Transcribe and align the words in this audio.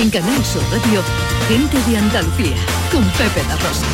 En 0.00 0.08
Canal 0.08 0.42
Sur 0.42 0.62
Radio, 0.72 1.02
Gente 1.46 1.76
de 1.90 1.98
Andalucía, 1.98 2.56
con 2.90 3.04
Pepe 3.18 3.46
La 3.46 3.54
Rosa. 3.56 3.86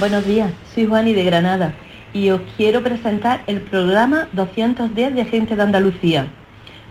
Buenos 0.00 0.26
días, 0.26 0.50
soy 0.74 0.86
Juani 0.86 1.14
de 1.14 1.22
Granada 1.22 1.74
y 2.12 2.30
os 2.30 2.40
quiero 2.56 2.82
presentar 2.82 3.44
el 3.46 3.60
programa 3.60 4.26
210 4.32 5.14
de 5.14 5.24
Gente 5.26 5.54
de 5.54 5.62
Andalucía. 5.62 6.26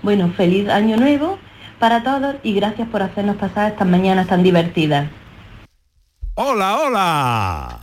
Bueno, 0.02 0.32
feliz 0.38 0.70
año 0.70 0.96
nuevo 0.96 1.40
para 1.78 2.04
todos 2.04 2.38
y 2.42 2.54
gracias 2.54 2.88
por 2.88 3.02
hacernos 3.02 3.36
pasar 3.36 3.72
estas 3.72 3.88
mañanas 3.88 4.28
tan 4.28 4.42
divertidas. 4.42 5.10
Hola, 6.36 6.78
hola. 6.80 7.83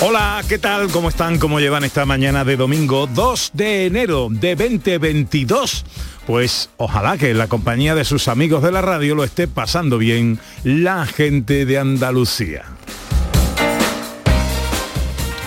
Hola, 0.00 0.44
¿qué 0.48 0.58
tal? 0.58 0.92
¿Cómo 0.92 1.08
están? 1.08 1.40
¿Cómo 1.40 1.58
llevan 1.58 1.82
esta 1.82 2.06
mañana 2.06 2.44
de 2.44 2.56
domingo 2.56 3.08
2 3.08 3.50
de 3.52 3.86
enero 3.86 4.28
de 4.30 4.54
2022? 4.54 5.84
Pues 6.24 6.70
ojalá 6.76 7.18
que 7.18 7.30
en 7.30 7.38
la 7.38 7.48
compañía 7.48 7.96
de 7.96 8.04
sus 8.04 8.28
amigos 8.28 8.62
de 8.62 8.70
la 8.70 8.80
radio 8.80 9.16
lo 9.16 9.24
esté 9.24 9.48
pasando 9.48 9.98
bien 9.98 10.38
la 10.62 11.04
gente 11.04 11.66
de 11.66 11.78
Andalucía. 11.78 12.62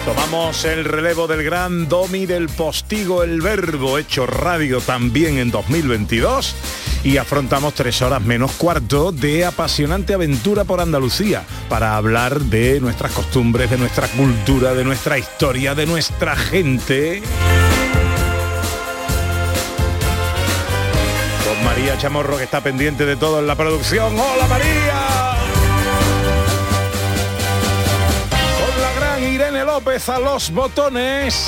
Tomamos 0.03 0.66
el 0.66 0.83
relevo 0.83 1.28
del 1.28 1.44
gran 1.44 1.88
Domi 1.88 2.26
del 2.26 2.50
Postigo 2.50 3.23
El 3.23 3.39
Verbo, 3.39 3.98
hecho 4.00 4.26
radio 4.26 4.81
también 4.81 5.38
en 5.38 5.50
2022 5.50 6.56
y 7.04 7.18
afrontamos 7.18 7.74
tres 7.74 8.02
horas 8.02 8.22
menos 8.22 8.52
cuarto 8.54 9.12
de 9.12 9.46
apasionante 9.46 10.14
aventura 10.14 10.64
por 10.64 10.82
Andalucía 10.82 11.44
para 11.70 11.96
hablar 11.96 12.42
de 12.42 12.80
nuestras 12.80 13.12
costumbres, 13.12 13.70
de 13.70 13.78
nuestra 13.78 14.08
cultura, 14.08 14.74
de 14.74 14.84
nuestra 14.84 15.18
historia, 15.18 15.74
de 15.74 15.86
nuestra 15.86 16.36
gente. 16.36 17.24
Con 21.46 21.66
María 21.66 21.98
Chamorro 21.98 22.38
que 22.38 22.44
está 22.44 22.62
pendiente 22.62 23.06
de 23.06 23.16
todo 23.16 23.40
en 23.40 23.48
la 23.48 23.56
producción. 23.56 24.14
¡Hola 24.20 24.48
María! 24.48 25.34
Con 28.60 28.82
la 28.82 28.94
gran 29.00 29.24
Irene 29.24 29.64
López 29.66 30.08
a 30.10 30.20
los 30.20 30.52
botones 30.52 31.48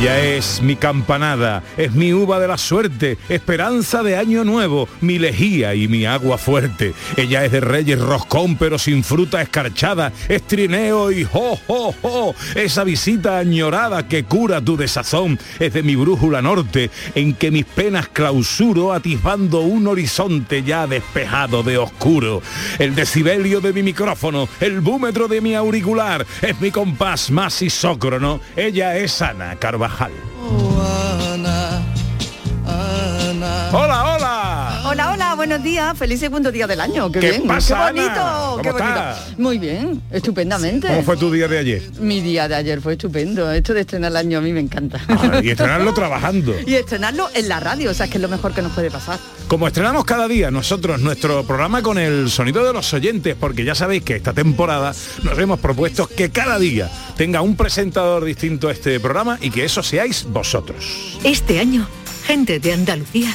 Ella 0.00 0.20
es 0.20 0.62
mi 0.62 0.76
campanada, 0.76 1.64
es 1.76 1.92
mi 1.92 2.12
uva 2.12 2.38
de 2.38 2.46
la 2.46 2.56
suerte, 2.56 3.18
esperanza 3.28 4.04
de 4.04 4.16
año 4.16 4.44
nuevo, 4.44 4.88
mi 5.00 5.18
lejía 5.18 5.74
y 5.74 5.88
mi 5.88 6.06
agua 6.06 6.38
fuerte. 6.38 6.94
Ella 7.16 7.44
es 7.44 7.50
de 7.50 7.58
reyes 7.58 7.98
roscón 7.98 8.54
pero 8.56 8.78
sin 8.78 9.02
fruta 9.02 9.42
escarchada, 9.42 10.12
es 10.28 10.44
trineo 10.44 11.10
y 11.10 11.24
jo, 11.24 11.58
jo, 11.66 11.92
jo. 12.00 12.32
Esa 12.54 12.84
visita 12.84 13.38
añorada 13.38 14.06
que 14.06 14.22
cura 14.22 14.60
tu 14.60 14.76
desazón 14.76 15.36
es 15.58 15.72
de 15.72 15.82
mi 15.82 15.96
brújula 15.96 16.42
norte, 16.42 16.92
en 17.16 17.34
que 17.34 17.50
mis 17.50 17.64
penas 17.64 18.06
clausuro 18.06 18.92
atisbando 18.92 19.62
un 19.62 19.88
horizonte 19.88 20.62
ya 20.62 20.86
despejado 20.86 21.64
de 21.64 21.76
oscuro. 21.76 22.40
El 22.78 22.94
decibelio 22.94 23.60
de 23.60 23.72
mi 23.72 23.82
micrófono, 23.82 24.48
el 24.60 24.80
búmetro 24.80 25.26
de 25.26 25.40
mi 25.40 25.56
auricular, 25.56 26.24
es 26.40 26.60
mi 26.60 26.70
compás 26.70 27.32
más 27.32 27.60
isócrono. 27.62 28.40
Ella 28.54 28.96
es 28.96 29.20
Ana 29.20 29.56
Carvajal. 29.56 29.87
Hola, 33.72 34.14
hola. 34.14 34.17
Buenos 35.48 35.64
días, 35.64 35.98
feliz 35.98 36.20
segundo 36.20 36.52
día 36.52 36.66
del 36.66 36.78
año. 36.78 37.10
Qué, 37.10 37.20
¿Qué 37.20 37.30
bien, 37.30 37.46
pasa, 37.46 37.90
qué 37.90 38.00
bonito? 38.02 38.20
¿Cómo 38.50 38.62
qué 38.62 38.70
bonito. 38.70 38.88
estás? 38.90 39.38
Muy 39.38 39.56
bien, 39.56 40.02
estupendamente. 40.10 40.88
¿Cómo 40.88 41.02
fue 41.02 41.16
tu 41.16 41.32
día 41.32 41.48
de 41.48 41.56
ayer? 41.56 41.82
Mi 42.00 42.20
día 42.20 42.46
de 42.48 42.54
ayer 42.54 42.82
fue 42.82 42.92
estupendo. 42.92 43.50
Esto 43.50 43.72
de 43.72 43.80
estrenar 43.80 44.10
el 44.10 44.18
año 44.18 44.36
a 44.36 44.40
mí 44.42 44.52
me 44.52 44.60
encanta. 44.60 45.00
Ah, 45.08 45.40
y 45.42 45.48
estrenarlo 45.48 45.94
trabajando. 45.94 46.54
y 46.66 46.74
estrenarlo 46.74 47.30
en 47.32 47.48
la 47.48 47.60
radio, 47.60 47.92
o 47.92 47.94
sea, 47.94 48.04
es 48.04 48.12
que 48.12 48.18
es 48.18 48.22
lo 48.22 48.28
mejor 48.28 48.52
que 48.52 48.60
nos 48.60 48.72
puede 48.72 48.90
pasar. 48.90 49.18
Como 49.48 49.66
estrenamos 49.66 50.04
cada 50.04 50.28
día 50.28 50.50
nosotros 50.50 51.00
nuestro 51.00 51.42
programa 51.44 51.80
con 51.80 51.96
el 51.96 52.28
sonido 52.28 52.62
de 52.62 52.74
los 52.74 52.92
oyentes, 52.92 53.34
porque 53.40 53.64
ya 53.64 53.74
sabéis 53.74 54.02
que 54.02 54.16
esta 54.16 54.34
temporada 54.34 54.92
nos 55.22 55.38
hemos 55.38 55.60
propuesto 55.60 56.06
que 56.08 56.28
cada 56.28 56.58
día 56.58 56.90
tenga 57.16 57.40
un 57.40 57.56
presentador 57.56 58.22
distinto 58.26 58.68
a 58.68 58.72
este 58.72 59.00
programa 59.00 59.38
y 59.40 59.50
que 59.50 59.64
eso 59.64 59.82
seáis 59.82 60.26
vosotros. 60.28 61.18
Este 61.24 61.58
año, 61.58 61.88
Gente 62.28 62.60
de 62.60 62.74
Andalucía 62.74 63.34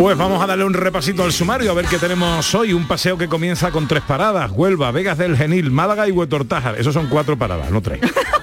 Pues 0.00 0.16
vamos 0.16 0.42
a 0.42 0.46
darle 0.46 0.64
un 0.64 0.72
repasito 0.72 1.22
al 1.22 1.30
sumario 1.30 1.70
a 1.70 1.74
ver 1.74 1.84
qué 1.84 1.98
tenemos 1.98 2.54
hoy. 2.54 2.72
Un 2.72 2.88
paseo 2.88 3.18
que 3.18 3.28
comienza 3.28 3.70
con 3.70 3.86
tres 3.86 4.02
paradas. 4.02 4.50
Huelva, 4.50 4.90
Vegas 4.92 5.18
del 5.18 5.36
Genil, 5.36 5.70
Málaga 5.70 6.08
y 6.08 6.10
Huetortájar. 6.10 6.80
Esos 6.80 6.94
son 6.94 7.08
cuatro 7.08 7.36
paradas, 7.36 7.70
no 7.70 7.82
tres. 7.82 8.00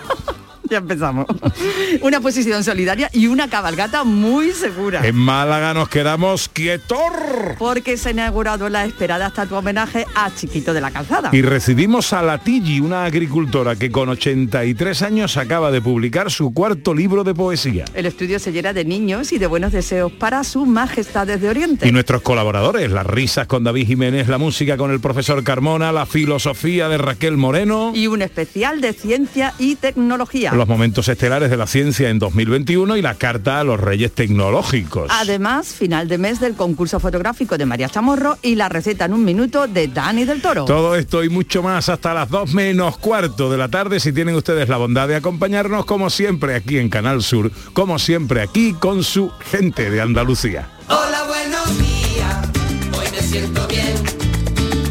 Ya 0.77 0.79
empezamos. 0.79 1.25
una 2.01 2.19
posición 2.19 2.63
solidaria 2.63 3.09
y 3.13 3.27
una 3.27 3.49
cabalgata 3.49 4.03
muy 4.03 4.51
segura. 4.51 5.05
En 5.07 5.15
Málaga 5.15 5.73
nos 5.73 5.89
quedamos 5.89 6.49
quietor. 6.49 7.55
Porque 7.57 7.97
se 7.97 8.09
ha 8.09 8.11
inaugurado 8.11 8.67
la 8.69 8.85
esperada 8.85 9.27
estatua 9.27 9.59
homenaje 9.59 10.05
a 10.13 10.33
Chiquito 10.33 10.73
de 10.73 10.81
la 10.81 10.91
Calzada. 10.91 11.29
Y 11.31 11.41
recibimos 11.41 12.11
a 12.13 12.21
Latigi, 12.21 12.79
una 12.79 13.05
agricultora 13.05 13.75
que 13.75 13.91
con 13.91 14.09
83 14.09 15.01
años 15.03 15.37
acaba 15.37 15.71
de 15.71 15.81
publicar 15.81 16.31
su 16.31 16.53
cuarto 16.53 16.93
libro 16.93 17.23
de 17.23 17.33
poesía. 17.33 17.85
El 17.93 18.05
estudio 18.05 18.39
se 18.39 18.51
llena 18.51 18.73
de 18.73 18.83
niños 18.83 19.31
y 19.31 19.37
de 19.37 19.47
buenos 19.47 19.71
deseos 19.71 20.11
para 20.11 20.43
sus 20.43 20.67
majestades 20.67 21.41
de 21.41 21.49
Oriente. 21.49 21.87
Y 21.87 21.91
nuestros 21.91 22.21
colaboradores, 22.21 22.91
las 22.91 23.05
risas 23.05 23.47
con 23.47 23.63
David 23.63 23.87
Jiménez, 23.87 24.27
la 24.27 24.37
música 24.37 24.75
con 24.77 24.91
el 24.91 24.99
profesor 24.99 25.43
Carmona, 25.43 25.91
la 25.91 26.05
filosofía 26.05 26.89
de 26.89 26.97
Raquel 26.97 27.37
Moreno. 27.37 27.91
Y 27.95 28.07
un 28.07 28.21
especial 28.21 28.81
de 28.81 28.93
ciencia 28.93 29.53
y 29.59 29.75
tecnología. 29.75 30.51
Los 30.57 30.67
momentos 30.67 31.07
estelares 31.07 31.51
de 31.51 31.57
la 31.57 31.67
ciencia 31.67 32.09
en 32.09 32.17
2021 32.17 32.97
y 32.97 33.03
la 33.03 33.13
carta 33.13 33.59
a 33.59 33.63
los 33.63 33.79
reyes 33.79 34.11
tecnológicos. 34.11 35.11
Además, 35.11 35.67
final 35.67 36.07
de 36.07 36.17
mes 36.17 36.39
del 36.39 36.55
concurso 36.55 36.99
fotográfico 36.99 37.59
de 37.59 37.67
María 37.67 37.89
Chamorro 37.89 38.39
y 38.41 38.55
la 38.55 38.67
receta 38.67 39.05
en 39.05 39.13
un 39.13 39.23
minuto 39.23 39.67
de 39.67 39.87
Dani 39.87 40.25
del 40.25 40.41
Toro. 40.41 40.65
Todo 40.65 40.95
esto 40.95 41.23
y 41.23 41.29
mucho 41.29 41.61
más 41.61 41.89
hasta 41.89 42.11
las 42.15 42.29
2 42.29 42.55
menos 42.55 42.97
cuarto 42.97 43.51
de 43.51 43.57
la 43.59 43.67
tarde 43.67 43.99
si 43.99 44.11
tienen 44.11 44.33
ustedes 44.33 44.67
la 44.67 44.77
bondad 44.77 45.07
de 45.07 45.17
acompañarnos 45.17 45.85
como 45.85 46.09
siempre 46.09 46.55
aquí 46.55 46.79
en 46.79 46.89
Canal 46.89 47.21
Sur, 47.21 47.51
como 47.73 47.99
siempre 47.99 48.41
aquí 48.41 48.73
con 48.73 49.03
su 49.03 49.29
gente 49.51 49.91
de 49.91 50.01
Andalucía. 50.01 50.69
Hola, 50.87 51.23
buenos 51.27 51.77
días. 51.77 52.49
Hoy 52.97 53.05
me 53.11 53.21
siento 53.21 53.67
bien. 53.67 53.93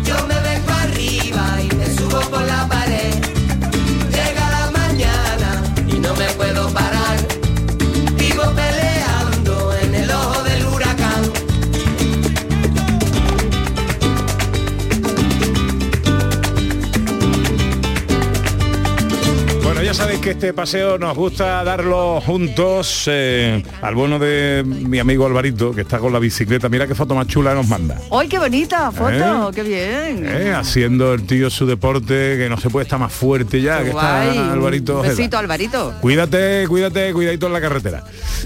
Yo 0.04 0.14
me 0.28 0.40
vengo 0.42 0.70
arriba 0.70 1.58
y 1.60 1.74
me 1.74 1.86
subo 1.86 2.20
por 2.30 2.42
la 2.42 2.68
pared. 2.68 2.85
Sabéis 19.96 20.20
que 20.20 20.30
este 20.32 20.52
paseo 20.52 20.98
nos 20.98 21.16
gusta 21.16 21.64
darlo 21.64 22.20
juntos 22.20 23.04
eh, 23.06 23.62
al 23.80 23.94
bueno 23.94 24.18
de 24.18 24.62
mi 24.66 24.98
amigo 24.98 25.24
Alvarito, 25.24 25.72
que 25.72 25.80
está 25.80 25.98
con 25.98 26.12
la 26.12 26.18
bicicleta. 26.18 26.68
Mira 26.68 26.86
qué 26.86 26.94
foto 26.94 27.14
más 27.14 27.26
chula 27.28 27.54
nos 27.54 27.66
manda. 27.66 27.98
¡Ay, 28.12 28.28
qué 28.28 28.38
bonita 28.38 28.92
foto! 28.92 29.48
¿Eh? 29.48 29.52
¡Qué 29.54 29.62
bien! 29.62 30.26
Eh, 30.26 30.52
haciendo 30.52 31.14
el 31.14 31.26
tío 31.26 31.48
su 31.48 31.64
deporte, 31.64 32.36
que 32.36 32.46
no 32.50 32.58
se 32.58 32.68
puede 32.68 32.84
estar 32.84 32.98
más 32.98 33.10
fuerte 33.10 33.62
ya, 33.62 33.82
que 33.82 33.90
Guay. 33.90 34.28
está 34.28 34.52
Alvarito. 34.52 35.00
Un 35.00 35.08
besito, 35.08 35.38
Alvarito. 35.38 35.94
Cuídate, 36.02 36.66
cuídate, 36.68 37.14
cuidadito 37.14 37.46
en 37.46 37.52
la 37.54 37.60
carretera. 37.62 38.04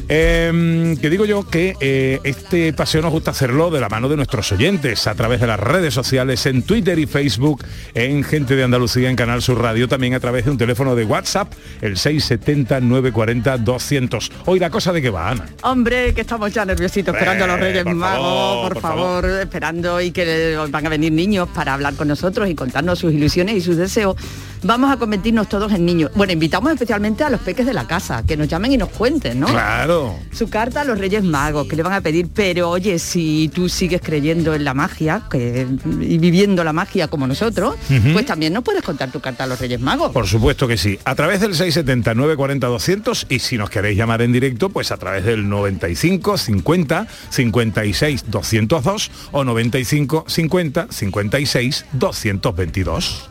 Eh, 0.09 0.97
que 1.01 1.11
digo 1.11 1.25
yo 1.25 1.49
que 1.49 2.21
este 2.23 2.73
paseo 2.75 3.03
nos 3.03 3.11
gusta 3.11 3.33
hacerlo 3.33 3.73
de 3.73 3.81
la 3.81 3.89
mano 3.89 4.09
de 4.09 4.15
nuestros 4.15 4.53
oyentes, 4.53 5.09
a 5.09 5.17
través 5.17 5.41
de 5.41 5.49
las 5.49 5.59
redes 5.59 5.95
sociales, 5.95 6.47
en 6.47 6.63
Twitter 6.63 6.97
y 7.01 7.07
Facebook, 7.07 7.65
en 7.95 8.23
Gente 8.23 8.55
de 8.55 8.63
Andalucía, 8.63 9.11
en 9.11 9.17
Canal 9.17 9.43
Sur 9.43 9.61
Radio, 9.61 9.89
también 9.89 10.15
a 10.15 10.21
través 10.21 10.45
de 10.45 10.53
un 10.53 10.59
teléfono 10.59 10.95
de 10.95 11.05
WhatsApp, 11.05 11.40
el 11.81 11.97
670-940-200. 11.97 14.31
Hoy 14.47 14.59
la 14.59 14.71
cosa 14.71 14.93
de 14.93 15.01
que 15.03 15.11
va, 15.11 15.31
Ana. 15.31 15.47
Hombre, 15.63 16.13
que 16.15 16.23
estamos 16.23 16.53
ya 16.53 16.65
nerviositos 16.65 17.15
esperando 17.15 17.45
a 17.45 17.49
los 17.49 17.61
Reyes 17.61 17.85
por 17.85 17.95
Magos, 17.95 18.23
favor, 18.23 18.63
por, 18.63 18.73
por 18.73 18.83
favor, 18.83 19.27
esperando 19.27 20.01
y 20.01 20.11
que 20.11 20.59
van 20.71 20.87
a 20.87 20.89
venir 20.89 21.13
niños 21.13 21.47
para 21.55 21.75
hablar 21.75 21.93
con 21.95 22.09
nosotros 22.09 22.49
y 22.49 22.55
contarnos 22.55 22.99
sus 22.99 23.13
ilusiones 23.13 23.57
y 23.57 23.61
sus 23.61 23.77
deseos. 23.77 24.17
Vamos 24.63 24.93
a 24.93 24.97
convertirnos 24.97 25.49
todos 25.49 25.73
en 25.73 25.87
niños. 25.87 26.11
Bueno, 26.15 26.33
invitamos 26.33 26.73
especialmente 26.73 27.25
a 27.25 27.31
los 27.31 27.41
peques 27.41 27.67
de 27.67 27.73
la 27.73 27.87
casa, 27.87 28.23
que 28.27 28.37
nos 28.37 28.49
llamen 28.49 28.73
y 28.73 28.77
nos 28.77 28.91
cuenten, 28.91 29.41
¿no? 29.41 29.47
Claro. 29.47 30.17
Su 30.33 30.51
carta 30.51 30.83
a 30.83 30.85
los 30.85 30.99
Reyes 30.99 31.25
Magos, 31.25 31.67
que 31.67 31.77
le 31.77 31.83
van 31.83 31.95
a 31.95 32.01
pedir, 32.01 32.29
pero 32.33 32.71
oye, 32.71 32.99
si 32.99 33.51
tú 33.55 33.69
sigues 33.69 34.01
creyendo 34.03 34.55
en 34.55 34.65
la 34.65 34.75
magia 34.75 35.23
que, 35.31 35.67
y 36.01 36.19
viviendo 36.19 36.63
la 36.65 36.73
magia 36.73 37.09
como 37.09 37.27
nosotros, 37.27 37.77
pues 38.13 38.27
también 38.27 38.53
nos 38.53 38.63
puedes 38.63 38.83
contar 38.83 39.11
tu 39.11 39.21
carta 39.21 39.45
a 39.45 39.47
los 39.47 39.59
Reyes 39.59 39.81
Magos. 39.81 40.13
Por 40.13 40.27
supuesto 40.27 40.69
que 40.69 40.77
sí. 40.77 40.99
A 41.05 41.15
través 41.15 41.41
del 41.41 41.55
670-940-200 41.55 43.27
y 43.29 43.39
si 43.39 43.57
nos 43.57 43.71
queréis 43.71 43.97
llamar 43.97 44.23
en 44.23 44.33
directo, 44.33 44.69
pues 44.69 44.93
a 44.93 44.97
través 44.97 45.25
del 45.25 45.49
95 45.49 46.37
50 46.37 47.07
56 47.31 48.25
202 48.29 49.11
o 49.33 49.45
95 49.45 50.25
50 50.29 50.87
56 50.91 51.87
222. 51.93 53.31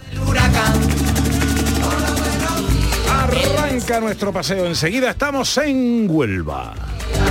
Arranca 3.30 4.00
nuestro 4.00 4.34
paseo 4.34 4.66
enseguida. 4.66 5.12
Estamos 5.12 5.56
en 5.58 6.08
Huelva. 6.10 6.74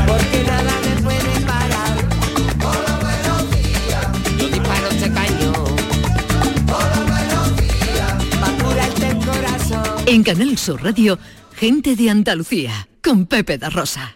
Porque 0.06 0.44
nada 0.46 0.72
me 0.84 1.02
puede 1.02 1.40
parar. 1.44 1.98
Hola, 2.64 2.98
buenos 3.00 3.50
días. 3.50 4.06
Yo 4.38 4.48
disparo 4.48 4.88
este 4.90 5.12
cañón. 5.12 5.76
Hola, 6.68 7.04
buenos 7.08 7.56
días. 7.56 8.42
Va 8.42 8.48
a 8.48 8.62
curarte 8.62 9.08
el 9.08 9.18
corazón. 9.18 10.04
En 10.06 10.22
Canal 10.22 10.56
Sur 10.56 10.82
Radio, 10.84 11.18
gente 11.54 11.96
de 11.96 12.10
Andalucía, 12.10 12.88
con 13.02 13.26
Pepe 13.26 13.58
da 13.58 13.68
Rosa. 13.68 14.14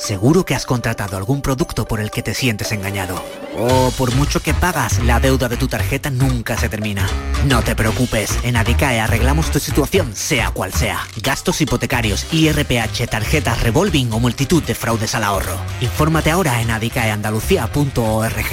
Seguro 0.00 0.46
que 0.46 0.54
has 0.54 0.64
contratado 0.64 1.18
algún 1.18 1.42
producto 1.42 1.84
por 1.84 2.00
el 2.00 2.10
que 2.10 2.22
te 2.22 2.32
sientes 2.32 2.72
engañado. 2.72 3.22
O 3.54 3.92
por 3.98 4.14
mucho 4.14 4.40
que 4.40 4.54
pagas, 4.54 4.98
la 5.04 5.20
deuda 5.20 5.46
de 5.50 5.58
tu 5.58 5.68
tarjeta 5.68 6.08
nunca 6.08 6.56
se 6.56 6.70
termina. 6.70 7.06
No 7.46 7.62
te 7.62 7.76
preocupes, 7.76 8.38
en 8.42 8.56
Adicae 8.56 8.98
arreglamos 8.98 9.50
tu 9.50 9.58
situación, 9.58 10.16
sea 10.16 10.52
cual 10.52 10.72
sea. 10.72 11.06
Gastos 11.22 11.60
hipotecarios, 11.60 12.26
IRPH, 12.32 13.08
tarjetas 13.10 13.62
revolving 13.62 14.10
o 14.14 14.18
multitud 14.18 14.62
de 14.62 14.74
fraudes 14.74 15.14
al 15.14 15.22
ahorro. 15.22 15.58
Infórmate 15.82 16.30
ahora 16.30 16.62
en 16.62 16.70
adicaeandalucía.org. 16.70 18.46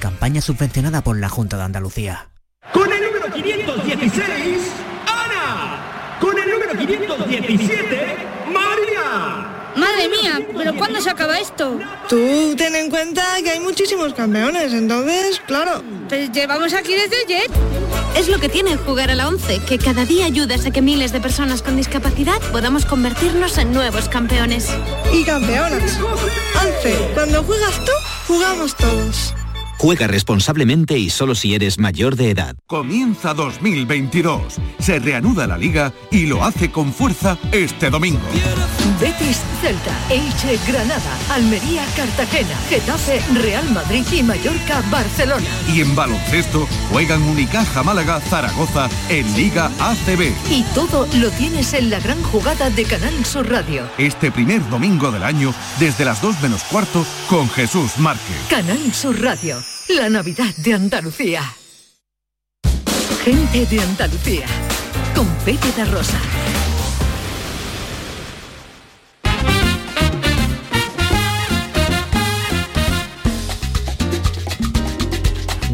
Campaña 0.00 0.40
subvencionada 0.40 1.02
por 1.02 1.18
la 1.18 1.28
Junta 1.28 1.58
de 1.58 1.64
Andalucía. 1.64 2.30
Con 2.72 2.90
el 2.90 3.04
número 3.04 3.30
516, 3.34 4.62
Ana. 5.06 6.18
Con 6.20 6.38
el 6.38 6.50
número 6.50 6.74
517, 6.74 7.96
María. 8.06 8.35
Madre 9.96 10.08
mía, 10.10 10.46
¿pero 10.54 10.76
cuándo 10.76 11.00
se 11.00 11.08
acaba 11.08 11.38
esto? 11.38 11.80
Tú 12.06 12.54
ten 12.54 12.74
en 12.74 12.90
cuenta 12.90 13.22
que 13.42 13.52
hay 13.52 13.60
muchísimos 13.60 14.12
campeones, 14.12 14.74
entonces, 14.74 15.40
claro. 15.46 15.82
Pues 16.10 16.30
llevamos 16.32 16.74
aquí 16.74 16.92
desde 16.92 17.16
ayer. 17.24 17.50
Es 18.14 18.28
lo 18.28 18.38
que 18.38 18.50
tiene 18.50 18.76
jugar 18.76 19.10
a 19.10 19.14
la 19.14 19.26
11, 19.26 19.60
que 19.60 19.78
cada 19.78 20.04
día 20.04 20.26
ayudas 20.26 20.66
a 20.66 20.70
que 20.70 20.82
miles 20.82 21.12
de 21.12 21.20
personas 21.20 21.62
con 21.62 21.78
discapacidad 21.78 22.42
podamos 22.52 22.84
convertirnos 22.84 23.56
en 23.56 23.72
nuevos 23.72 24.10
campeones. 24.10 24.68
Y 25.14 25.24
campeonas. 25.24 25.98
11. 26.82 27.12
Cuando 27.14 27.42
juegas 27.42 27.82
tú, 27.82 27.92
jugamos 28.26 28.76
todos. 28.76 29.34
Juega 29.78 30.06
responsablemente 30.06 30.98
y 30.98 31.10
solo 31.10 31.34
si 31.34 31.54
eres 31.54 31.78
mayor 31.78 32.16
de 32.16 32.30
edad. 32.30 32.56
Comienza 32.66 33.34
2022. 33.34 34.56
Se 34.78 34.98
reanuda 34.98 35.46
la 35.46 35.58
liga 35.58 35.92
y 36.10 36.26
lo 36.26 36.44
hace 36.44 36.70
con 36.70 36.92
fuerza 36.92 37.38
este 37.52 37.90
domingo. 37.90 38.20
Betis, 39.00 39.40
Celta, 39.60 39.94
Elche, 40.08 40.58
Granada, 40.66 41.18
Almería, 41.30 41.84
Cartagena, 41.96 42.56
Getafe, 42.68 43.20
Real 43.34 43.68
Madrid 43.70 44.04
y 44.12 44.22
Mallorca, 44.22 44.82
Barcelona. 44.90 45.46
Y 45.74 45.80
en 45.82 45.94
baloncesto 45.94 46.66
juegan 46.90 47.22
Unicaja 47.22 47.82
Málaga 47.82 48.20
Zaragoza 48.20 48.88
en 49.08 49.30
Liga 49.36 49.70
ACB. 49.80 50.32
Y 50.50 50.62
todo 50.74 51.06
lo 51.18 51.30
tienes 51.32 51.74
en 51.74 51.90
la 51.90 52.00
gran 52.00 52.22
jugada 52.22 52.70
de 52.70 52.84
Canal 52.84 53.24
Sur 53.24 53.50
Radio. 53.50 53.82
Este 53.98 54.30
primer 54.30 54.66
domingo 54.70 55.10
del 55.10 55.24
año 55.24 55.52
desde 55.78 56.04
las 56.04 56.22
2 56.22 56.40
menos 56.40 56.62
cuarto 56.64 57.04
con 57.28 57.50
Jesús 57.50 57.98
Márquez. 57.98 58.36
Canal 58.48 58.94
Sur 58.94 59.20
Radio, 59.20 59.62
la 59.88 60.08
Navidad 60.08 60.54
de 60.56 60.74
Andalucía. 60.74 61.42
Gente 63.24 63.66
de 63.66 63.80
Andalucía, 63.80 64.46
con 65.14 65.26
Pepe 65.44 65.84
Rosa. 65.84 66.20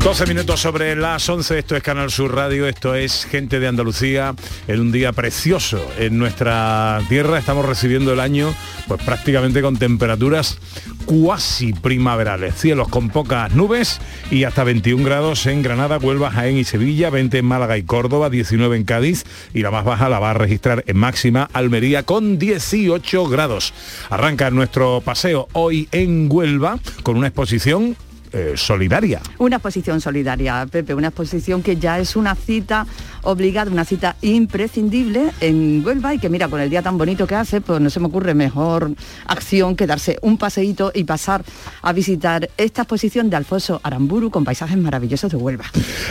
12 0.05 0.27
minutos 0.27 0.61
sobre 0.61 0.97
las 0.97 1.29
11, 1.29 1.61
esto 1.61 1.77
es 1.77 1.83
Canal 1.85 2.11
Sur 2.11 2.35
Radio, 2.35 2.67
esto 2.67 2.97
es 2.97 3.25
Gente 3.25 3.61
de 3.61 3.69
Andalucía, 3.69 4.35
en 4.67 4.81
un 4.81 4.91
día 4.91 5.13
precioso 5.13 5.81
en 5.97 6.19
nuestra 6.19 7.01
tierra, 7.09 7.39
estamos 7.39 7.65
recibiendo 7.65 8.13
el 8.13 8.19
año 8.19 8.53
pues 8.89 9.01
prácticamente 9.05 9.63
con 9.63 9.77
temperaturas 9.77 10.59
cuasi 11.07 11.73
primaverales, 11.73 12.57
cielos 12.57 12.89
con 12.89 13.11
pocas 13.11 13.55
nubes 13.55 14.01
y 14.29 14.43
hasta 14.43 14.65
21 14.65 15.05
grados 15.05 15.47
en 15.47 15.63
Granada, 15.63 15.99
Huelva, 15.99 16.33
Jaén 16.33 16.57
y 16.57 16.65
Sevilla, 16.65 17.09
20 17.09 17.39
en 17.39 17.45
Málaga 17.45 17.79
y 17.79 17.85
Córdoba, 17.85 18.29
19 18.29 18.77
en 18.77 18.85
Cádiz 18.85 19.25
y 19.55 19.63
la 19.63 19.71
más 19.71 19.85
baja 19.85 20.09
la 20.09 20.19
va 20.19 20.33
a 20.33 20.35
registrar 20.35 20.83
en 20.89 20.97
máxima 20.97 21.49
Almería 21.53 22.03
con 22.03 22.41
18 22.41 23.29
grados. 23.29 23.73
Arranca 24.11 24.51
nuestro 24.51 25.01
paseo 25.01 25.47
hoy 25.53 25.89
en 25.93 26.27
Huelva 26.29 26.81
con 27.05 27.17
una 27.17 27.29
exposición 27.29 27.97
eh, 28.33 28.55
solidaria. 28.57 29.21
Una 29.39 29.57
exposición 29.57 30.01
solidaria, 30.01 30.67
Pepe, 30.71 30.95
una 30.95 31.09
exposición 31.09 31.63
que 31.63 31.77
ya 31.77 31.99
es 31.99 32.17
una 32.17 32.35
cita 32.35 32.87
obligada, 33.23 33.71
una 33.71 33.85
cita 33.85 34.17
imprescindible 34.23 35.31
en 35.41 35.83
Huelva 35.85 36.15
y 36.15 36.19
que 36.19 36.29
mira, 36.29 36.49
con 36.49 36.61
el 36.61 36.71
día 36.71 36.83
tan 36.83 36.99
bonito 36.99 37.27
que 37.27 37.35
hace, 37.35 37.61
pues 37.61 37.81
no 37.81 37.91
se 37.91 38.01
me 38.01 38.07
ocurre 38.07 38.35
mejor 38.35 38.93
acción 39.27 39.77
que 39.77 39.87
darse 39.87 40.19
un 40.23 40.39
paseíto 40.39 40.93
y 40.95 41.05
pasar 41.05 41.45
a 41.83 41.93
visitar 41.93 42.49
esta 42.57 42.83
exposición 42.83 43.31
de 43.31 43.37
Alfonso 43.37 43.81
Aramburu 43.83 44.31
con 44.31 44.45
paisajes 44.45 44.77
maravillosos 44.79 45.31
de 45.31 45.37
Huelva. 45.37 45.65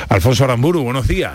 Alfonso 0.10 0.44
Aramburu, 0.44 0.84
buenos 0.84 1.08
días. 1.08 1.34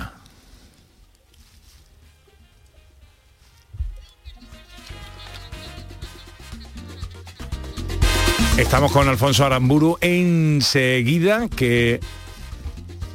Estamos 8.59 8.91
con 8.91 9.07
Alfonso 9.07 9.45
Aramburu 9.45 9.99
enseguida 10.01 11.47
que 11.55 12.01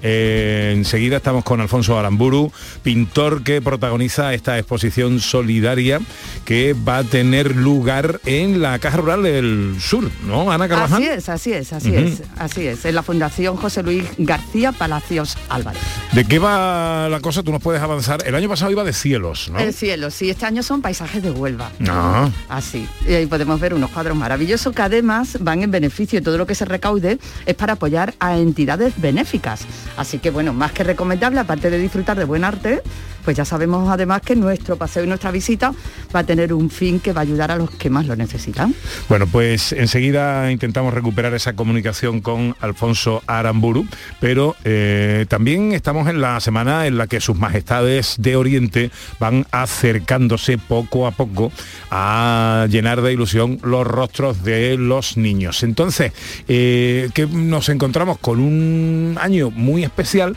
eh, 0.02 0.74
enseguida 0.76 1.18
estamos 1.18 1.44
con 1.44 1.62
Alfonso 1.62 1.98
Aramburu, 1.98 2.52
pintor 2.84 3.44
que 3.44 3.62
protagoniza 3.62 4.34
esta 4.34 4.58
exposición 4.58 5.20
solidaria 5.20 6.00
que 6.46 6.74
va 6.74 6.98
a 6.98 7.04
tener 7.04 7.56
lugar 7.56 8.20
en 8.26 8.62
la 8.62 8.80
Caja 8.80 8.98
Rural 8.98 9.24
del 9.24 9.76
Sur, 9.80 10.10
¿no? 10.26 10.52
Ana 10.52 10.68
Carvajal. 10.68 11.02
Así 11.02 11.12
es, 11.12 11.30
así 11.30 11.54
es, 11.54 11.74
así 11.74 11.96
es, 11.96 12.24
así 12.38 12.68
es, 12.68 12.86
en 12.86 12.96
la 12.96 13.04
Fundación 13.04 13.58
José 13.58 13.84
Luis 13.84 14.04
García 14.18 14.72
Palacios 14.72 15.38
Álvarez. 15.50 15.82
¿De 16.14 16.26
qué 16.26 16.40
va 16.40 17.08
la 17.10 17.20
cosa? 17.20 17.44
Tú 17.44 17.52
nos 17.52 17.62
puedes 17.62 17.82
avanzar. 17.82 18.24
El 18.26 18.36
año 18.36 18.50
pasado 18.50 18.72
iba 18.72 18.84
de 18.84 18.94
cielos, 18.94 19.50
¿no? 19.50 19.60
El 19.60 19.74
cielo, 19.74 20.12
sí, 20.12 20.30
este 20.30 20.46
año 20.46 20.64
son 20.64 20.82
paisajes 20.82 21.22
de 21.22 21.32
Huelva. 21.32 21.72
Ah. 21.88 22.30
Así. 22.50 22.88
Y 23.08 23.14
ahí 23.14 23.26
podemos 23.26 23.60
ver 23.60 23.74
unos 23.74 23.92
cuadros 23.92 24.18
maravillosos 24.18 24.74
que 24.74 24.82
además 24.82 25.38
van 25.40 25.64
en 25.64 25.72
beneficio 25.72 26.20
y 26.20 26.22
todo 26.22 26.38
lo 26.38 26.46
que 26.46 26.56
se 26.56 26.66
recaude 26.66 27.20
es 27.46 27.56
para 27.56 27.74
apoyar 27.74 28.14
a 28.20 28.38
entidades 28.38 28.94
benéficas. 28.98 29.66
Así 29.98 30.20
que 30.20 30.30
bueno, 30.32 30.54
más 30.54 30.72
que 30.72 30.84
recomendable, 30.84 31.40
aparte 31.40 31.70
de 31.70 31.78
disfrutar 31.78 32.18
de 32.18 32.26
buen 32.26 32.44
arte, 32.44 32.82
pues 33.24 33.38
ya 33.38 33.46
sabemos 33.46 33.90
además 33.90 34.22
que 34.22 34.36
nuestro 34.36 34.76
paseo 34.76 35.04
y 35.04 35.08
nuestra 35.08 35.32
visita 35.32 35.74
va 36.14 36.22
a 36.22 36.24
tener 36.24 36.54
un 36.54 36.70
fin 36.70 37.00
que 37.00 37.14
va 37.14 37.22
a 37.22 37.24
ayudar 37.24 37.52
a 37.52 37.56
los 37.56 37.72
que 37.72 37.90
más 37.90 38.06
lo 38.08 38.16
necesitan. 38.16 38.74
Bueno, 39.10 39.28
pues 39.28 39.72
enseguida 39.74 40.52
intentamos 40.52 40.94
recuperar 40.94 41.34
esa 41.34 41.54
comunicación 41.54 42.22
con 42.22 42.56
Alfonso 42.60 43.24
Aramburu, 43.28 43.86
pero 44.20 44.56
eh, 44.64 45.26
también 45.30 45.72
estamos 45.72 46.08
en 46.08 46.22
la 46.22 46.40
semana 46.40 46.88
en 46.88 46.98
la 46.98 47.08
que 47.08 47.22
sus 47.22 47.38
majestades 47.38 48.16
de 48.20 48.36
Oriente 48.36 48.92
van 49.20 49.46
acercándose 49.52 50.58
poco 50.58 51.08
a 51.08 51.12
poco 51.12 51.52
a 51.90 52.68
llenar 52.70 53.02
de 53.02 53.14
ilusión 53.14 53.60
los 53.64 53.86
rostros 53.86 54.44
de 54.44 54.78
los 54.78 55.18
niños. 55.18 55.64
Entonces, 55.64 56.14
eh, 56.48 57.10
que 57.14 57.28
nos 57.28 57.70
encontramos 57.70 58.18
con 58.20 58.40
un 58.40 59.18
año 59.20 59.52
muy 59.52 59.84
especial 59.84 60.36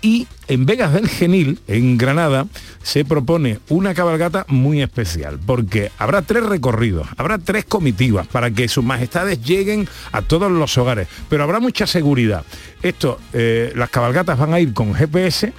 y 0.00 0.26
en 0.46 0.66
Vegas 0.66 0.92
del 0.92 1.08
Genil, 1.08 1.58
en 1.66 1.98
Granada, 1.98 2.46
se 2.82 3.04
propone 3.04 3.58
una 3.68 3.94
cabalgata 3.94 4.44
muy 4.48 4.80
especial, 4.82 5.38
porque 5.44 5.90
habrá 5.98 6.22
tres 6.22 6.44
recorridos, 6.44 7.08
habrá 7.16 7.38
tres 7.38 7.64
comitivas 7.64 8.26
para 8.26 8.50
que 8.50 8.68
sus 8.68 8.84
majestades 8.84 9.42
lleguen 9.42 9.88
a 10.12 10.22
todos 10.22 10.50
los 10.50 10.76
hogares, 10.78 11.08
pero 11.28 11.42
habrá 11.42 11.60
mucha 11.60 11.86
seguridad. 11.86 12.44
Esto, 12.82 13.18
eh, 13.32 13.72
las 13.74 13.90
cabalgatas 13.90 14.38
van 14.38 14.54
a 14.54 14.60
ir 14.60 14.72
con 14.72 14.94
GPS, 14.94 15.52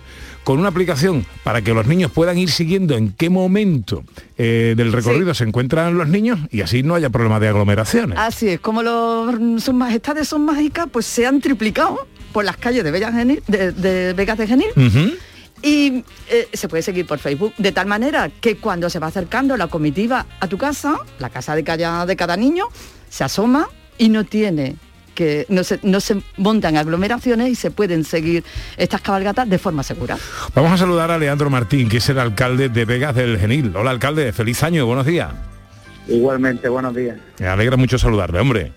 con 0.43 0.57
una 0.57 0.69
aplicación 0.69 1.25
para 1.43 1.61
que 1.61 1.73
los 1.73 1.85
niños 1.85 2.11
puedan 2.11 2.37
ir 2.37 2.49
siguiendo 2.49 2.95
en 2.95 3.11
qué 3.11 3.29
momento 3.29 4.03
eh, 4.37 4.73
del 4.75 4.91
recorrido 4.91 5.33
se 5.33 5.43
encuentran 5.43 5.97
los 5.97 6.07
niños 6.07 6.39
y 6.49 6.61
así 6.61 6.81
no 6.81 6.95
haya 6.95 7.09
problema 7.09 7.39
de 7.39 7.49
aglomeraciones. 7.49 8.17
Así 8.17 8.47
es, 8.47 8.59
como 8.59 8.81
los, 8.81 9.35
sus 9.63 9.75
majestades 9.75 10.27
son 10.27 10.45
mágicas, 10.45 10.87
pues 10.91 11.05
se 11.05 11.27
han 11.27 11.41
triplicado 11.41 12.07
por 12.31 12.45
las 12.45 12.57
calles 12.57 12.83
de, 12.83 12.91
Genil, 12.91 13.43
de, 13.47 13.71
de 13.71 14.13
Vegas 14.13 14.37
de 14.37 14.47
Genil. 14.47 14.69
Y 15.61 16.05
eh, 16.29 16.47
se 16.53 16.69
puede 16.69 16.83
seguir 16.83 17.05
por 17.05 17.19
Facebook, 17.19 17.53
de 17.57 17.71
tal 17.71 17.85
manera 17.85 18.29
que 18.29 18.57
cuando 18.57 18.89
se 18.89 18.99
va 18.99 19.07
acercando 19.07 19.57
la 19.57 19.67
comitiva 19.67 20.25
a 20.39 20.47
tu 20.47 20.57
casa, 20.57 20.97
la 21.19 21.29
casa 21.29 21.55
de 21.55 21.63
cada, 21.63 22.05
de 22.05 22.15
cada 22.15 22.37
niño, 22.37 22.67
se 23.09 23.25
asoma 23.25 23.67
y 23.97 24.09
no 24.09 24.23
tiene 24.23 24.75
que 25.15 25.45
no 25.49 25.65
se, 25.65 25.81
no 25.83 25.99
se 25.99 26.21
montan 26.37 26.77
aglomeraciones 26.77 27.49
y 27.49 27.55
se 27.55 27.71
pueden 27.71 28.05
seguir 28.05 28.45
estas 28.77 29.01
cabalgatas 29.01 29.49
de 29.49 29.57
forma 29.57 29.83
segura. 29.83 30.17
Vamos 30.55 30.71
a 30.71 30.77
saludar 30.77 31.11
a 31.11 31.17
Leandro 31.17 31.49
Martín, 31.49 31.89
que 31.89 31.97
es 31.97 32.07
el 32.07 32.19
alcalde 32.19 32.69
de 32.69 32.85
Vegas 32.85 33.15
del 33.15 33.37
Genil. 33.37 33.75
Hola 33.75 33.91
alcalde, 33.91 34.31
feliz 34.31 34.63
año, 34.63 34.85
buenos 34.85 35.05
días. 35.05 35.29
Igualmente, 36.07 36.69
buenos 36.69 36.95
días. 36.95 37.17
Me 37.37 37.47
alegra 37.47 37.75
mucho 37.75 37.99
saludarle, 37.99 38.39
hombre. 38.39 38.71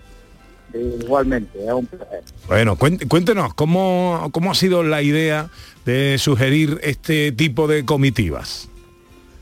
Igualmente, 0.75 1.65
es 1.65 1.73
un 1.73 1.87
placer. 1.87 2.23
Bueno, 2.49 2.77
cuént- 2.77 3.07
cuéntenos, 3.09 3.55
¿cómo, 3.55 4.29
¿cómo 4.33 4.51
ha 4.51 4.55
sido 4.55 4.83
la 4.83 5.03
idea 5.03 5.49
de 5.85 6.17
sugerir 6.19 6.79
este 6.83 7.33
tipo 7.33 7.67
de 7.69 7.85
comitivas? 7.85 8.69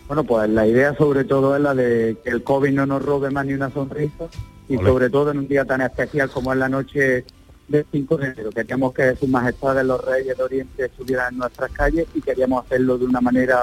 Bueno, 0.09 0.25
pues 0.25 0.49
la 0.51 0.67
idea 0.67 0.95
sobre 0.97 1.25
todo 1.25 1.55
es 1.55 1.63
la 1.63 1.75
de 1.75 2.17
que 2.25 2.31
el 2.31 2.43
COVID 2.43 2.73
no 2.73 2.87
nos 2.87 3.03
robe 3.05 3.31
más 3.31 3.47
ni 3.47 3.53
una 3.53 3.71
sonrisa 3.71 4.25
y 4.69 4.77
sobre 4.89 5.09
todo 5.11 5.31
en 5.31 5.39
un 5.39 5.49
día 5.49 5.65
tan 5.65 5.81
especial 5.83 6.29
como 6.31 6.53
es 6.53 6.59
la 6.59 6.69
noche 6.69 7.25
del 7.69 7.87
5 7.93 8.17
de 8.17 8.27
enero. 8.27 8.51
Queríamos 8.51 8.93
que 8.93 9.15
sus 9.15 9.29
majestades 9.29 9.85
los 9.87 10.05
reyes 10.05 10.37
de 10.37 10.43
Oriente 10.43 10.87
estuvieran 10.87 11.33
en 11.35 11.39
nuestras 11.39 11.71
calles 11.71 12.07
y 12.15 12.21
queríamos 12.21 12.65
hacerlo 12.65 12.99
de 12.99 13.05
una 13.05 13.21
manera 13.21 13.59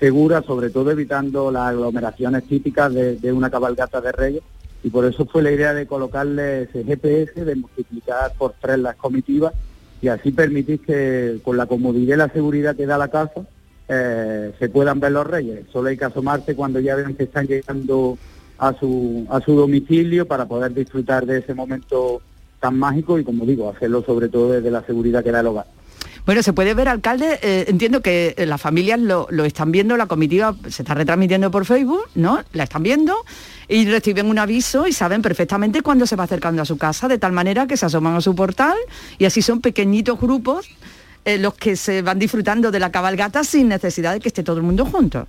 segura, 0.00 0.42
sobre 0.42 0.70
todo 0.70 0.90
evitando 0.90 1.50
las 1.52 1.68
aglomeraciones 1.68 2.44
típicas 2.48 2.92
de, 2.92 3.16
de 3.16 3.32
una 3.32 3.48
cabalgata 3.50 4.00
de 4.00 4.12
reyes. 4.12 4.42
Y 4.82 4.90
por 4.90 5.04
eso 5.04 5.26
fue 5.26 5.42
la 5.42 5.50
idea 5.50 5.74
de 5.74 5.86
colocarle 5.86 6.62
ese 6.62 6.84
GPS, 6.84 7.44
de 7.44 7.56
multiplicar 7.56 8.32
por 8.38 8.54
tres 8.60 8.78
las 8.78 8.96
comitivas 8.96 9.52
y 10.00 10.08
así 10.08 10.30
permitir 10.30 10.80
que 10.80 11.40
con 11.42 11.56
la 11.56 11.66
comodidad 11.66 12.14
y 12.14 12.18
la 12.18 12.28
seguridad 12.28 12.76
que 12.76 12.86
da 12.86 12.96
la 12.98 13.08
casa 13.08 13.42
eh, 13.88 14.52
se 14.58 14.68
puedan 14.68 15.00
ver 15.00 15.12
los 15.12 15.26
reyes. 15.26 15.64
Solo 15.72 15.88
hay 15.88 15.96
que 15.96 16.04
asomarse 16.04 16.54
cuando 16.54 16.78
ya 16.78 16.94
vean 16.94 17.14
que 17.14 17.24
están 17.24 17.46
llegando 17.46 18.16
a 18.58 18.72
su, 18.74 19.26
a 19.30 19.40
su 19.40 19.54
domicilio 19.54 20.26
para 20.26 20.46
poder 20.46 20.74
disfrutar 20.74 21.26
de 21.26 21.38
ese 21.38 21.54
momento 21.54 22.20
tan 22.60 22.78
mágico 22.78 23.18
y 23.18 23.24
como 23.24 23.46
digo, 23.46 23.70
hacerlo 23.70 24.02
sobre 24.02 24.28
todo 24.28 24.52
desde 24.52 24.70
la 24.70 24.82
seguridad 24.82 25.24
que 25.24 25.32
da 25.32 25.40
el 25.40 25.46
hogar. 25.46 25.66
Bueno, 26.26 26.42
se 26.42 26.52
puede 26.52 26.74
ver, 26.74 26.88
alcalde, 26.88 27.38
eh, 27.42 27.64
entiendo 27.68 28.02
que 28.02 28.34
eh, 28.36 28.46
las 28.46 28.60
familias 28.60 29.00
lo, 29.00 29.26
lo 29.30 29.44
están 29.44 29.72
viendo, 29.72 29.96
la 29.96 30.06
comitiva 30.06 30.54
se 30.68 30.82
está 30.82 30.94
retransmitiendo 30.94 31.50
por 31.50 31.64
Facebook, 31.64 32.02
¿no? 32.14 32.42
La 32.52 32.64
están 32.64 32.82
viendo 32.82 33.14
y 33.68 33.86
reciben 33.86 34.26
un 34.26 34.38
aviso 34.38 34.86
y 34.86 34.92
saben 34.92 35.22
perfectamente 35.22 35.82
cuándo 35.82 36.06
se 36.06 36.16
va 36.16 36.24
acercando 36.24 36.62
a 36.62 36.64
su 36.64 36.76
casa, 36.76 37.08
de 37.08 37.18
tal 37.18 37.32
manera 37.32 37.66
que 37.66 37.76
se 37.76 37.86
asoman 37.86 38.14
a 38.14 38.20
su 38.20 38.34
portal 38.34 38.76
y 39.18 39.24
así 39.24 39.42
son 39.42 39.60
pequeñitos 39.60 40.20
grupos 40.20 40.68
eh, 41.24 41.38
los 41.38 41.54
que 41.54 41.76
se 41.76 42.00
van 42.02 42.18
disfrutando 42.18 42.70
de 42.70 42.78
la 42.80 42.90
cabalgata 42.90 43.44
sin 43.44 43.68
necesidad 43.68 44.12
de 44.14 44.20
que 44.20 44.28
esté 44.28 44.42
todo 44.42 44.56
el 44.56 44.62
mundo 44.62 44.86
junto. 44.86 45.26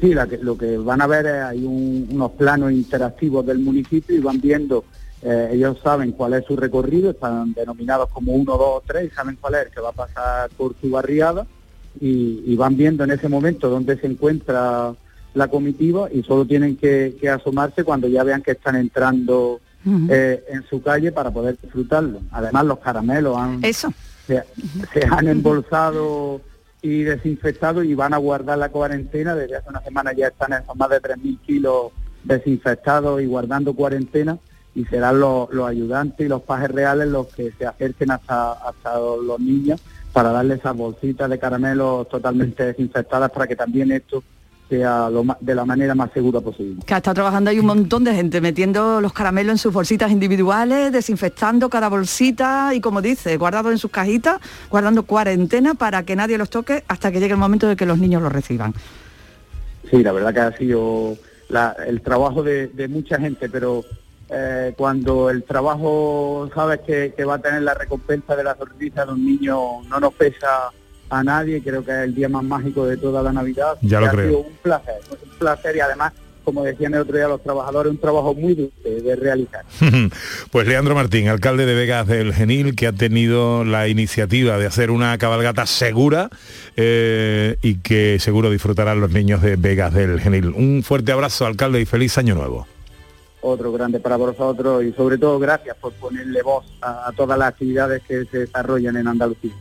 Sí, 0.00 0.12
lo 0.42 0.58
que 0.58 0.76
van 0.78 1.00
a 1.00 1.06
ver 1.06 1.26
es 1.26 1.42
hay 1.44 1.64
un- 1.64 2.08
unos 2.10 2.32
planos 2.32 2.72
interactivos 2.72 3.46
del 3.46 3.58
municipio 3.60 4.16
y 4.16 4.18
van 4.20 4.40
viendo, 4.40 4.84
eh, 5.28 5.50
ellos 5.54 5.78
saben 5.82 6.12
cuál 6.12 6.34
es 6.34 6.44
su 6.44 6.54
recorrido, 6.54 7.10
están 7.10 7.52
denominados 7.52 8.10
como 8.10 8.30
1, 8.30 8.44
2 8.44 8.60
o 8.60 8.82
3 8.86 9.10
y 9.10 9.10
saben 9.12 9.36
cuál 9.40 9.56
es 9.56 9.66
el 9.66 9.72
que 9.72 9.80
va 9.80 9.88
a 9.88 9.92
pasar 9.92 10.50
por 10.50 10.76
su 10.80 10.88
barriada 10.88 11.44
y, 12.00 12.44
y 12.46 12.54
van 12.54 12.76
viendo 12.76 13.02
en 13.02 13.10
ese 13.10 13.28
momento 13.28 13.68
dónde 13.68 13.98
se 13.98 14.06
encuentra 14.06 14.94
la 15.34 15.48
comitiva 15.48 16.08
y 16.12 16.22
solo 16.22 16.44
tienen 16.46 16.76
que, 16.76 17.16
que 17.20 17.28
asomarse 17.28 17.82
cuando 17.82 18.06
ya 18.06 18.22
vean 18.22 18.40
que 18.40 18.52
están 18.52 18.76
entrando 18.76 19.60
eh, 20.08 20.44
en 20.48 20.62
su 20.70 20.80
calle 20.80 21.10
para 21.10 21.32
poder 21.32 21.58
disfrutarlo. 21.60 22.20
Además 22.30 22.64
los 22.64 22.78
caramelos 22.78 23.36
han, 23.36 23.64
Eso. 23.64 23.92
se, 24.28 24.44
se 24.92 25.06
han 25.10 25.26
embolsado 25.26 26.40
y 26.82 27.02
desinfectado 27.02 27.82
y 27.82 27.94
van 27.94 28.14
a 28.14 28.18
guardar 28.18 28.58
la 28.58 28.68
cuarentena. 28.68 29.34
Desde 29.34 29.56
hace 29.56 29.68
una 29.70 29.82
semana 29.82 30.12
ya 30.12 30.28
están 30.28 30.52
en 30.52 30.62
más 30.76 30.88
de 30.88 31.02
3.000 31.02 31.40
kilos 31.40 31.92
desinfectados 32.22 33.20
y 33.20 33.26
guardando 33.26 33.74
cuarentena 33.74 34.38
y 34.76 34.84
serán 34.84 35.18
los, 35.18 35.50
los 35.52 35.66
ayudantes 35.68 36.24
y 36.24 36.28
los 36.28 36.42
pajes 36.42 36.70
reales 36.70 37.08
los 37.08 37.26
que 37.28 37.50
se 37.58 37.66
acerquen 37.66 38.10
hasta, 38.12 38.52
hasta 38.52 38.98
los 38.98 39.40
niños 39.40 39.80
para 40.12 40.30
darle 40.30 40.54
esas 40.54 40.76
bolsitas 40.76 41.28
de 41.28 41.38
caramelos 41.38 42.08
totalmente 42.08 42.62
desinfectadas 42.66 43.30
para 43.32 43.46
que 43.48 43.56
también 43.56 43.90
esto 43.90 44.22
sea 44.68 45.08
lo 45.10 45.22
ma- 45.24 45.36
de 45.40 45.54
la 45.54 45.64
manera 45.64 45.94
más 45.94 46.10
segura 46.12 46.40
posible. 46.40 46.82
Que 46.84 46.94
estado 46.94 47.14
trabajando 47.14 47.50
ahí 47.50 47.58
un 47.58 47.66
montón 47.66 48.04
de 48.04 48.14
gente 48.14 48.40
metiendo 48.40 49.00
los 49.00 49.12
caramelos 49.12 49.52
en 49.52 49.58
sus 49.58 49.72
bolsitas 49.72 50.10
individuales, 50.10 50.92
desinfectando 50.92 51.70
cada 51.70 51.88
bolsita 51.88 52.74
y 52.74 52.80
como 52.80 53.00
dice, 53.00 53.36
guardado 53.36 53.70
en 53.70 53.78
sus 53.78 53.90
cajitas, 53.90 54.40
guardando 54.70 55.04
cuarentena 55.04 55.74
para 55.74 56.02
que 56.02 56.16
nadie 56.16 56.36
los 56.36 56.50
toque 56.50 56.84
hasta 56.88 57.10
que 57.12 57.20
llegue 57.20 57.32
el 57.34 57.38
momento 57.40 57.66
de 57.68 57.76
que 57.76 57.86
los 57.86 57.98
niños 57.98 58.22
los 58.22 58.32
reciban. 58.32 58.74
Sí, 59.90 60.02
la 60.02 60.12
verdad 60.12 60.34
que 60.34 60.40
ha 60.40 60.56
sido 60.56 61.16
la- 61.48 61.76
el 61.86 62.00
trabajo 62.02 62.42
de, 62.42 62.66
de 62.68 62.88
mucha 62.88 63.18
gente, 63.20 63.48
pero 63.48 63.84
eh, 64.30 64.72
cuando 64.76 65.30
el 65.30 65.44
trabajo 65.44 66.48
sabes 66.54 66.80
que, 66.80 67.14
que 67.16 67.24
va 67.24 67.34
a 67.34 67.38
tener 67.38 67.62
la 67.62 67.74
recompensa 67.74 68.34
de 68.36 68.44
la 68.44 68.56
sonrisa 68.56 69.04
de 69.04 69.12
un 69.12 69.24
niño, 69.24 69.82
no 69.88 70.00
nos 70.00 70.14
pesa 70.14 70.70
a 71.08 71.22
nadie, 71.22 71.62
creo 71.62 71.84
que 71.84 71.92
es 71.92 71.98
el 71.98 72.14
día 72.14 72.28
más 72.28 72.42
mágico 72.42 72.86
de 72.86 72.96
toda 72.96 73.22
la 73.22 73.32
Navidad. 73.32 73.78
Ya 73.82 74.00
lo 74.00 74.06
ha 74.06 74.10
creo. 74.10 74.28
sido 74.28 74.38
un 74.40 74.56
placer, 74.62 74.94
un 75.10 75.38
placer 75.38 75.76
y 75.76 75.80
además, 75.80 76.12
como 76.42 76.64
decían 76.64 76.94
el 76.94 77.00
otro 77.02 77.16
día 77.16 77.28
los 77.28 77.42
trabajadores, 77.42 77.92
un 77.92 77.98
trabajo 77.98 78.34
muy 78.34 78.54
dulce 78.54 78.88
de 79.02 79.14
realizar. 79.16 79.64
Pues 80.50 80.66
Leandro 80.66 80.94
Martín, 80.96 81.28
alcalde 81.28 81.66
de 81.66 81.74
Vegas 81.74 82.08
del 82.08 82.32
Genil, 82.34 82.74
que 82.74 82.86
ha 82.88 82.92
tenido 82.92 83.64
la 83.64 83.86
iniciativa 83.88 84.58
de 84.58 84.66
hacer 84.66 84.90
una 84.90 85.16
cabalgata 85.18 85.66
segura 85.66 86.30
eh, 86.76 87.56
y 87.62 87.76
que 87.76 88.18
seguro 88.18 88.50
disfrutarán 88.50 89.00
los 89.00 89.10
niños 89.12 89.42
de 89.42 89.54
Vegas 89.56 89.94
del 89.94 90.20
Genil. 90.20 90.48
Un 90.48 90.82
fuerte 90.82 91.12
abrazo, 91.12 91.46
alcalde, 91.46 91.80
y 91.80 91.84
feliz 91.84 92.16
año 92.18 92.34
nuevo. 92.34 92.66
Otro 93.48 93.70
grande 93.70 94.00
para 94.00 94.16
vosotros 94.16 94.82
y 94.82 94.92
sobre 94.92 95.18
todo 95.18 95.38
gracias 95.38 95.76
por 95.76 95.92
ponerle 95.92 96.42
voz 96.42 96.64
a- 96.82 97.12
todas 97.16 97.38
las 97.38 97.50
actividades 97.50 98.02
que 98.02 98.24
se 98.24 98.38
desarrollan 98.40 98.96
en 98.96 99.06
Andalucía. 99.06 99.52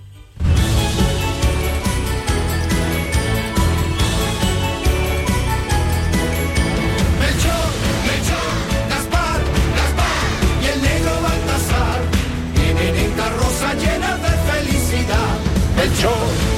Melchor, 15.78 16.14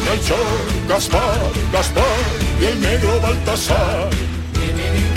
Melchor, 0.10 0.38
Gaspar, 0.88 1.38
Gaspar 1.72 2.06
y 2.62 2.66
el 2.66 2.82
negro 2.82 3.20
Baltasar 3.22 4.10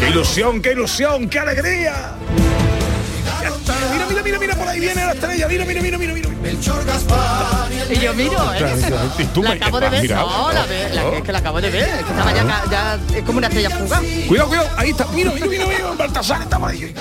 ¡Qué 0.01 0.09
ilusión, 0.09 0.63
qué 0.63 0.73
ilusión, 0.73 1.29
qué 1.29 1.39
alegría! 1.41 2.15
Mira, 3.93 4.07
mira, 4.09 4.23
mira, 4.23 4.39
mira, 4.39 4.55
por 4.57 4.69
ahí 4.69 4.81
viene 4.81 5.05
la 5.07 5.13
estrella, 5.13 5.49
mira, 5.49 5.65
mira, 5.65 5.81
mira, 5.83 5.99
mira, 5.99 6.15
mira. 6.15 6.29
Melchor, 6.43 6.85
Gaspar 6.85 7.69
y 7.91 7.99
yo 7.99 8.15
miro, 8.15 8.55
¿eh? 8.55 8.61
Y 9.19 9.25
tú 9.27 9.43
la 9.43 9.51
me- 9.51 9.57
acabo 9.57 9.81
de 9.81 9.91
ver, 9.91 10.11
no, 10.11 10.53
la, 10.53 10.67
ve- 10.67 10.91
la- 10.95 11.09
es 11.17 11.23
que 11.23 11.33
la 11.33 11.39
acabo 11.39 11.61
de 11.61 11.71
ver, 11.71 11.83
es 11.89 12.05
que 12.05 12.11
estaba 12.11 12.33
ya, 12.33 12.45
ca- 12.47 12.65
ya 12.71 12.99
es 13.17 13.23
como 13.25 13.39
una 13.39 13.47
estrella 13.49 13.71
fugaz. 13.71 14.01
Cuidado, 14.27 14.49
cuidado, 14.49 14.69
ahí 14.77 14.91
está, 14.91 15.07
mira, 15.13 15.33
mira, 15.33 15.47
mira, 15.47 15.67
mira, 15.67 15.91
Baltasar 15.99 16.43
está 16.43 16.59
por 16.59 16.71
ahí. 16.71 16.95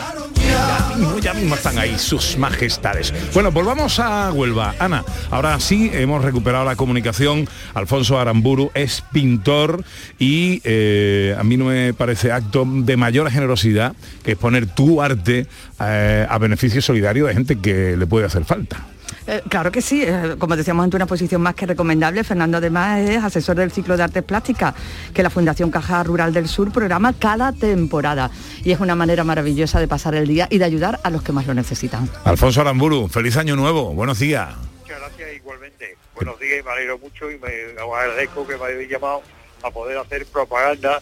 Ya 0.50 0.96
mismo, 0.98 1.20
ya 1.20 1.34
mismo 1.36 1.56
están 1.56 1.78
ahí 1.78 1.98
sus 2.00 2.36
majestades. 2.38 3.14
Bueno, 3.34 3.52
volvamos 3.52 4.00
a 4.00 4.32
Huelva. 4.32 4.74
Ana, 4.80 5.04
ahora 5.30 5.60
sí 5.60 5.92
hemos 5.94 6.24
recuperado 6.24 6.66
la 6.66 6.76
comunicación. 6.76 7.48
Alfonso 7.76 8.20
Aramburu 8.20 8.72
es 8.74 9.04
pintor 9.14 9.84
y 10.18 10.60
eh, 10.64 11.36
a 11.38 11.44
mí 11.44 11.56
no 11.56 11.66
me 11.66 11.94
parece 11.94 12.32
acto 12.32 12.66
de 12.68 12.98
mayor 12.98 13.30
generosidad 13.30 13.94
que 14.24 14.36
poner 14.36 14.66
tu 14.66 15.02
arte 15.04 15.46
eh, 15.82 16.26
a 16.28 16.38
beneficio 16.40 16.69
solidario 16.70 17.26
de 17.26 17.34
gente 17.34 17.60
que 17.60 17.98
le 17.98 18.08
puede 18.08 18.26
hacer 18.26 18.46
falta. 18.46 18.86
Eh, 19.28 19.42
claro 19.48 19.72
que 19.72 19.82
sí, 19.82 20.04
eh, 20.04 20.36
como 20.40 20.56
decíamos 20.56 20.84
ante 20.84 20.96
una 20.96 21.06
posición 21.06 21.42
más 21.42 21.54
que 21.54 21.68
recomendable, 21.68 22.24
Fernando 22.24 22.58
además 22.58 23.00
es 23.02 23.24
asesor 23.24 23.58
del 23.58 23.72
ciclo 23.72 23.96
de 23.96 24.04
artes 24.04 24.24
plásticas 24.24 24.74
que 25.14 25.22
la 25.22 25.30
Fundación 25.30 25.70
Caja 25.70 26.04
Rural 26.04 26.34
del 26.34 26.48
Sur 26.48 26.72
programa 26.72 27.14
cada 27.14 27.52
temporada 27.52 28.32
y 28.64 28.72
es 28.72 28.80
una 28.80 28.96
manera 28.96 29.24
maravillosa 29.24 29.80
de 29.80 29.88
pasar 29.88 30.16
el 30.16 30.28
día 30.28 30.48
y 30.50 30.58
de 30.58 30.66
ayudar 30.66 31.00
a 31.04 31.10
los 31.10 31.22
que 31.22 31.32
más 31.32 31.46
lo 31.46 31.54
necesitan. 31.54 32.10
Alfonso 32.24 32.62
Aramburu, 32.62 33.08
feliz 33.08 33.38
año 33.38 33.56
nuevo, 33.56 33.94
buenos 33.94 34.20
días. 34.20 34.50
Muchas 34.82 35.00
gracias 35.00 35.36
igualmente. 35.36 35.96
Buenos 36.16 36.40
días, 36.40 36.66
me 36.66 36.72
alegro 36.72 36.98
mucho 36.98 37.30
y 37.30 37.38
me 37.38 37.50
agradezco 37.80 38.48
que 38.48 38.58
me 38.58 38.66
hayáis 38.66 38.90
llamado 38.90 39.22
a 39.64 39.70
poder 39.70 39.98
hacer 39.98 40.26
propaganda 40.26 41.02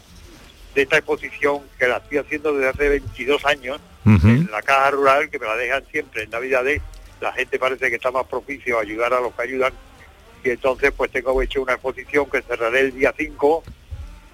de 0.75 0.81
esta 0.81 0.97
exposición 0.97 1.61
que 1.79 1.87
la 1.87 1.97
estoy 1.97 2.17
haciendo 2.17 2.53
desde 2.53 2.69
hace 2.69 2.89
22 2.89 3.45
años 3.45 3.79
en 4.07 4.49
la 4.51 4.61
Caja 4.61 4.91
Rural, 4.91 5.29
que 5.29 5.39
me 5.39 5.45
la 5.45 5.55
dejan 5.55 5.83
siempre 5.91 6.23
en 6.23 6.29
Navidades. 6.29 6.81
La 7.19 7.33
gente 7.33 7.59
parece 7.59 7.89
que 7.89 7.95
está 7.95 8.11
más 8.11 8.25
propicio 8.25 8.77
a 8.77 8.81
ayudar 8.81 9.13
a 9.13 9.19
los 9.19 9.33
que 9.33 9.41
ayudan. 9.41 9.73
Y 10.43 10.51
entonces 10.51 10.91
pues 10.95 11.11
tengo 11.11 11.41
hecho 11.41 11.61
una 11.61 11.73
exposición 11.73 12.29
que 12.29 12.41
cerraré 12.41 12.81
el 12.81 12.93
día 12.93 13.13
5 13.17 13.63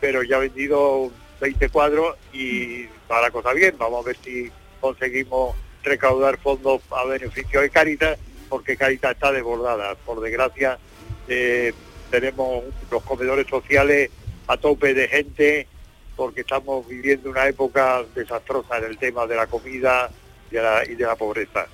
pero 0.03 0.21
ya 0.21 0.35
he 0.35 0.49
vendido 0.49 1.09
20 1.39 1.69
cuadros 1.69 2.17
y 2.33 2.87
va 3.09 3.21
la 3.21 3.31
cosa 3.31 3.53
bien. 3.53 3.73
Vamos 3.77 4.03
a 4.03 4.07
ver 4.07 4.17
si 4.21 4.51
conseguimos 4.81 5.55
recaudar 5.81 6.37
fondos 6.39 6.81
a 6.91 7.05
beneficio 7.05 7.61
de 7.61 7.69
Caritas 7.69 8.19
porque 8.49 8.75
Caritas 8.75 9.13
está 9.13 9.31
desbordada. 9.31 9.95
Por 9.95 10.19
desgracia 10.19 10.77
eh, 11.29 11.71
tenemos 12.11 12.65
los 12.91 13.01
comedores 13.03 13.47
sociales 13.47 14.09
a 14.47 14.57
tope 14.57 14.93
de 14.93 15.07
gente 15.07 15.67
porque 16.15 16.41
estamos 16.41 16.87
viviendo 16.87 17.29
una 17.29 17.47
época 17.47 18.03
desastrosa 18.15 18.77
en 18.77 18.85
el 18.85 18.97
tema 18.97 19.25
de 19.25 19.35
la 19.35 19.47
comida 19.47 20.09
y 20.51 20.55
de 20.55 20.61
la, 20.61 20.85
y 20.89 20.95
de 20.95 21.05
la 21.05 21.15
pobreza. 21.15 21.65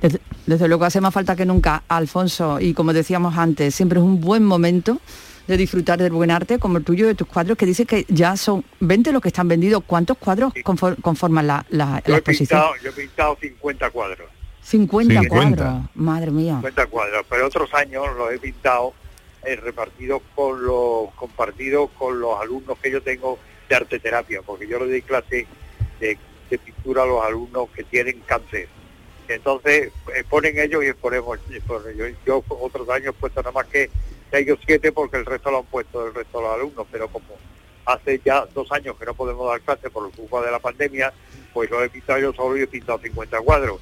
Desde, 0.00 0.20
desde 0.46 0.68
luego 0.68 0.84
hace 0.84 1.00
más 1.00 1.14
falta 1.14 1.36
que 1.36 1.44
nunca, 1.46 1.82
Alfonso, 1.88 2.60
y 2.60 2.74
como 2.74 2.92
decíamos 2.92 3.36
antes, 3.38 3.74
siempre 3.74 3.98
es 3.98 4.04
un 4.04 4.20
buen 4.20 4.44
momento 4.44 4.98
de 5.46 5.56
disfrutar 5.56 5.98
del 5.98 6.12
buen 6.12 6.30
arte 6.30 6.58
como 6.58 6.78
el 6.78 6.84
tuyo 6.84 7.06
de 7.06 7.14
tus 7.14 7.26
cuadros, 7.28 7.56
que 7.58 7.66
dice 7.66 7.84
que 7.84 8.06
ya 8.08 8.36
son 8.36 8.64
20 8.80 9.12
los 9.12 9.20
que 9.20 9.28
están 9.28 9.46
vendidos. 9.46 9.82
¿Cuántos 9.86 10.16
cuadros 10.18 10.54
confor- 10.64 11.00
conforman 11.02 11.46
la, 11.46 11.66
la- 11.68 12.02
Yo 12.06 12.12
la 12.12 12.16
exposición? 12.18 12.60
pintado, 12.60 12.74
yo 12.82 12.90
he 12.90 12.92
pintado 12.92 13.36
50 13.40 13.90
cuadros. 13.90 14.28
50 14.62 15.20
Sí, 15.20 15.26
cuadros, 15.28 15.58
50. 15.58 15.90
madre 15.96 16.30
mía. 16.30 16.54
50 16.54 16.86
cuadros, 16.86 17.26
pero 17.28 17.46
otros 17.46 17.72
años 17.74 18.04
los 18.16 18.32
he 18.32 18.38
pintado 18.38 18.94
eh, 19.44 19.56
repartidos 19.56 20.22
con 20.34 20.64
los 20.64 21.10
compartidos 21.16 21.90
con 21.98 22.18
los 22.18 22.40
alumnos 22.40 22.78
que 22.78 22.90
yo 22.90 23.02
tengo 23.02 23.38
de 23.68 23.74
arte 23.74 23.98
terapia, 23.98 24.42
porque 24.42 24.66
yo 24.66 24.78
le 24.78 24.86
doy 24.86 25.02
clase 25.02 25.46
de, 26.00 26.18
pintura 26.64 27.02
a 27.02 27.06
los 27.06 27.24
alumnos 27.24 27.68
que 27.70 27.82
tienen 27.82 28.20
cáncer. 28.20 28.68
Entonces 29.26 29.90
exponen 30.14 30.56
ellos 30.58 30.84
y 30.84 30.88
exponemos 30.88 31.40
ellos. 31.50 32.12
Yo 32.24 32.44
otros 32.48 32.88
años 32.90 33.08
he 33.08 33.12
puesto 33.12 33.42
nada 33.42 33.50
más 33.50 33.66
que 33.66 33.90
o 34.32 34.56
siete 34.64 34.92
porque 34.92 35.16
el 35.16 35.26
resto 35.26 35.50
lo 35.50 35.58
han 35.58 35.64
puesto 35.64 36.06
el 36.06 36.14
resto 36.14 36.38
de 36.38 36.44
los 36.44 36.54
alumnos, 36.54 36.86
pero 36.90 37.08
como 37.08 37.26
hace 37.86 38.20
ya 38.24 38.46
dos 38.46 38.70
años 38.70 38.96
que 38.96 39.04
no 39.04 39.14
podemos 39.14 39.48
dar 39.48 39.60
clase 39.60 39.90
por 39.90 40.10
culpa 40.12 40.44
de 40.44 40.52
la 40.52 40.58
pandemia, 40.58 41.12
pues 41.52 41.70
lo 41.70 41.82
he 41.82 41.88
pintado 41.88 42.20
yo 42.20 42.32
solo 42.32 42.56
y 42.56 42.62
he 42.62 42.66
pintado 42.66 42.98
50 42.98 43.40
cuadros 43.40 43.80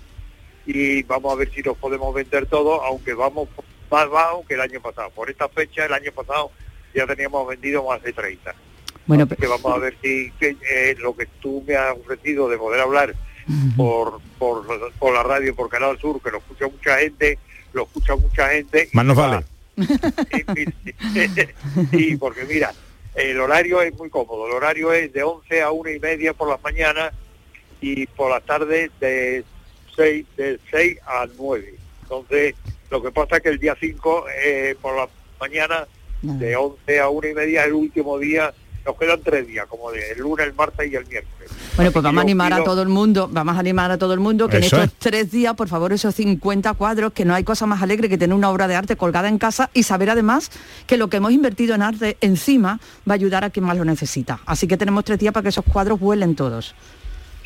y 0.67 1.03
vamos 1.03 1.33
a 1.33 1.37
ver 1.37 1.51
si 1.53 1.62
los 1.62 1.77
podemos 1.77 2.15
vender 2.15 2.47
todos, 2.47 2.81
aunque 2.85 3.15
vamos 3.15 3.49
más 3.91 4.09
bajo 4.09 4.45
que 4.47 4.55
el 4.55 4.61
año 4.61 4.81
pasado. 4.81 5.11
Por 5.11 5.31
esta 5.31 5.49
fecha, 5.49 5.87
el 5.87 5.93
año 5.93 6.12
pasado, 6.12 6.51
ya 6.95 7.07
teníamos 7.07 7.47
vendido 7.47 7.85
más 7.85 8.03
de 8.03 8.12
30. 8.12 8.55
Bueno, 9.07 9.25
Así 9.25 9.37
que 9.37 9.47
vamos 9.47 9.73
a 9.73 9.79
ver 9.79 9.97
si 10.03 10.31
que, 10.38 10.57
eh, 10.71 10.95
lo 10.99 11.17
que 11.17 11.27
tú 11.41 11.62
me 11.67 11.75
has 11.75 11.97
ofrecido 11.97 12.49
de 12.49 12.57
poder 12.57 12.81
hablar 12.81 13.15
por, 13.77 14.21
por, 14.38 14.93
por 14.99 15.15
la 15.15 15.23
radio, 15.23 15.55
por 15.55 15.69
Canal 15.69 15.99
Sur, 15.99 16.23
que 16.23 16.31
lo 16.31 16.38
escucha 16.38 16.69
mucha 16.69 16.99
gente, 16.99 17.38
lo 17.73 17.83
escucha 17.85 18.17
mucha 18.17 18.49
gente. 18.51 18.88
Más 18.93 19.05
nos 19.05 19.17
vale. 19.17 19.45
Sí, 21.91 22.17
porque 22.17 22.45
mira, 22.45 22.73
el 23.15 23.41
horario 23.41 23.83
es 23.83 23.95
muy 23.97 24.11
cómodo. 24.11 24.47
El 24.47 24.53
horario 24.53 24.93
es 24.93 25.12
de 25.12 25.23
11 25.23 25.62
a 25.62 25.71
una 25.71 25.91
y 25.91 25.99
media 25.99 26.33
por 26.33 26.49
las 26.49 26.62
mañanas 26.62 27.12
y 27.81 28.07
por 28.07 28.31
las 28.31 28.43
tardes 28.45 28.91
de 29.01 29.45
6, 29.97 30.27
de 30.37 30.61
6 30.71 30.99
a 31.07 31.27
9. 31.37 31.75
Entonces, 32.03 32.55
lo 32.91 33.03
que 33.03 33.11
pasa 33.11 33.37
es 33.37 33.43
que 33.43 33.49
el 33.49 33.59
día 33.59 33.77
5 33.79 34.25
eh, 34.45 34.77
por 34.81 34.97
la 34.97 35.09
mañana 35.41 35.87
de 36.23 36.55
11 36.55 37.01
a 37.01 37.09
una 37.09 37.29
y 37.29 37.35
media 37.35 37.62
es 37.62 37.67
el 37.69 37.75
último 37.75 38.19
día. 38.19 38.55
Nos 38.85 38.97
quedan 38.97 39.21
tres 39.23 39.47
días, 39.47 39.66
como 39.66 39.92
de 39.92 40.11
el 40.11 40.18
lunes, 40.18 40.47
el 40.47 40.55
martes 40.55 40.90
y 40.90 40.97
el 40.97 41.07
miércoles. 41.07 41.51
Bueno, 41.77 41.92
pues 41.92 42.03
vamos 42.03 42.18
a 42.18 42.23
animar 42.23 42.53
a 42.53 42.64
todo 42.64 42.83
el 42.83 42.88
mundo, 42.88 43.29
vamos 43.31 43.57
a 43.57 43.61
animar 43.61 43.90
a 43.92 43.99
todo 43.99 44.12
el 44.12 44.18
mundo 44.21 44.49
que 44.49 44.59
Eso 44.59 44.77
en 44.77 44.83
es. 44.83 44.88
estos 44.88 44.99
tres 44.99 45.31
días, 45.31 45.55
por 45.55 45.68
favor, 45.68 45.92
esos 45.92 46.14
50 46.16 46.75
cuadros, 46.75 47.12
que 47.12 47.25
no 47.25 47.33
hay 47.35 47.45
cosa 47.45 47.64
más 47.66 47.81
alegre 47.81 48.09
que 48.09 48.18
tener 48.18 48.35
una 48.35 48.51
obra 48.51 48.66
de 48.66 48.75
arte 48.75 48.97
colgada 48.97 49.29
en 49.29 49.38
casa 49.38 49.71
y 49.73 49.85
saber 49.85 50.11
además 50.11 50.51
que 50.87 50.97
lo 50.97 51.09
que 51.09 51.18
hemos 51.18 51.31
invertido 51.33 51.75
en 51.77 51.83
arte 51.83 52.16
encima 52.21 52.81
va 53.09 53.12
a 53.12 53.14
ayudar 53.14 53.45
a 53.45 53.51
quien 53.51 53.64
más 53.64 53.77
lo 53.77 53.85
necesita. 53.85 54.40
Así 54.47 54.66
que 54.66 54.77
tenemos 54.77 55.05
tres 55.05 55.18
días 55.21 55.33
para 55.33 55.45
que 55.45 55.51
esos 55.51 55.64
cuadros 55.64 56.01
vuelen 56.01 56.35
todos. 56.35 56.75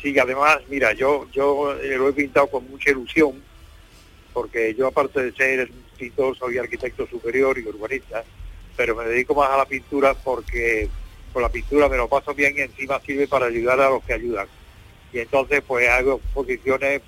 Sí, 0.01 0.17
además, 0.17 0.57
mira, 0.69 0.93
yo 0.93 1.27
yo 1.31 1.75
lo 1.97 2.09
he 2.09 2.13
pintado 2.13 2.47
con 2.47 2.67
mucha 2.69 2.89
ilusión, 2.91 3.33
porque 4.33 4.73
yo 4.75 4.87
aparte 4.87 5.23
de 5.23 5.31
ser 5.33 5.71
pintor, 5.97 6.37
soy 6.37 6.57
arquitecto 6.57 7.07
superior 7.07 7.57
y 7.57 7.67
urbanista, 7.67 8.23
pero 8.75 8.95
me 8.95 9.05
dedico 9.05 9.33
más 9.35 9.49
a 9.49 9.57
la 9.57 9.65
pintura 9.65 10.13
porque 10.13 10.89
con 11.37 11.43
la 11.43 11.49
pintura 11.49 11.87
me 11.87 11.97
lo 11.97 12.07
paso 12.07 12.33
bien 12.33 12.55
y 12.57 12.61
encima 12.61 12.99
sirve 13.01 13.27
para 13.27 13.45
ayudar 13.45 13.79
a 13.79 13.91
los 13.91 14.03
que 14.03 14.13
ayudan. 14.13 14.47
Y 15.13 15.19
entonces 15.19 15.61
pues 15.67 15.87
hago 15.87 16.15
exposiciones 16.15 17.03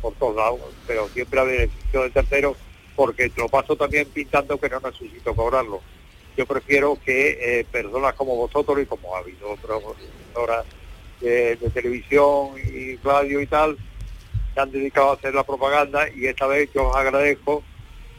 por 0.00 0.14
todos 0.14 0.36
lados, 0.36 0.60
pero 0.86 1.06
siempre 1.08 1.38
a 1.38 1.42
beneficio 1.42 2.00
del 2.00 2.10
tercero, 2.10 2.56
porque 2.96 3.30
lo 3.36 3.46
paso 3.50 3.76
también 3.76 4.08
pintando 4.08 4.58
que 4.58 4.70
no 4.70 4.80
necesito 4.80 5.34
cobrarlo. 5.34 5.82
Yo 6.34 6.46
prefiero 6.46 6.98
que 7.04 7.58
eh, 7.60 7.66
personas 7.70 8.14
como 8.14 8.36
vosotros 8.36 8.80
y 8.80 8.86
como 8.86 9.14
ha 9.14 9.18
habido 9.18 9.50
otras 9.50 9.82
horas 10.34 10.64
de, 11.20 11.56
de 11.56 11.68
televisión 11.68 12.52
y 12.72 12.96
radio 12.96 13.42
y 13.42 13.46
tal, 13.48 13.76
se 14.54 14.60
han 14.60 14.70
dedicado 14.70 15.10
a 15.10 15.14
hacer 15.16 15.34
la 15.34 15.44
propaganda 15.44 16.08
y 16.08 16.24
esta 16.24 16.46
vez 16.46 16.70
yo 16.72 16.88
os 16.88 16.96
agradezco, 16.96 17.62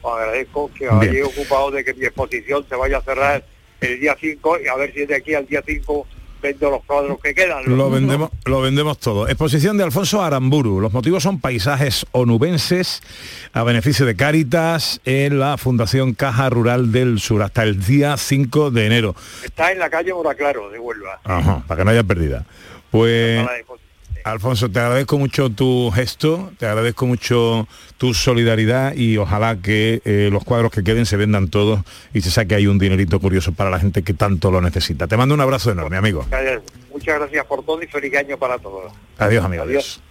os 0.04 0.14
agradezco 0.16 0.70
que 0.78 0.88
os 0.88 1.02
hayáis 1.02 1.24
ocupado 1.24 1.72
de 1.72 1.84
que 1.84 1.96
mi 1.96 2.06
exposición 2.06 2.64
se 2.70 2.76
vaya 2.76 3.00
a 3.00 3.02
cerrar 3.02 3.44
el 3.82 4.00
día 4.00 4.16
5 4.20 4.60
y 4.64 4.68
a 4.68 4.76
ver 4.76 4.94
si 4.94 5.06
de 5.06 5.16
aquí 5.16 5.34
al 5.34 5.46
día 5.46 5.64
5 5.66 6.08
vendo 6.42 6.70
los 6.70 6.84
cuadros 6.86 7.20
que 7.20 7.34
quedan. 7.34 7.64
Lo 7.66 7.90
vendemos, 7.90 8.30
lo 8.46 8.62
vendemos 8.62 8.98
todo. 8.98 9.28
Exposición 9.28 9.78
de 9.78 9.84
Alfonso 9.84 10.22
Aramburu. 10.22 10.80
Los 10.80 10.94
motivos 10.94 11.24
son 11.24 11.40
paisajes 11.40 12.06
onubenses 12.12 13.02
a 13.54 13.64
beneficio 13.64 14.06
de 14.06 14.16
Cáritas 14.16 15.02
en 15.06 15.40
la 15.40 15.58
Fundación 15.58 16.14
Caja 16.14 16.50
Rural 16.50 16.92
del 16.92 17.20
Sur 17.20 17.44
hasta 17.44 17.64
el 17.64 17.84
día 17.84 18.16
5 18.16 18.72
de 18.72 18.86
enero. 18.86 19.16
Está 19.44 19.72
en 19.72 19.80
la 19.80 19.90
calle 19.90 20.14
Moraclaro 20.14 20.70
de 20.70 20.80
Huelva. 20.80 21.20
Ajá, 21.24 21.64
para 21.68 21.80
que 21.80 21.86
no 21.86 21.92
haya 21.92 22.04
pérdida. 22.04 22.46
Pues 22.92 23.46
Alfonso, 24.24 24.70
te 24.70 24.80
agradezco 24.80 25.18
mucho 25.18 25.50
tu 25.50 25.92
gesto, 25.92 26.52
te 26.58 26.66
agradezco 26.66 27.06
mucho 27.06 27.68
tu 27.98 28.14
solidaridad 28.14 28.94
y 28.96 29.18
ojalá 29.18 29.58
que 29.62 30.02
eh, 30.06 30.30
los 30.32 30.44
cuadros 30.44 30.72
que 30.72 30.84
queden 30.84 31.06
se 31.06 31.18
vendan 31.18 31.50
todos 31.50 31.82
y 32.14 32.22
se 32.22 32.32
saque 32.32 32.56
ahí 32.56 32.68
un 32.68 32.80
dinerito 32.80 33.20
curioso 33.20 33.54
para 33.54 33.70
la 33.70 33.80
gente 33.80 34.04
que 34.04 34.14
tanto 34.14 34.52
lo 34.52 34.62
necesita. 34.62 35.08
Te 35.08 35.18
mando 35.18 35.36
un 35.36 35.42
abrazo 35.42 35.72
enorme, 35.72 35.98
amigo. 35.98 36.26
Muchas 36.92 37.20
gracias 37.20 37.46
por 37.46 37.64
todo 37.64 37.82
y 37.82 37.88
feliz 37.88 38.16
año 38.16 38.38
para 38.38 38.58
todos. 38.58 38.92
Adiós, 39.18 39.46
amigo. 39.46 39.64
Adiós. 39.64 40.02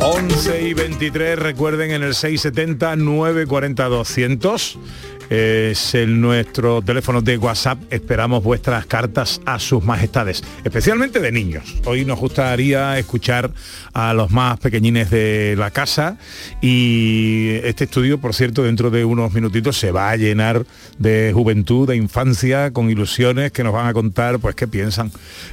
11 0.00 0.62
y 0.62 0.74
23, 0.74 1.38
recuerden 1.38 1.90
en 1.90 2.02
el 2.02 2.14
670 2.14 2.96
940 2.96 3.84
200 3.88 4.78
es 5.30 5.94
el 5.94 6.20
nuestro 6.20 6.82
teléfono 6.82 7.20
de 7.20 7.36
WhatsApp. 7.36 7.78
Esperamos 7.90 8.42
vuestras 8.42 8.86
cartas 8.86 9.40
a 9.44 9.58
sus 9.58 9.84
majestades, 9.84 10.42
especialmente 10.64 11.20
de 11.20 11.32
niños. 11.32 11.76
Hoy 11.84 12.04
nos 12.04 12.18
gustaría 12.18 12.98
escuchar 12.98 13.50
a 13.92 14.14
los 14.14 14.30
más 14.30 14.58
pequeñines 14.58 15.10
de 15.10 15.54
la 15.58 15.70
casa 15.70 16.18
y 16.60 17.50
este 17.64 17.84
estudio, 17.84 18.18
por 18.18 18.34
cierto, 18.34 18.62
dentro 18.62 18.90
de 18.90 19.04
unos 19.04 19.32
minutitos 19.32 19.76
se 19.76 19.90
va 19.90 20.10
a 20.10 20.16
llenar 20.16 20.64
de 20.98 21.32
juventud, 21.34 21.88
de 21.88 21.96
infancia, 21.96 22.72
con 22.72 22.90
ilusiones 22.90 23.52
que 23.52 23.64
nos 23.64 23.72
van 23.72 23.86
a 23.86 23.92
contar, 23.92 24.38
pues 24.38 24.54
qué 24.54 24.66
piensan, 24.66 25.10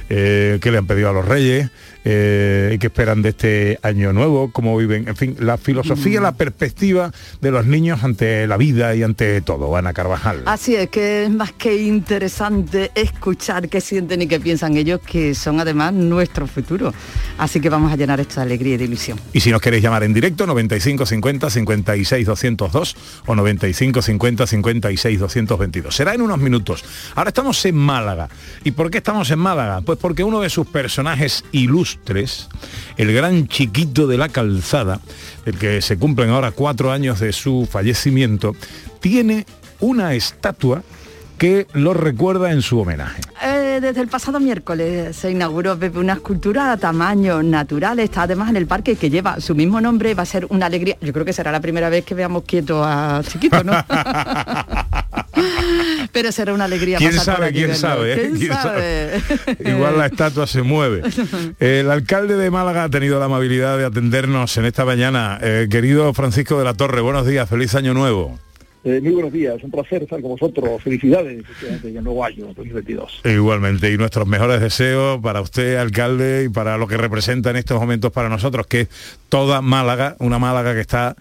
eh, 0.08 0.58
qué 0.60 0.70
le 0.70 0.78
han 0.78 0.86
pedido 0.86 1.10
a 1.10 1.12
los 1.12 1.24
reyes, 1.24 1.70
eh, 2.08 2.70
y 2.74 2.78
qué 2.78 2.86
esperan 2.86 3.20
de 3.20 3.30
este 3.30 3.80
año 3.82 4.12
nuevo, 4.12 4.52
cómo 4.52 4.76
viven, 4.76 5.08
en 5.08 5.16
fin, 5.16 5.36
la 5.40 5.58
filosofía, 5.58 6.20
la 6.20 6.36
perspectiva 6.36 7.10
de 7.40 7.50
los 7.50 7.66
niños 7.66 8.04
ante 8.04 8.46
la 8.46 8.56
vida 8.56 8.94
y 8.94 9.02
ante 9.02 9.40
todo, 9.40 9.76
Ana 9.76 9.92
Carvajal. 9.92 10.42
Así 10.46 10.76
es 10.76 10.88
que 10.88 11.24
es 11.24 11.30
más 11.30 11.50
que 11.50 11.82
interesante 11.82 12.92
escuchar 12.94 13.68
qué 13.68 13.80
sienten 13.80 14.22
y 14.22 14.28
qué 14.28 14.38
piensan 14.38 14.76
ellos, 14.76 15.00
que 15.00 15.34
son 15.34 15.58
además 15.58 15.94
nuestro 15.94 16.46
futuro. 16.46 16.94
Así 17.38 17.60
que 17.60 17.68
vamos 17.68 17.92
a 17.92 17.96
llenar 17.96 18.20
esto 18.20 18.36
de 18.36 18.42
alegría 18.42 18.74
y 18.74 18.76
de 18.76 18.84
ilusión. 18.84 19.18
Y 19.32 19.40
si 19.40 19.50
nos 19.50 19.60
queréis 19.60 19.82
llamar 19.82 20.04
en 20.04 20.14
directo, 20.14 20.46
95 20.46 21.06
50 21.06 21.50
56 21.50 22.24
202 22.24 22.96
o 23.26 23.34
95 23.34 24.00
50 24.00 24.46
56 24.46 25.18
222. 25.18 25.96
Será 25.96 26.14
en 26.14 26.22
unos 26.22 26.38
minutos. 26.38 26.84
Ahora 27.16 27.30
estamos 27.30 27.64
en 27.64 27.74
Málaga. 27.74 28.28
¿Y 28.62 28.70
por 28.70 28.92
qué 28.92 28.98
estamos 28.98 29.28
en 29.32 29.40
Málaga? 29.40 29.80
Pues 29.80 29.98
porque 29.98 30.22
uno 30.22 30.40
de 30.40 30.50
sus 30.50 30.68
personajes 30.68 31.44
ilustres, 31.50 31.95
el 32.96 33.12
gran 33.12 33.48
chiquito 33.48 34.06
de 34.06 34.18
la 34.18 34.28
calzada, 34.28 35.00
el 35.44 35.58
que 35.58 35.82
se 35.82 35.98
cumplen 35.98 36.30
ahora 36.30 36.52
cuatro 36.52 36.92
años 36.92 37.20
de 37.20 37.32
su 37.32 37.68
fallecimiento, 37.70 38.54
tiene 39.00 39.46
una 39.80 40.14
estatua 40.14 40.82
que 41.38 41.66
lo 41.74 41.92
recuerda 41.92 42.50
en 42.52 42.62
su 42.62 42.80
homenaje. 42.80 43.20
Eh, 43.42 43.78
desde 43.82 44.00
el 44.00 44.08
pasado 44.08 44.40
miércoles 44.40 45.14
se 45.14 45.30
inauguró 45.30 45.78
una 45.96 46.14
escultura 46.14 46.72
a 46.72 46.76
tamaño 46.78 47.42
natural, 47.42 47.98
está 48.00 48.22
además 48.22 48.48
en 48.48 48.56
el 48.56 48.66
parque 48.66 48.96
que 48.96 49.10
lleva 49.10 49.40
su 49.40 49.54
mismo 49.54 49.80
nombre, 49.80 50.14
va 50.14 50.22
a 50.22 50.26
ser 50.26 50.46
una 50.48 50.66
alegría. 50.66 50.96
Yo 51.00 51.12
creo 51.12 51.24
que 51.24 51.32
será 51.32 51.52
la 51.52 51.60
primera 51.60 51.90
vez 51.90 52.04
que 52.04 52.14
veamos 52.14 52.44
quieto 52.44 52.82
a 52.82 53.22
chiquito, 53.26 53.62
¿no? 53.62 53.72
Pero 56.12 56.32
será 56.32 56.54
una 56.54 56.64
alegría. 56.64 56.98
¿Quién 56.98 57.10
pasar 57.16 57.36
sabe? 57.36 57.46
aquí, 57.46 57.54
¿Quién 57.56 57.68
verlo. 57.68 57.80
sabe? 57.80 58.12
eh? 58.12 58.16
¿Quién 58.16 58.36
¿Quién 58.36 58.52
sabe? 58.52 59.22
Igual 59.70 59.98
la 59.98 60.06
estatua 60.06 60.46
se 60.46 60.62
mueve. 60.62 61.02
El 61.60 61.90
alcalde 61.90 62.36
de 62.36 62.50
Málaga 62.50 62.84
ha 62.84 62.88
tenido 62.88 63.18
la 63.18 63.26
amabilidad 63.26 63.76
de 63.78 63.84
atendernos 63.84 64.56
en 64.56 64.64
esta 64.64 64.84
mañana. 64.84 65.38
Eh, 65.42 65.68
querido 65.70 66.12
Francisco 66.14 66.58
de 66.58 66.64
la 66.64 66.74
Torre, 66.74 67.00
buenos 67.00 67.26
días, 67.26 67.48
feliz 67.48 67.74
año 67.74 67.92
nuevo. 67.94 68.38
Eh, 68.86 69.00
muy 69.00 69.14
buenos 69.14 69.32
días, 69.32 69.60
un 69.64 69.72
placer 69.72 70.04
estar 70.04 70.20
con 70.20 70.30
vosotros. 70.30 70.80
Felicidades 70.80 71.44
en 71.84 71.96
el 71.96 72.04
nuevo 72.04 72.24
año 72.24 72.46
2022. 72.54 73.22
Igualmente, 73.24 73.92
y 73.92 73.98
nuestros 73.98 74.28
mejores 74.28 74.60
deseos 74.60 75.20
para 75.20 75.40
usted, 75.40 75.74
alcalde, 75.74 76.44
y 76.44 76.48
para 76.50 76.78
lo 76.78 76.86
que 76.86 76.96
representa 76.96 77.50
en 77.50 77.56
estos 77.56 77.80
momentos 77.80 78.12
para 78.12 78.28
nosotros, 78.28 78.68
que 78.68 78.82
es 78.82 78.88
toda 79.28 79.60
Málaga, 79.60 80.14
una 80.20 80.38
Málaga 80.38 80.72
que 80.72 80.82
está 80.82 81.16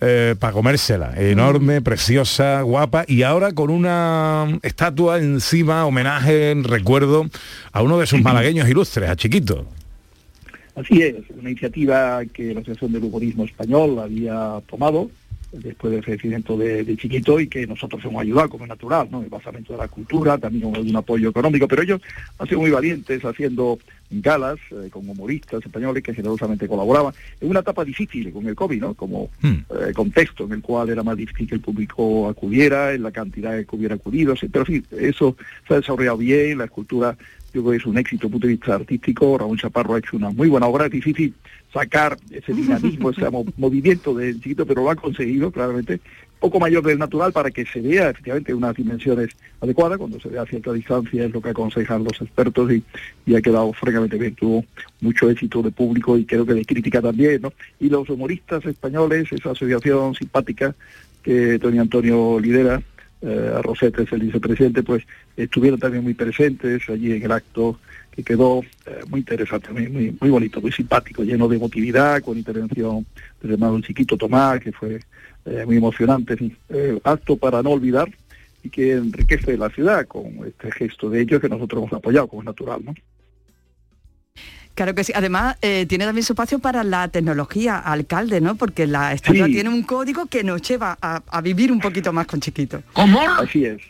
eh, 0.00 0.36
para 0.38 0.52
comérsela, 0.52 1.12
enorme, 1.16 1.82
preciosa, 1.82 2.62
guapa, 2.62 3.04
y 3.08 3.24
ahora 3.24 3.50
con 3.50 3.70
una 3.70 4.56
estatua 4.62 5.18
encima, 5.18 5.86
homenaje, 5.86 6.52
en 6.52 6.62
recuerdo 6.62 7.28
a 7.72 7.82
uno 7.82 7.98
de 7.98 8.06
sus 8.06 8.20
malagueños 8.22 8.68
ilustres, 8.68 9.10
a 9.10 9.16
Chiquito. 9.16 9.66
Así 10.76 11.02
es, 11.02 11.16
una 11.36 11.50
iniciativa 11.50 12.24
que 12.26 12.54
la 12.54 12.60
Asociación 12.60 12.92
del 12.92 13.02
Humorismo 13.02 13.44
Español 13.44 13.98
había 13.98 14.62
tomado 14.68 15.10
después 15.52 15.92
del 15.92 16.04
fallecimiento 16.04 16.56
de, 16.56 16.84
de 16.84 16.96
Chiquito 16.96 17.40
y 17.40 17.48
que 17.48 17.66
nosotros 17.66 18.04
hemos 18.04 18.22
ayudado 18.22 18.48
como 18.48 18.64
es 18.64 18.68
natural, 18.68 19.08
¿no? 19.10 19.22
El 19.22 19.28
basamento 19.28 19.72
de 19.72 19.78
la 19.78 19.88
cultura, 19.88 20.38
también 20.38 20.64
con 20.64 20.76
algún 20.76 20.96
apoyo 20.96 21.30
económico, 21.30 21.66
pero 21.66 21.82
ellos 21.82 22.00
han 22.38 22.46
sido 22.46 22.60
muy 22.60 22.70
valientes 22.70 23.24
haciendo 23.24 23.78
galas 24.10 24.58
eh, 24.70 24.88
con 24.90 25.08
humoristas 25.08 25.64
españoles 25.64 26.02
que 26.02 26.14
generosamente 26.14 26.66
colaboraban 26.66 27.12
en 27.40 27.50
una 27.50 27.60
etapa 27.60 27.84
difícil 27.84 28.32
con 28.32 28.46
el 28.46 28.54
COVID, 28.54 28.80
¿no? 28.80 28.94
Como 28.94 29.30
eh, 29.42 29.92
contexto 29.94 30.44
en 30.44 30.52
el 30.52 30.62
cual 30.62 30.88
era 30.90 31.02
más 31.02 31.16
difícil 31.16 31.48
que 31.48 31.54
el 31.56 31.60
público 31.60 32.28
acudiera, 32.28 32.92
en 32.92 33.02
la 33.02 33.10
cantidad 33.10 33.58
que 33.64 33.76
hubiera 33.76 33.94
acudido, 33.94 34.34
pero 34.52 34.64
sí, 34.64 34.82
eso 34.92 35.36
se 35.66 35.74
ha 35.74 35.76
desarrollado 35.78 36.18
bien, 36.18 36.58
la 36.58 36.64
escultura 36.64 37.16
yo 37.52 37.62
creo 37.62 37.72
que 37.72 37.76
es 37.78 37.86
un 37.86 37.96
éxito 37.96 38.26
desde 38.26 38.26
el 38.26 38.32
punto 38.32 38.46
de 38.46 38.52
vista 38.52 38.74
artístico, 38.74 39.38
Ramón 39.38 39.56
Chaparro 39.56 39.94
ha 39.94 39.98
hecho 39.98 40.16
una 40.16 40.30
muy 40.30 40.48
buena 40.48 40.66
obra, 40.66 40.86
es 40.86 40.92
difícil 40.92 41.34
sacar 41.72 42.16
ese 42.30 42.52
dinamismo, 42.52 43.10
ese 43.16 43.28
mo- 43.30 43.44
movimiento 43.56 44.14
del 44.14 44.40
chiquito, 44.40 44.66
pero 44.66 44.82
lo 44.82 44.90
ha 44.90 44.96
conseguido 44.96 45.50
claramente, 45.50 46.00
poco 46.40 46.60
mayor 46.60 46.84
del 46.84 46.98
natural 46.98 47.32
para 47.32 47.50
que 47.50 47.66
se 47.66 47.80
vea 47.80 48.10
efectivamente 48.10 48.54
unas 48.54 48.74
dimensiones 48.76 49.30
adecuadas, 49.60 49.98
cuando 49.98 50.20
se 50.20 50.28
vea 50.28 50.42
a 50.42 50.46
cierta 50.46 50.72
distancia 50.72 51.24
es 51.24 51.32
lo 51.32 51.42
que 51.42 51.48
aconsejan 51.50 52.04
los 52.04 52.20
expertos 52.22 52.72
y, 52.72 52.82
y 53.26 53.34
ha 53.34 53.42
quedado 53.42 53.72
francamente 53.72 54.16
bien, 54.16 54.34
tuvo 54.36 54.64
mucho 55.00 55.28
éxito 55.28 55.62
de 55.62 55.72
público 55.72 56.16
y 56.16 56.24
creo 56.24 56.46
que 56.46 56.54
de 56.54 56.64
crítica 56.64 57.02
también, 57.02 57.42
¿no? 57.42 57.52
Y 57.80 57.88
los 57.88 58.08
humoristas 58.08 58.64
españoles, 58.66 59.32
esa 59.32 59.50
asociación 59.50 60.14
simpática 60.14 60.74
que 61.24 61.58
Tony 61.58 61.78
Antonio 61.80 62.38
lidera, 62.38 62.80
eh, 63.20 63.52
Rosete 63.62 64.04
es 64.04 64.12
el 64.12 64.20
vicepresidente, 64.20 64.84
pues 64.84 65.02
estuvieron 65.36 65.80
también 65.80 66.04
muy 66.04 66.14
presentes 66.14 66.88
allí 66.88 67.10
en 67.12 67.22
el 67.24 67.32
acto 67.32 67.80
que 68.18 68.24
quedó 68.24 68.62
eh, 68.84 68.98
muy 69.08 69.20
interesante, 69.20 69.70
muy, 69.70 69.88
muy, 69.88 70.16
muy 70.20 70.28
bonito, 70.28 70.60
muy 70.60 70.72
simpático, 70.72 71.22
lleno 71.22 71.46
de 71.46 71.54
emotividad, 71.54 72.20
con 72.20 72.36
intervención 72.36 73.06
del 73.40 73.52
hermano 73.52 73.80
chiquito 73.80 74.16
Tomás, 74.16 74.58
que 74.58 74.72
fue 74.72 74.98
eh, 75.44 75.62
muy 75.64 75.76
emocionante, 75.76 76.36
eh, 76.68 76.98
acto 77.04 77.36
para 77.36 77.62
no 77.62 77.70
olvidar 77.70 78.08
y 78.64 78.70
que 78.70 78.94
enriquece 78.94 79.56
la 79.56 79.70
ciudad 79.70 80.04
con 80.08 80.44
este 80.44 80.72
gesto 80.72 81.08
de 81.08 81.20
ellos 81.20 81.40
que 81.40 81.48
nosotros 81.48 81.80
hemos 81.84 81.92
apoyado, 81.92 82.26
como 82.26 82.42
es 82.42 82.46
natural, 82.46 82.80
¿no? 82.84 82.94
Claro 84.74 84.96
que 84.96 85.04
sí. 85.04 85.12
Además, 85.14 85.56
eh, 85.62 85.86
tiene 85.86 86.04
también 86.04 86.24
su 86.24 86.32
espacio 86.32 86.58
para 86.58 86.82
la 86.82 87.06
tecnología, 87.06 87.78
alcalde, 87.78 88.40
¿no? 88.40 88.56
Porque 88.56 88.88
la 88.88 89.12
estatua 89.12 89.46
Sí. 89.46 89.52
tiene 89.52 89.68
un 89.68 89.84
código 89.84 90.26
que 90.26 90.42
nos 90.42 90.60
lleva 90.62 90.98
a, 91.00 91.22
a 91.28 91.40
vivir 91.40 91.70
un 91.70 91.78
poquito 91.78 92.12
más 92.12 92.26
con 92.26 92.40
chiquito. 92.40 92.82
Así 93.38 93.64
es. 93.64 93.80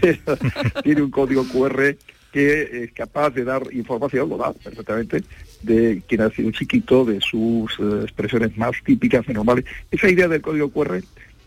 Que 0.00 0.18
tiene 0.82 1.02
un 1.02 1.10
código 1.10 1.44
QR 1.44 1.94
que 2.32 2.84
es 2.84 2.92
capaz 2.92 3.30
de 3.30 3.44
dar 3.44 3.62
información, 3.72 4.28
lo 4.28 4.36
da 4.36 4.52
perfectamente, 4.52 5.22
de 5.62 6.02
quién 6.06 6.20
ha 6.20 6.30
sido 6.30 6.50
chiquito, 6.50 7.04
de 7.04 7.20
sus 7.20 7.72
eh, 7.78 8.02
expresiones 8.02 8.56
más 8.56 8.72
típicas 8.84 9.24
y 9.28 9.32
normales. 9.32 9.64
Esa 9.90 10.08
idea 10.08 10.28
del 10.28 10.40
código 10.40 10.70
QR 10.70 11.00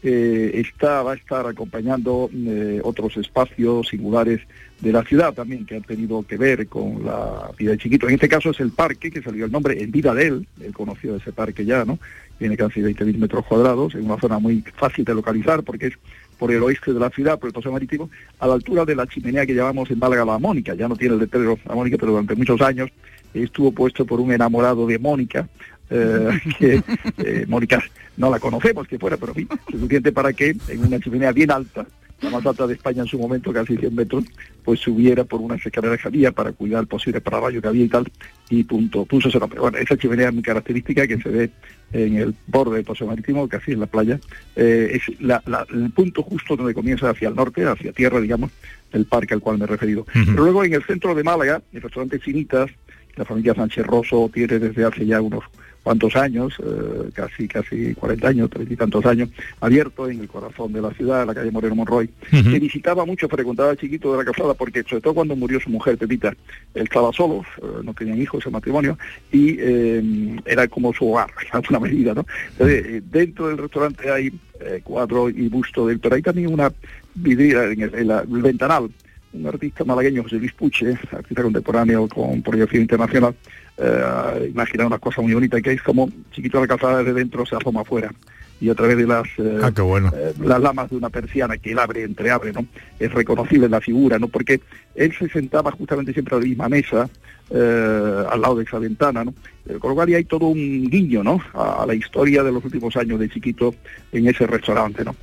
eh, 0.04 0.52
está, 0.56 1.04
va 1.04 1.14
a 1.14 1.16
estar 1.16 1.46
acompañando 1.46 2.30
eh, 2.34 2.82
otros 2.84 3.18
espacios 3.18 3.90
singulares 3.90 4.42
de 4.80 4.92
la 4.92 5.04
ciudad 5.04 5.32
también 5.32 5.64
que 5.64 5.76
han 5.76 5.84
tenido 5.84 6.24
que 6.24 6.38
ver 6.38 6.68
con 6.68 7.06
la 7.06 7.52
vida 7.56 7.72
de 7.72 7.78
chiquito. 7.78 8.08
En 8.08 8.16
este 8.16 8.28
caso 8.28 8.50
es 8.50 8.60
el 8.60 8.72
parque, 8.72 9.12
que 9.12 9.22
salió 9.22 9.46
el 9.46 9.52
nombre 9.52 9.82
en 9.82 9.92
vida 9.92 10.16
de 10.16 10.28
él, 10.28 10.48
él 10.60 10.74
conoció 10.74 11.16
ese 11.16 11.32
parque 11.32 11.66
ya, 11.66 11.86
¿no? 11.86 12.00
Tiene 12.40 12.58
casi 12.58 12.82
20.000 12.82 13.16
metros 13.18 13.46
cuadrados, 13.46 13.94
en 13.94 14.06
una 14.06 14.20
zona 14.20 14.40
muy 14.40 14.64
fácil 14.76 15.06
de 15.06 15.14
localizar 15.14 15.62
porque 15.62 15.88
es 15.88 15.94
por 16.42 16.52
el 16.52 16.64
oeste 16.64 16.92
de 16.92 17.00
la 17.00 17.12
ciudad, 17.12 17.38
por 17.38 17.50
el 17.50 17.54
paseo 17.54 17.72
marítimo, 17.72 18.10
a 18.40 18.48
la 18.48 18.56
altura 18.56 18.84
de 18.84 18.96
la 18.96 19.06
chimenea 19.06 19.46
que 19.46 19.54
llamamos 19.54 19.92
en 19.92 20.00
Málaga 20.00 20.26
la 20.26 20.40
Mónica. 20.40 20.74
Ya 20.74 20.88
no 20.88 20.96
tiene 20.96 21.14
el 21.14 21.20
letrero 21.20 21.60
la 21.64 21.76
Mónica, 21.76 21.98
pero 22.00 22.14
durante 22.14 22.34
muchos 22.34 22.60
años 22.62 22.90
estuvo 23.32 23.72
puesto 23.72 24.08
por 24.08 24.20
un 24.20 24.32
enamorado 24.32 24.88
de 24.88 24.98
Mónica, 24.98 25.48
eh, 25.92 26.30
que 26.58 26.82
eh, 27.20 27.46
Mónica 27.48 27.84
no 28.18 28.32
la 28.32 28.40
conocemos 28.40 28.88
que 28.88 28.98
fuera, 28.98 29.18
pero 29.18 29.34
en 29.34 29.48
fin, 29.48 29.60
suficiente 29.70 30.12
para 30.12 30.34
que 30.34 30.56
en 30.68 30.84
una 30.84 31.00
chimenea 31.00 31.32
bien 31.32 31.52
alta, 31.52 31.86
la 32.22 32.30
más 32.30 32.46
alta 32.46 32.68
de 32.68 32.74
España 32.74 33.02
en 33.02 33.08
su 33.08 33.18
momento, 33.18 33.52
casi 33.52 33.76
100 33.78 33.96
metros, 33.96 34.24
pues 34.64 34.80
subiera 34.80 35.24
por 35.24 35.42
unas 35.42 35.66
escaleras 35.66 36.00
que 36.02 36.08
había 36.08 36.32
para 36.32 36.52
cuidar 36.52 36.82
el 36.82 36.88
posible 36.88 37.20
parallo 37.22 37.62
que 37.62 37.68
había 37.68 37.86
y 37.86 37.90
tal, 37.90 38.12
y 38.50 38.64
punto, 38.64 39.06
puso 39.06 39.30
ese 39.30 39.40
nombre. 39.40 39.60
Bueno, 39.60 39.78
esa 39.78 39.98
chimenea 39.98 40.28
es 40.28 40.34
muy 40.34 40.44
característica 40.44 41.08
que 41.08 41.18
se 41.20 41.30
ve 41.30 41.50
en 41.94 42.18
el 42.18 42.36
borde 42.48 42.76
del 42.76 42.86
paseo 42.86 43.08
marítimo, 43.08 43.48
casi 43.50 43.72
en 43.72 43.80
la 43.80 43.88
playa, 43.88 44.20
eh, 44.56 44.92
es 44.94 45.20
la- 45.22 45.42
la- 45.46 45.66
el 45.74 45.90
punto 45.92 46.22
justo 46.24 46.56
donde 46.56 46.74
comienza 46.74 47.10
hacia 47.10 47.30
el 47.30 47.36
norte, 47.36 47.66
hacia 47.66 47.92
tierra, 47.92 48.22
digamos, 48.22 48.52
el 48.94 49.06
parque 49.06 49.34
al 49.34 49.40
cual 49.42 49.58
me 49.58 49.64
he 49.66 49.68
referido. 49.68 50.06
Pero 50.14 50.44
luego 50.44 50.64
en 50.64 50.74
el 50.74 50.84
centro 50.84 51.16
de 51.16 51.24
Málaga, 51.24 51.62
el 51.74 51.82
restaurante 51.82 52.20
Finitas, 52.20 52.70
la 53.16 53.26
familia 53.26 53.54
Sánchez 53.56 53.86
Rosso 53.86 54.30
tiene 54.34 54.58
desde 54.60 54.86
hace 54.86 55.06
ya 55.06 55.20
unos 55.22 55.44
cuantos 55.84 56.16
años, 56.16 56.54
eh, 56.64 57.10
casi 57.14 57.48
casi 57.48 57.94
40 57.96 58.28
años, 58.28 58.50
30 58.50 58.74
y 58.74 58.78
tantos 58.78 59.06
años, 59.06 59.30
abierto 59.60 60.08
en 60.10 60.20
el 60.20 60.28
corazón 60.28 60.72
de 60.74 60.82
la 60.82 60.92
ciudad, 60.92 61.22
en 61.22 61.28
la 61.28 61.34
calle 61.34 61.50
Moreno 61.52 61.76
Monroy, 61.76 62.10
que 62.30 62.60
visitaba 62.60 63.06
mucho, 63.06 63.28
frecuentaba 63.28 63.76
chiquito 63.76 64.12
de 64.12 64.24
la 64.24 64.32
casada, 64.32 64.54
porque 64.54 64.84
sobre 64.84 65.02
todo 65.02 65.16
cuando 65.16 65.36
murió 65.36 65.60
su 65.60 65.70
mujer, 65.70 65.98
Pepita, 65.98 66.30
él 66.76 66.84
estaba 66.84 67.12
solo, 67.12 67.44
eh, 67.62 67.66
no 67.84 67.94
tenían 67.94 68.22
hijos 68.22 68.42
ese 68.44 68.52
matrimonio, 68.52 68.98
y 69.32 69.56
eh, 69.60 70.38
era 70.46 70.68
como 70.68 70.94
su 70.94 71.12
hogar, 71.12 71.30
en 71.42 71.56
alguna 71.56 71.80
medida, 71.80 72.14
¿no? 72.14 72.26
Entonces, 72.52 72.86
eh, 72.86 73.02
dentro 73.12 73.48
del 73.48 73.58
restaurante 73.58 74.12
hay 74.12 74.32
eh, 74.60 74.82
cuadro 74.84 75.30
y 75.30 75.48
busto 75.50 75.88
de 75.88 75.94
él, 75.94 76.00
pero 76.00 76.16
hay 76.16 76.22
también 76.22 76.54
una 76.54 76.72
vidriera 77.16 77.72
en 77.72 77.82
el, 77.82 77.96
en 77.96 78.08
la- 78.08 78.22
el 78.22 78.42
ventanal, 78.42 78.90
un 79.34 79.48
artista 79.48 79.84
malagueño, 79.86 80.24
José 80.24 80.36
Luis 80.36 80.52
Puche, 80.54 80.98
artista 81.12 81.42
contemporáneo 81.42 82.08
con 82.10 82.42
proyección 82.42 82.82
internacional, 82.84 83.34
eh, 83.82 84.50
imagina 84.54 84.86
una 84.86 85.00
cosa 85.00 85.22
muy 85.22 85.34
bonita 85.34 85.60
que 85.62 85.74
es 85.74 85.82
como 85.82 86.10
chiquito 86.32 86.60
la 86.62 86.68
calzada 86.68 87.00
desde 87.00 87.14
dentro 87.14 87.46
se 87.46 87.56
asoma 87.56 87.82
afuera 87.82 88.12
y 88.60 88.70
a 88.70 88.76
través 88.76 88.96
de 88.96 89.08
las 89.08 89.24
eh, 89.40 89.60
Ah, 89.64 89.72
qué 89.76 89.82
bueno. 89.82 90.12
eh, 90.16 90.34
las 90.40 90.62
lamas 90.62 90.90
de 90.92 90.96
una 90.98 91.10
persiana 91.10 91.58
que 91.58 91.72
él 91.72 91.80
abre, 91.80 92.04
entreabre, 92.04 92.54
¿no? 92.54 92.64
Es 93.00 93.12
reconocible 93.12 93.68
la 93.68 93.82
figura, 93.82 94.20
¿no? 94.20 94.28
Porque 94.28 94.62
él 94.94 95.12
se 95.18 95.28
sentaba 95.30 95.72
justamente 95.72 96.14
siempre 96.14 96.36
a 96.36 96.40
la 96.40 96.46
misma 96.46 96.70
mesa, 96.70 97.10
eh, 97.50 98.24
al 98.30 98.40
lado 98.40 98.56
de 98.58 98.64
esa 98.66 98.78
ventana, 98.78 99.24
¿no? 99.24 99.34
Eh, 99.68 99.78
con 99.80 99.90
lo 99.90 99.96
cual 99.96 100.14
hay 100.14 100.26
todo 100.26 100.46
un 100.46 100.88
guiño, 100.92 101.24
¿no? 101.24 101.42
A, 101.56 101.82
a 101.82 101.86
la 101.88 101.96
historia 101.96 102.44
de 102.44 102.52
los 102.52 102.64
últimos 102.64 102.96
años 102.98 103.20
de 103.20 103.30
Chiquito 103.30 103.74
en 104.12 104.28
ese 104.28 104.46
restaurante, 104.46 105.04
¿no? 105.04 105.16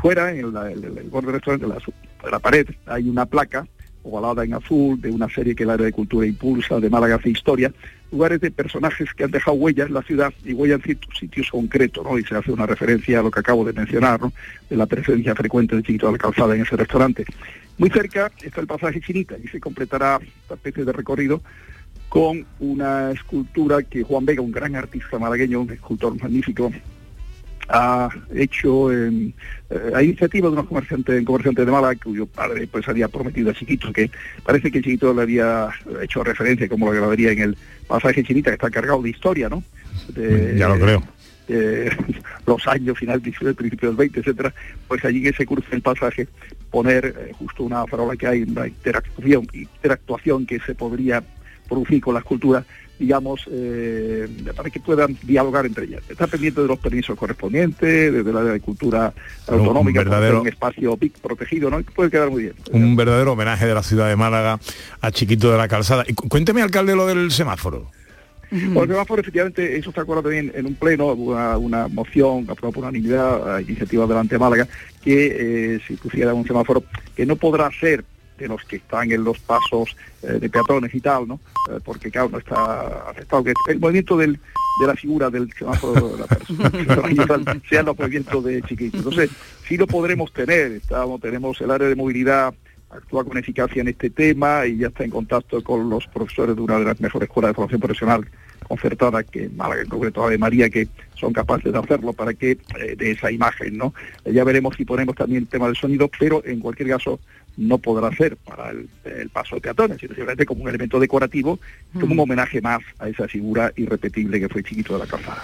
Fuera, 0.00 0.30
en 0.32 0.52
la- 0.54 0.70
el, 0.70 0.84
el 0.84 1.08
borde 1.10 1.32
del 1.32 1.40
restaurante, 1.42 1.66
la, 1.66 2.30
la 2.30 2.38
pared, 2.38 2.66
hay 2.86 3.08
una 3.08 3.26
placa 3.26 3.66
Ovalada 4.08 4.44
en 4.44 4.54
Azul, 4.54 5.00
de 5.00 5.10
una 5.10 5.28
serie 5.28 5.54
que 5.54 5.64
el 5.64 5.70
área 5.70 5.86
de 5.86 5.92
cultura 5.92 6.26
impulsa, 6.26 6.80
de 6.80 6.90
Málaga 6.90 7.16
hace 7.16 7.30
historia, 7.30 7.72
lugares 8.10 8.40
de 8.40 8.50
personajes 8.50 9.12
que 9.14 9.24
han 9.24 9.30
dejado 9.30 9.56
huellas 9.56 9.88
en 9.88 9.94
la 9.94 10.02
ciudad 10.02 10.32
y 10.44 10.52
huellas 10.52 10.80
en 10.86 10.98
sitios 11.18 11.50
concretos, 11.50 12.04
¿no? 12.04 12.18
Y 12.18 12.24
se 12.24 12.34
hace 12.34 12.50
una 12.50 12.66
referencia 12.66 13.20
a 13.20 13.22
lo 13.22 13.30
que 13.30 13.40
acabo 13.40 13.64
de 13.64 13.72
mencionar, 13.72 14.20
¿no? 14.20 14.32
De 14.68 14.76
la 14.76 14.86
presencia 14.86 15.34
frecuente 15.34 15.76
de 15.76 15.82
Chiquito 15.82 16.06
de 16.06 16.12
la 16.12 16.18
Calzada 16.18 16.54
en 16.54 16.62
ese 16.62 16.76
restaurante. 16.76 17.24
Muy 17.76 17.90
cerca 17.90 18.32
está 18.42 18.60
el 18.60 18.66
pasaje 18.66 19.00
Chinita 19.00 19.36
y 19.42 19.46
se 19.48 19.60
completará 19.60 20.18
esta 20.42 20.54
especie 20.54 20.84
de 20.84 20.92
recorrido 20.92 21.42
con 22.08 22.46
una 22.58 23.10
escultura 23.12 23.82
que 23.82 24.02
Juan 24.02 24.24
Vega, 24.24 24.40
un 24.40 24.50
gran 24.50 24.74
artista 24.74 25.18
malagueño, 25.18 25.60
un 25.60 25.70
escultor 25.70 26.20
magnífico, 26.20 26.72
ha 27.68 28.08
hecho 28.34 28.92
eh, 28.92 29.32
a 29.94 30.02
iniciativa 30.02 30.48
de 30.48 30.52
unos 30.54 30.66
comerciantes, 30.66 31.24
comerciantes 31.24 31.66
de 31.66 31.72
Málaga, 31.72 31.98
cuyo 32.02 32.26
padre 32.26 32.66
pues 32.66 32.88
había 32.88 33.08
prometido 33.08 33.50
a 33.50 33.54
Chiquito, 33.54 33.92
que 33.92 34.10
parece 34.44 34.70
que 34.70 34.80
Chiquito 34.80 35.12
le 35.14 35.22
había 35.22 35.68
hecho 36.02 36.24
referencia, 36.24 36.68
como 36.68 36.86
lo 36.86 36.92
grabaría 36.92 37.32
en 37.32 37.38
el 37.40 37.56
pasaje 37.86 38.22
Chinita, 38.24 38.50
que 38.50 38.54
está 38.54 38.70
cargado 38.70 39.02
de 39.02 39.10
historia, 39.10 39.48
¿no? 39.48 39.62
De- 40.14 40.56
Ya 40.56 40.68
lo 40.68 40.78
creo. 40.78 41.02
los 42.46 42.66
años 42.68 42.98
final 42.98 43.20
del 43.22 43.54
principio 43.54 43.88
del 43.88 43.96
20, 43.96 44.20
etcétera, 44.20 44.52
pues 44.86 45.04
allí 45.04 45.20
en 45.26 45.32
ese 45.34 45.46
curso 45.46 45.68
del 45.70 45.80
pasaje 45.82 46.28
poner 46.70 47.06
eh, 47.18 47.32
justo 47.38 47.64
una 47.64 47.86
farola 47.86 48.16
que 48.16 48.26
hay, 48.26 48.42
una 48.42 48.66
interactuación, 48.66 49.46
interactuación 49.52 50.46
que 50.46 50.58
se 50.60 50.74
podría 50.74 51.22
producir 51.68 52.00
con 52.02 52.14
la 52.14 52.20
escultura, 52.20 52.64
digamos, 52.98 53.42
eh, 53.50 54.26
para 54.56 54.70
que 54.70 54.80
puedan 54.80 55.16
dialogar 55.22 55.64
entre 55.66 55.84
ellas. 55.84 56.02
Está 56.08 56.26
pendiente 56.26 56.60
de 56.60 56.66
los 56.66 56.78
permisos 56.78 57.16
correspondientes, 57.16 58.12
desde 58.12 58.32
la 58.32 58.40
área 58.40 58.52
de 58.52 58.60
cultura 58.60 59.12
Un 59.46 59.54
autonómica, 59.54 60.00
por 60.00 60.10
verdadero- 60.10 60.32
ser 60.34 60.40
un 60.42 60.48
espacio 60.48 60.96
PIC 60.96 61.18
protegido, 61.20 61.70
¿no? 61.70 61.80
Y 61.80 61.84
puede 61.84 62.10
quedar 62.10 62.30
muy 62.30 62.42
bien. 62.44 62.54
Un 62.72 62.96
verdadero 62.96 63.32
homenaje 63.32 63.66
de 63.66 63.74
la 63.74 63.82
ciudad 63.82 64.08
de 64.08 64.16
Málaga 64.16 64.58
a 65.00 65.10
Chiquito 65.12 65.50
de 65.52 65.58
la 65.58 65.68
Calzada. 65.68 66.04
Y 66.08 66.14
cu- 66.14 66.28
cuénteme, 66.28 66.60
alcalde, 66.62 66.96
lo 66.96 67.06
del 67.06 67.30
semáforo. 67.30 67.90
Bueno, 68.50 68.82
el 68.84 68.88
semáforo, 68.88 69.20
efectivamente, 69.20 69.76
eso 69.76 69.92
se 69.92 70.00
acuerda 70.00 70.22
también 70.22 70.50
en 70.54 70.64
un 70.64 70.74
pleno, 70.74 71.12
una, 71.12 71.58
una 71.58 71.86
moción 71.86 72.44
aprobada 72.48 72.72
por 72.72 72.78
unanimidad 72.84 73.58
iniciativa 73.60 74.06
delante 74.06 74.36
de 74.36 74.38
Málaga, 74.38 74.66
que 75.04 75.74
eh, 75.76 75.80
se 75.86 75.94
pusiera 75.98 76.32
un 76.32 76.46
semáforo 76.46 76.82
que 77.14 77.26
no 77.26 77.36
podrá 77.36 77.70
ser 77.78 78.04
de 78.38 78.48
los 78.48 78.64
que 78.64 78.76
están 78.76 79.10
en 79.12 79.24
los 79.24 79.38
pasos 79.40 79.96
eh, 80.22 80.38
de 80.38 80.48
peatones 80.48 80.94
y 80.94 81.00
tal, 81.00 81.28
¿no? 81.28 81.40
Eh, 81.70 81.78
porque 81.84 82.10
claro, 82.10 82.28
no 82.30 82.38
está 82.38 83.08
afectado, 83.10 83.44
que 83.44 83.52
el 83.68 83.80
movimiento 83.80 84.16
de 84.16 84.38
la 84.86 84.94
figura 84.94 85.28
del 85.28 85.52
semáforo 85.52 86.10
de 86.10 86.18
la 86.18 86.26
persona 86.26 86.70
sean 87.68 87.86
los 87.86 87.98
movimientos 87.98 88.44
de 88.44 88.62
chiquitos. 88.62 89.00
Entonces, 89.00 89.30
sí 89.66 89.76
lo 89.76 89.86
podremos 89.86 90.32
tener, 90.32 90.72
estamos, 90.72 91.20
tenemos 91.20 91.60
el 91.60 91.70
área 91.70 91.88
de 91.88 91.96
movilidad 91.96 92.54
actúa 92.90 93.24
con 93.24 93.36
eficacia 93.36 93.82
en 93.82 93.88
este 93.88 94.10
tema 94.10 94.64
y 94.66 94.78
ya 94.78 94.88
está 94.88 95.04
en 95.04 95.10
contacto 95.10 95.62
con 95.62 95.90
los 95.90 96.06
profesores 96.06 96.56
de 96.56 96.62
una 96.62 96.78
de 96.78 96.86
las 96.86 97.00
mejores 97.00 97.28
escuelas 97.28 97.50
de 97.50 97.54
formación 97.54 97.80
profesional 97.80 98.26
concertada 98.66 99.22
que 99.22 99.44
en 99.44 99.56
Málaga, 99.56 99.82
en 99.82 99.88
concreto 99.88 100.24
Ave 100.24 100.38
María, 100.38 100.68
que 100.68 100.88
son 101.14 101.32
capaces 101.32 101.72
de 101.72 101.78
hacerlo 101.78 102.12
para 102.12 102.34
que 102.34 102.52
eh, 102.52 102.96
de 102.96 103.10
esa 103.10 103.30
imagen, 103.30 103.76
¿no? 103.76 103.94
Ya 104.24 104.44
veremos 104.44 104.76
si 104.76 104.84
ponemos 104.84 105.16
también 105.16 105.42
el 105.42 105.48
tema 105.48 105.66
del 105.66 105.76
sonido, 105.76 106.10
pero 106.18 106.44
en 106.44 106.60
cualquier 106.60 106.90
caso 106.90 107.18
no 107.58 107.76
podrá 107.78 108.10
ser 108.16 108.36
para 108.36 108.70
el, 108.70 108.88
el 109.04 109.28
paso 109.30 109.56
de 109.56 109.60
peatones, 109.60 109.98
sino 109.98 110.14
simplemente 110.14 110.46
como 110.46 110.62
un 110.62 110.68
elemento 110.68 110.98
decorativo, 111.00 111.58
como 111.92 112.12
un 112.14 112.20
homenaje 112.20 112.60
más 112.60 112.78
a 113.00 113.08
esa 113.08 113.26
figura 113.28 113.72
irrepetible 113.76 114.38
que 114.40 114.48
fue 114.48 114.62
Chiquito 114.62 114.94
de 114.94 115.00
la 115.00 115.06
Calzada. 115.06 115.42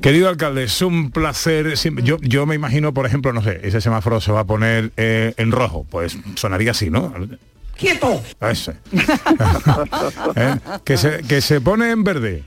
Querido 0.00 0.28
alcalde, 0.28 0.62
es 0.64 0.80
un 0.80 1.10
placer. 1.10 1.76
siempre- 1.76 2.04
Yo, 2.04 2.18
yo 2.22 2.46
me 2.46 2.54
imagino, 2.54 2.94
por 2.94 3.04
ejemplo, 3.04 3.32
no 3.32 3.42
sé, 3.42 3.60
ese 3.64 3.80
semáforo 3.80 4.20
se 4.20 4.30
va 4.32 4.40
a 4.40 4.44
poner 4.44 4.92
eh, 4.96 5.34
en 5.36 5.50
rojo. 5.52 5.84
Pues 5.90 6.16
sonaría 6.36 6.70
así, 6.70 6.88
¿no? 6.88 7.12
¡Quieto! 7.76 8.22
Ese. 8.40 8.72
¿Eh? 10.36 10.54
que, 10.84 10.96
se, 10.96 11.18
que 11.28 11.40
se 11.40 11.60
pone 11.60 11.90
en 11.90 12.04
verde. 12.04 12.44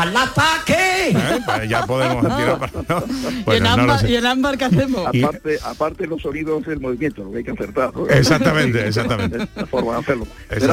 ¡Al 0.00 0.16
ataque! 0.16 1.10
¿Eh? 1.10 1.40
Pues 1.44 1.68
ya 1.68 1.86
podemos 1.86 2.22
tirar 2.22 2.58
para... 2.58 2.72
¿no? 2.88 3.04
¿Y, 3.06 3.42
Bueno, 3.44 3.70
no 3.70 3.76
lo 3.76 3.82
ámbar, 3.82 4.00
sé. 4.00 4.10
¿Y 4.10 4.16
en 4.16 4.26
ámbar 4.26 4.58
qué 4.58 4.64
hacemos? 4.64 5.06
Aparte, 5.06 5.58
aparte 5.62 6.06
los 6.06 6.22
sonidos 6.22 6.64
del 6.64 6.80
movimiento, 6.80 7.24
lo 7.24 7.32
que 7.32 7.38
hay 7.38 7.44
que 7.44 7.50
acertar. 7.50 7.94
¿no? 7.94 8.08
Exactamente, 8.08 8.86
exactamente. 8.86 9.38
La 9.54 9.66
forma 9.66 9.92
de 9.92 9.98
hacerlo. 9.98 10.26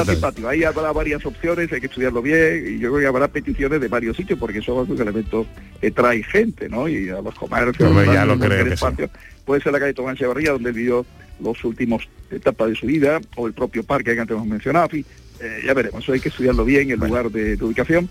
Simpático. 0.06 0.48
Ahí 0.48 0.64
habrá 0.64 0.92
varias 0.92 1.24
opciones, 1.26 1.70
hay 1.72 1.80
que 1.80 1.86
estudiarlo 1.86 2.22
bien 2.22 2.64
y 2.66 2.78
yo 2.78 2.90
creo 2.90 3.00
que 3.00 3.06
habrá 3.06 3.28
peticiones 3.28 3.80
de 3.80 3.88
varios 3.88 4.16
sitios 4.16 4.38
porque 4.38 4.62
son 4.62 4.78
algunos 4.78 5.00
elementos 5.00 5.46
que 5.80 5.90
trae 5.90 6.22
gente, 6.22 6.68
¿no? 6.68 6.88
Y 6.88 7.08
a 7.10 7.20
los 7.20 7.34
comercios, 7.34 7.90
ya 8.06 8.24
lo 8.24 8.38
creo 8.38 8.76
sí. 8.76 9.04
Puede 9.44 9.62
ser 9.62 9.72
la 9.72 9.80
calle 9.80 9.94
Tomás 9.94 10.16
Echevarría, 10.16 10.52
donde 10.52 10.72
vivió 10.72 11.06
los 11.40 11.62
últimos 11.64 12.08
etapas 12.30 12.68
de 12.68 12.74
su 12.74 12.86
vida, 12.86 13.20
o 13.36 13.46
el 13.46 13.52
propio 13.52 13.82
parque 13.82 14.14
que 14.14 14.20
antes 14.20 14.34
hemos 14.34 14.46
mencionado, 14.46 14.88
eh, 14.92 15.62
ya 15.64 15.72
veremos. 15.74 16.02
Eso 16.02 16.12
hay 16.12 16.20
que 16.20 16.28
estudiarlo 16.28 16.64
bien, 16.64 16.90
el 16.90 16.98
lugar 16.98 17.30
de, 17.30 17.56
de 17.56 17.64
ubicación, 17.64 18.08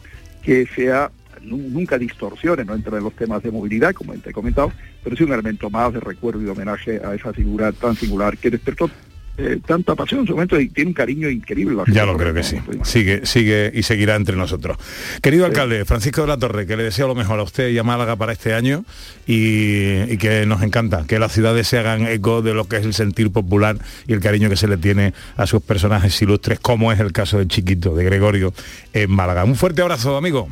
que 0.48 0.66
sea 0.74 1.12
nu- 1.42 1.58
nunca 1.58 1.98
distorsiones 1.98 2.66
no 2.66 2.74
entre 2.74 3.02
los 3.02 3.14
temas 3.14 3.44
de 3.44 3.52
movilidad, 3.52 3.94
como 3.94 4.14
te 4.14 4.30
he 4.30 4.34
comentado, 4.34 4.72
pero 5.04 5.14
sí 5.18 5.24
un 5.26 5.34
elemento 5.34 5.70
más 5.70 5.92
de 5.92 6.00
recuerdo 6.00 6.40
y 6.42 6.46
de 6.46 6.52
homenaje 6.52 7.02
a 7.04 7.14
esa 7.14 7.34
figura 7.34 7.74
tan 7.74 7.96
singular 7.98 8.38
que 8.38 8.50
despertó 8.50 8.90
eh, 9.38 9.60
tanta 9.66 9.96
pasión 9.96 10.22
en 10.22 10.28
su 10.28 10.34
momento 10.34 10.60
y 10.60 10.70
tiene 10.70 10.90
un 10.90 10.94
cariño 10.94 11.30
increíble. 11.30 11.76
la 11.76 11.84
Ya 11.94 12.06
lo 12.06 12.18
creo 12.18 12.34
que 12.34 12.44
sí. 12.44 12.58
Sigue, 12.84 13.26
sigue 13.26 13.72
y 13.74 13.84
seguirá 13.84 14.16
entre 14.16 14.36
nosotros. 14.36 14.78
Querido 15.22 15.46
alcalde, 15.46 15.86
Francisco 15.86 16.22
de 16.22 16.28
la 16.28 16.38
Torre, 16.38 16.66
que 16.66 16.76
le 16.76 16.84
deseo 16.84 17.08
lo 17.08 17.16
mejor 17.16 17.40
a 17.40 17.44
usted 17.44 17.70
y 17.70 17.78
a 17.78 17.84
Málaga 17.84 18.16
para 18.16 18.34
este 18.34 18.54
año 18.54 18.84
y, 19.28 20.02
y 20.12 20.18
que 20.18 20.46
nos 20.46 20.62
encanta 20.64 21.06
que 21.08 21.20
las 21.20 21.32
ciudades 21.32 21.68
se 21.68 21.78
hagan 21.78 22.08
eco 22.08 22.42
de 22.42 22.54
lo 22.54 22.66
que 22.68 22.78
es 22.78 22.86
el 22.86 22.94
sentir 22.94 23.32
popular 23.32 23.78
y 24.08 24.14
el 24.14 24.20
cariño 24.20 24.50
que 24.50 24.56
se 24.58 24.68
le 24.68 24.78
tiene 24.78 25.14
a 25.36 25.46
sus 25.46 25.62
personajes 25.62 26.20
ilustres, 26.22 26.60
como 26.60 26.92
es 26.92 27.00
el 27.00 27.12
caso 27.12 27.38
de 27.38 27.48
Chiquito, 27.48 27.96
de 27.96 28.04
Gregorio, 28.04 28.54
en 28.94 29.12
Málaga. 29.12 29.44
Un 29.44 29.56
fuerte 29.56 29.82
abrazo, 29.82 30.18
amigo. 30.18 30.48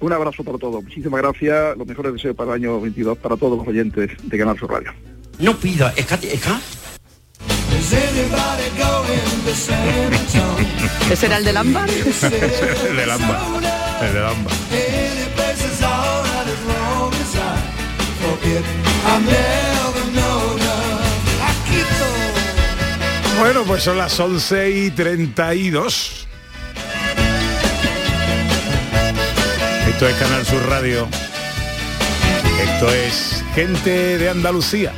Un 0.00 0.12
abrazo 0.12 0.44
para 0.44 0.58
todos. 0.58 0.82
Muchísimas 0.84 1.22
gracias. 1.22 1.76
Los 1.78 1.86
mejores 1.86 2.12
deseos 2.12 2.36
para 2.36 2.50
el 2.54 2.62
año 2.62 2.80
22 2.80 3.16
para 3.18 3.36
todos 3.36 3.56
los 3.58 3.66
oyentes 3.66 4.10
de 4.22 4.38
Canal 4.38 4.58
Sur 4.58 4.70
Radio. 4.70 4.92
No 5.38 5.56
pida, 5.56 5.92
es 5.96 6.06
que, 6.06 6.14
es 6.14 6.40
que- 6.42 6.95
¿Ese 11.10 11.26
era 11.26 11.36
el 11.36 11.44
del 11.44 11.56
ámbar? 11.56 11.88
el 11.90 12.96
del 12.96 13.10
ámbar. 13.10 13.40
El 14.02 14.12
del 14.12 14.24
ámbar. 14.24 14.54
Bueno, 23.38 23.64
pues 23.64 23.82
son 23.82 23.98
las 23.98 24.18
11 24.18 24.70
y 24.70 24.90
32. 24.90 26.26
Esto 29.88 30.08
es 30.08 30.14
Canal 30.16 30.46
Sur 30.46 30.66
Radio. 30.68 31.06
Esto 32.62 32.92
es 32.92 33.44
Gente 33.54 34.18
de 34.18 34.28
Andalucía. 34.30 34.92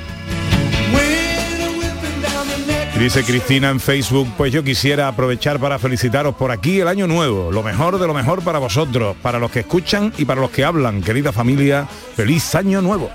Dice 2.98 3.22
Cristina 3.22 3.70
en 3.70 3.78
Facebook, 3.78 4.28
pues 4.36 4.52
yo 4.52 4.64
quisiera 4.64 5.06
aprovechar 5.06 5.60
para 5.60 5.78
felicitaros 5.78 6.34
por 6.34 6.50
aquí 6.50 6.80
el 6.80 6.88
año 6.88 7.06
nuevo, 7.06 7.52
lo 7.52 7.62
mejor 7.62 7.96
de 7.98 8.08
lo 8.08 8.12
mejor 8.12 8.42
para 8.42 8.58
vosotros, 8.58 9.16
para 9.22 9.38
los 9.38 9.52
que 9.52 9.60
escuchan 9.60 10.12
y 10.18 10.24
para 10.24 10.40
los 10.40 10.50
que 10.50 10.64
hablan. 10.64 11.00
Querida 11.00 11.32
familia, 11.32 11.86
feliz 11.86 12.56
año 12.56 12.82
nuevo. 12.82 13.08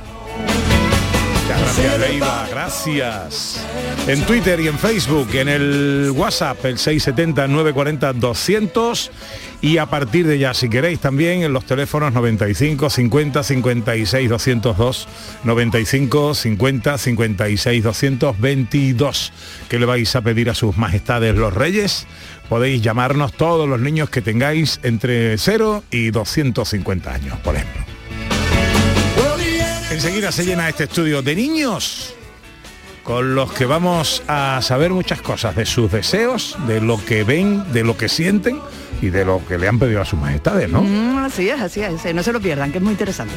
Gracias, 1.64 2.50
gracias. 2.50 3.66
En 4.08 4.26
Twitter 4.26 4.60
y 4.60 4.68
en 4.68 4.78
Facebook, 4.78 5.30
en 5.34 5.48
el 5.48 6.12
WhatsApp, 6.16 6.66
el 6.66 6.78
670-940-200 6.78 9.10
y 9.62 9.78
a 9.78 9.86
partir 9.86 10.28
de 10.28 10.38
ya, 10.38 10.54
si 10.54 10.68
queréis, 10.70 11.00
también 11.00 11.42
en 11.42 11.54
los 11.54 11.64
teléfonos 11.66 12.12
95 12.12 12.90
50 12.90 13.44
56 13.44 14.30
202, 14.30 15.08
95 15.46 16.36
50 16.36 16.98
56 16.98 17.84
222, 17.84 19.32
que 19.70 19.80
le 19.80 19.86
vais 19.86 20.14
a 20.16 20.22
pedir 20.22 20.50
a 20.50 20.56
sus 20.56 20.78
majestades 20.78 21.34
los 21.36 21.54
reyes. 21.54 22.08
Podéis 22.50 22.82
llamarnos 22.82 23.32
todos 23.34 23.70
los 23.70 23.80
niños 23.80 24.10
que 24.10 24.22
tengáis 24.22 24.82
entre 24.84 25.38
0 25.38 25.86
y 25.92 26.12
250 26.12 27.14
años, 27.14 27.40
por 27.40 27.56
ejemplo. 27.56 27.93
Enseguida 29.94 30.32
se 30.32 30.44
llena 30.44 30.68
este 30.68 30.86
estudio 30.86 31.22
de 31.22 31.36
niños 31.36 32.16
con 33.04 33.36
los 33.36 33.54
que 33.54 33.68
vamos 33.68 34.24
a 34.28 34.60
saber 34.64 34.90
muchas 34.90 35.22
cosas 35.22 35.56
de 35.56 35.68
sus 35.68 35.92
deseos, 35.92 36.58
de 36.66 36.82
lo 36.82 37.04
que 37.06 37.24
ven, 37.24 37.72
de 37.72 37.84
lo 37.84 37.96
que 37.96 38.10
sienten 38.10 38.60
y 39.04 39.10
de 39.10 39.24
lo 39.24 39.46
que 39.46 39.60
le 39.60 39.68
han 39.68 39.78
pedido 39.78 40.02
a 40.02 40.06
sus 40.06 40.20
majestades, 40.20 40.68
¿no? 40.68 40.82
Mm, 40.82 41.18
así 41.20 41.48
es, 41.48 41.62
así 41.62 41.82
es. 41.82 42.16
No 42.16 42.24
se 42.24 42.34
lo 42.34 42.42
pierdan, 42.42 42.72
que 42.72 42.80
es 42.80 42.84
muy 42.84 42.94
interesante. 42.94 43.36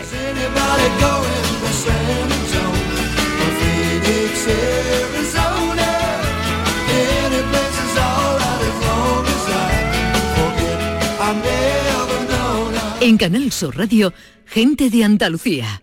En 13.03 13.19
Canal 13.19 13.53
Sur 13.53 13.77
Radio, 13.77 14.15
gente 14.47 14.89
de 14.89 15.05
Andalucía, 15.05 15.83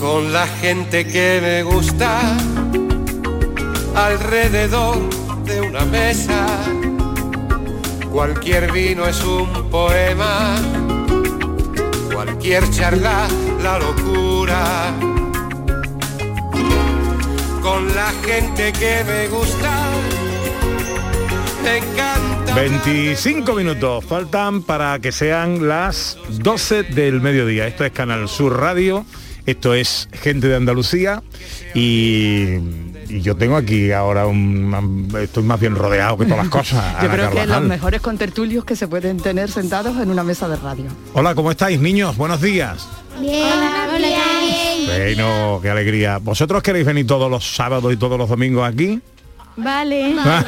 Con 0.00 0.32
la 0.32 0.46
gente 0.46 1.06
que 1.06 1.40
me 1.42 1.62
gusta, 1.62 2.34
alrededor 3.94 4.96
de 5.44 5.60
una 5.60 5.84
mesa, 5.84 6.46
cualquier 8.10 8.72
vino 8.72 9.06
es 9.06 9.22
un 9.22 9.68
poema, 9.70 10.56
cualquier 12.10 12.68
charla 12.70 13.28
la 13.62 13.78
locura. 13.78 14.94
Con 17.60 17.94
la 17.94 18.10
gente 18.24 18.72
que 18.72 19.04
me 19.04 19.28
gusta, 19.28 19.70
me 21.62 21.76
encanta. 21.76 22.54
25 22.54 23.52
minutos 23.52 24.02
faltan 24.06 24.62
para 24.62 24.98
que 24.98 25.12
sean 25.12 25.68
las 25.68 26.16
12 26.30 26.84
del 26.84 27.20
mediodía. 27.20 27.66
Esto 27.66 27.84
es 27.84 27.92
Canal 27.92 28.30
Sur 28.30 28.58
Radio, 28.58 29.04
esto 29.50 29.74
es 29.74 30.08
Gente 30.12 30.48
de 30.48 30.56
Andalucía 30.56 31.22
y, 31.74 32.56
y 33.08 33.20
yo 33.20 33.36
tengo 33.36 33.56
aquí 33.56 33.92
ahora 33.92 34.26
un... 34.26 35.08
Estoy 35.20 35.42
más 35.42 35.60
bien 35.60 35.74
rodeado 35.74 36.16
que 36.18 36.24
todas 36.24 36.38
las 36.38 36.48
cosas. 36.48 36.92
Yo 37.02 37.08
Ana 37.08 37.14
creo 37.14 37.30
que 37.30 37.46
los 37.46 37.62
mejores 37.62 38.00
contertulios 38.00 38.64
que 38.64 38.76
se 38.76 38.88
pueden 38.88 39.18
tener 39.18 39.50
sentados 39.50 39.96
en 40.00 40.10
una 40.10 40.22
mesa 40.22 40.48
de 40.48 40.56
radio. 40.56 40.86
Hola, 41.14 41.34
¿cómo 41.34 41.50
estáis, 41.50 41.80
niños? 41.80 42.16
Buenos 42.16 42.40
días. 42.40 42.88
Bien, 43.20 43.42
bien. 43.98 44.86
Bueno, 44.86 45.58
qué 45.62 45.70
alegría. 45.70 46.18
¿Vosotros 46.18 46.62
queréis 46.62 46.86
venir 46.86 47.06
todos 47.06 47.30
los 47.30 47.54
sábados 47.54 47.92
y 47.92 47.96
todos 47.96 48.18
los 48.18 48.28
domingos 48.28 48.68
aquí? 48.68 49.00
Vale. 49.62 50.14
Vale. 50.14 50.46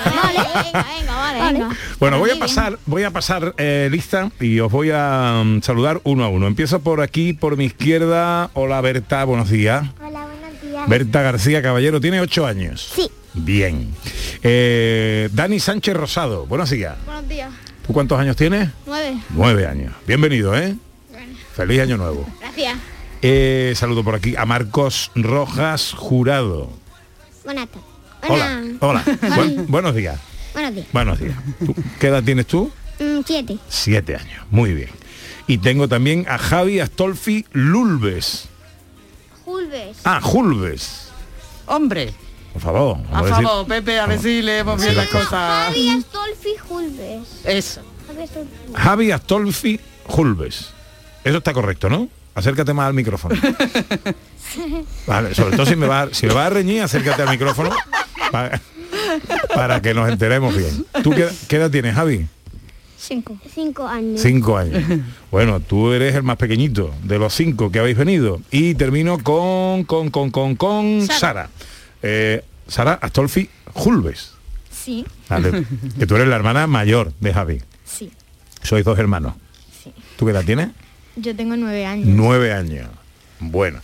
venga, 0.65 0.87
venga, 0.99 1.17
vale. 1.17 1.53
Venga. 1.53 1.77
Bueno, 1.99 2.19
voy 2.19 2.31
a 2.31 2.39
pasar, 2.39 2.79
voy 2.87 3.03
a 3.05 3.11
pasar 3.11 3.55
eh, 3.59 3.89
lista 3.91 4.31
y 4.41 4.61
os 4.61 4.71
voy 4.71 4.91
a 4.93 5.43
mm, 5.45 5.63
saludar 5.63 6.01
uno 6.05 6.25
a 6.25 6.29
uno. 6.29 6.47
Empiezo 6.47 6.81
por 6.81 7.01
aquí, 7.01 7.33
por 7.33 7.57
mi 7.57 7.67
izquierda. 7.67 8.51
Hola 8.55 8.81
Berta, 8.81 9.25
buenos 9.25 9.51
días. 9.51 9.85
Hola, 10.05 10.27
buenos 10.27 10.63
días. 10.63 10.89
Berta 10.89 11.23
García 11.23 11.63
Caballero 11.63 12.01
tiene 12.01 12.21
ocho 12.21 12.47
años. 12.47 12.91
Sí. 12.95 13.11
Bien. 13.35 13.95
Eh, 14.43 15.29
Dani 15.33 15.61
Sánchez 15.61 15.97
Rosado, 15.97 16.47
buenos 16.47 16.71
días. 16.71 16.97
Buenos 17.07 17.29
días. 17.29 17.51
¿Tú 17.87 17.93
cuántos 17.93 18.19
años 18.19 18.37
tienes? 18.37 18.69
Nueve. 18.87 19.17
Nueve 19.31 19.67
años. 19.67 19.93
Bienvenido, 20.07 20.57
¿eh? 20.57 20.77
Feliz 21.55 21.81
año 21.81 21.97
nuevo. 21.97 22.27
Gracias. 22.41 22.79
Eh, 23.21 23.73
saludo 23.77 24.03
por 24.03 24.15
aquí 24.15 24.35
a 24.37 24.45
Marcos 24.47 25.11
Rojas 25.15 25.93
Jurado. 25.97 26.71
Buenas 27.45 27.69
tardes. 27.69 27.92
Hola, 28.29 28.63
hola. 28.81 29.05
Buen- 29.37 29.67
buenos 29.69 29.95
días. 29.95 30.19
Buenos 30.55 30.75
días. 30.75 30.87
Buenos 30.93 31.19
días. 31.21 31.37
¿Tú- 31.65 31.75
¿Qué 31.99 32.09
edad 32.09 32.23
tienes 32.23 32.47
tú? 32.47 32.71
Mm, 32.99 33.21
siete. 33.27 33.59
Siete 33.69 34.17
años. 34.17 34.45
Muy 34.51 34.75
bien. 34.75 34.91
Y 35.47 35.59
tengo 35.59 35.89
también 35.89 36.27
a 36.29 36.39
Javi 36.39 36.81
Astolfi 36.81 37.45
Lulbes. 37.53 38.49
Julves. 39.45 39.97
Ah, 40.05 40.21
Julbes. 40.23 41.09
Hombre, 41.67 42.13
Por 42.53 42.63
favor. 42.63 42.99
a 43.13 43.19
a 43.19 43.23
decir- 43.23 43.43
favor, 43.45 43.67
Pepe, 43.67 43.99
a 43.99 44.07
ver 44.07 44.21
si 44.21 44.41
leemos 44.43 44.81
bien 44.81 44.97
las 44.97 45.09
cosas. 45.09 45.31
Javi 45.31 45.89
Astolfi 45.91 46.51
Julves. 46.69 47.29
Eso. 47.45 47.83
Javi 48.07 48.23
Astolfi. 48.23 48.51
Javi 48.75 49.11
Astolfi 49.11 49.81
Julbes. 50.07 50.71
Eso 51.25 51.39
está 51.39 51.53
correcto, 51.53 51.89
¿no? 51.89 52.09
Acércate 52.35 52.73
más 52.73 52.87
al 52.87 52.95
micrófono. 52.95 53.35
Vale, 55.07 55.35
sobre 55.35 55.57
todo 55.57 55.67
si 55.67 55.77
me 55.77 55.87
va, 55.87 56.09
si 56.13 56.27
me 56.27 56.35
va 56.35 56.47
a 56.47 56.51
reñir, 56.51 56.83
acércate 56.83 57.23
al 57.23 57.31
micrófono 57.31 57.71
para, 58.33 58.61
para 59.55 59.81
que 59.81 59.95
nos 59.95 60.11
enteremos 60.11 60.57
bien. 60.57 60.85
¿Tú 61.05 61.11
qué, 61.11 61.29
qué 61.47 61.57
edad 61.57 61.71
tienes, 61.71 61.95
Javi? 61.95 62.27
Cinco. 62.99 63.37
Cinco 63.53 63.87
años. 63.87 64.21
Cinco 64.21 64.57
años. 64.57 64.83
Bueno, 65.31 65.61
tú 65.61 65.93
eres 65.93 66.15
el 66.15 66.23
más 66.23 66.37
pequeñito 66.37 66.95
de 67.03 67.19
los 67.19 67.35
cinco 67.35 67.71
que 67.71 67.79
habéis 67.79 67.97
venido. 67.97 68.41
Y 68.51 68.75
termino 68.75 69.19
con, 69.19 69.85
con, 69.85 70.11
con, 70.11 70.31
con, 70.31 70.57
con 70.57 71.07
Sara. 71.07 71.19
Sara. 71.19 71.51
Eh, 72.03 72.45
Sara 72.69 72.95
Astolfi 72.95 73.49
Julbes. 73.75 74.33
Sí. 74.71 75.05
Vale, 75.29 75.65
que 75.99 76.07
tú 76.07 76.17
eres 76.17 76.29
la 76.29 76.37
hermana 76.37 76.67
mayor 76.67 77.13
de 77.21 77.33
Javi. 77.33 77.63
Sí. 77.85 78.11
Sois 78.63 78.85
dos 78.85 78.99
hermanos. 78.99 79.35
¿Tú 80.17 80.25
qué 80.25 80.33
edad 80.33 80.45
tienes? 80.45 80.69
Yo 81.17 81.35
tengo 81.35 81.57
nueve 81.57 81.85
años. 81.85 82.07
Nueve 82.09 82.53
años. 82.53 82.89
Bueno. 83.41 83.81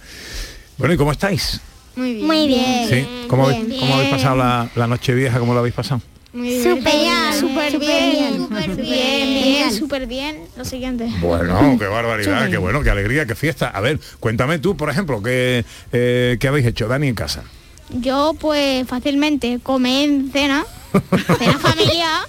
Bueno, 0.76 0.94
¿y 0.94 0.96
cómo 0.96 1.10
estáis? 1.10 1.60
Muy 1.98 2.14
bien. 2.14 2.26
Muy 2.26 2.46
bien. 2.46 2.88
¿Sí? 2.88 3.26
¿Cómo, 3.26 3.46
habéis, 3.46 3.80
cómo 3.80 3.94
habéis 3.94 4.10
pasado 4.10 4.36
la, 4.36 4.70
la 4.76 4.86
noche 4.86 5.14
vieja? 5.14 5.38
¿Cómo 5.40 5.52
la 5.52 5.60
habéis 5.60 5.74
pasado? 5.74 6.00
Súper 6.32 6.82
bien. 6.84 7.32
Súper 7.32 7.78
bien. 7.78 8.36
Súper 8.36 8.62
Súper 8.62 8.76
bien. 8.76 9.42
bien. 9.42 9.72
Súper 9.72 10.06
bien. 10.06 10.44
Lo 10.56 10.64
siguiente. 10.64 11.08
Bueno, 11.20 11.76
qué 11.78 11.86
barbaridad, 11.86 12.48
qué 12.48 12.56
bueno, 12.58 12.82
qué 12.82 12.90
alegría, 12.90 13.26
qué 13.26 13.34
fiesta. 13.34 13.68
A 13.68 13.80
ver, 13.80 13.98
cuéntame 14.20 14.58
tú, 14.58 14.76
por 14.76 14.90
ejemplo, 14.90 15.22
¿qué, 15.22 15.64
eh, 15.92 16.36
¿qué 16.38 16.48
habéis 16.48 16.66
hecho, 16.66 16.86
Dani, 16.86 17.08
en 17.08 17.14
casa? 17.14 17.42
Yo 17.90 18.34
pues 18.38 18.86
fácilmente 18.86 19.58
comí 19.62 20.04
en 20.04 20.30
cena, 20.30 20.64
cena 21.38 21.58
familiar, 21.58 22.22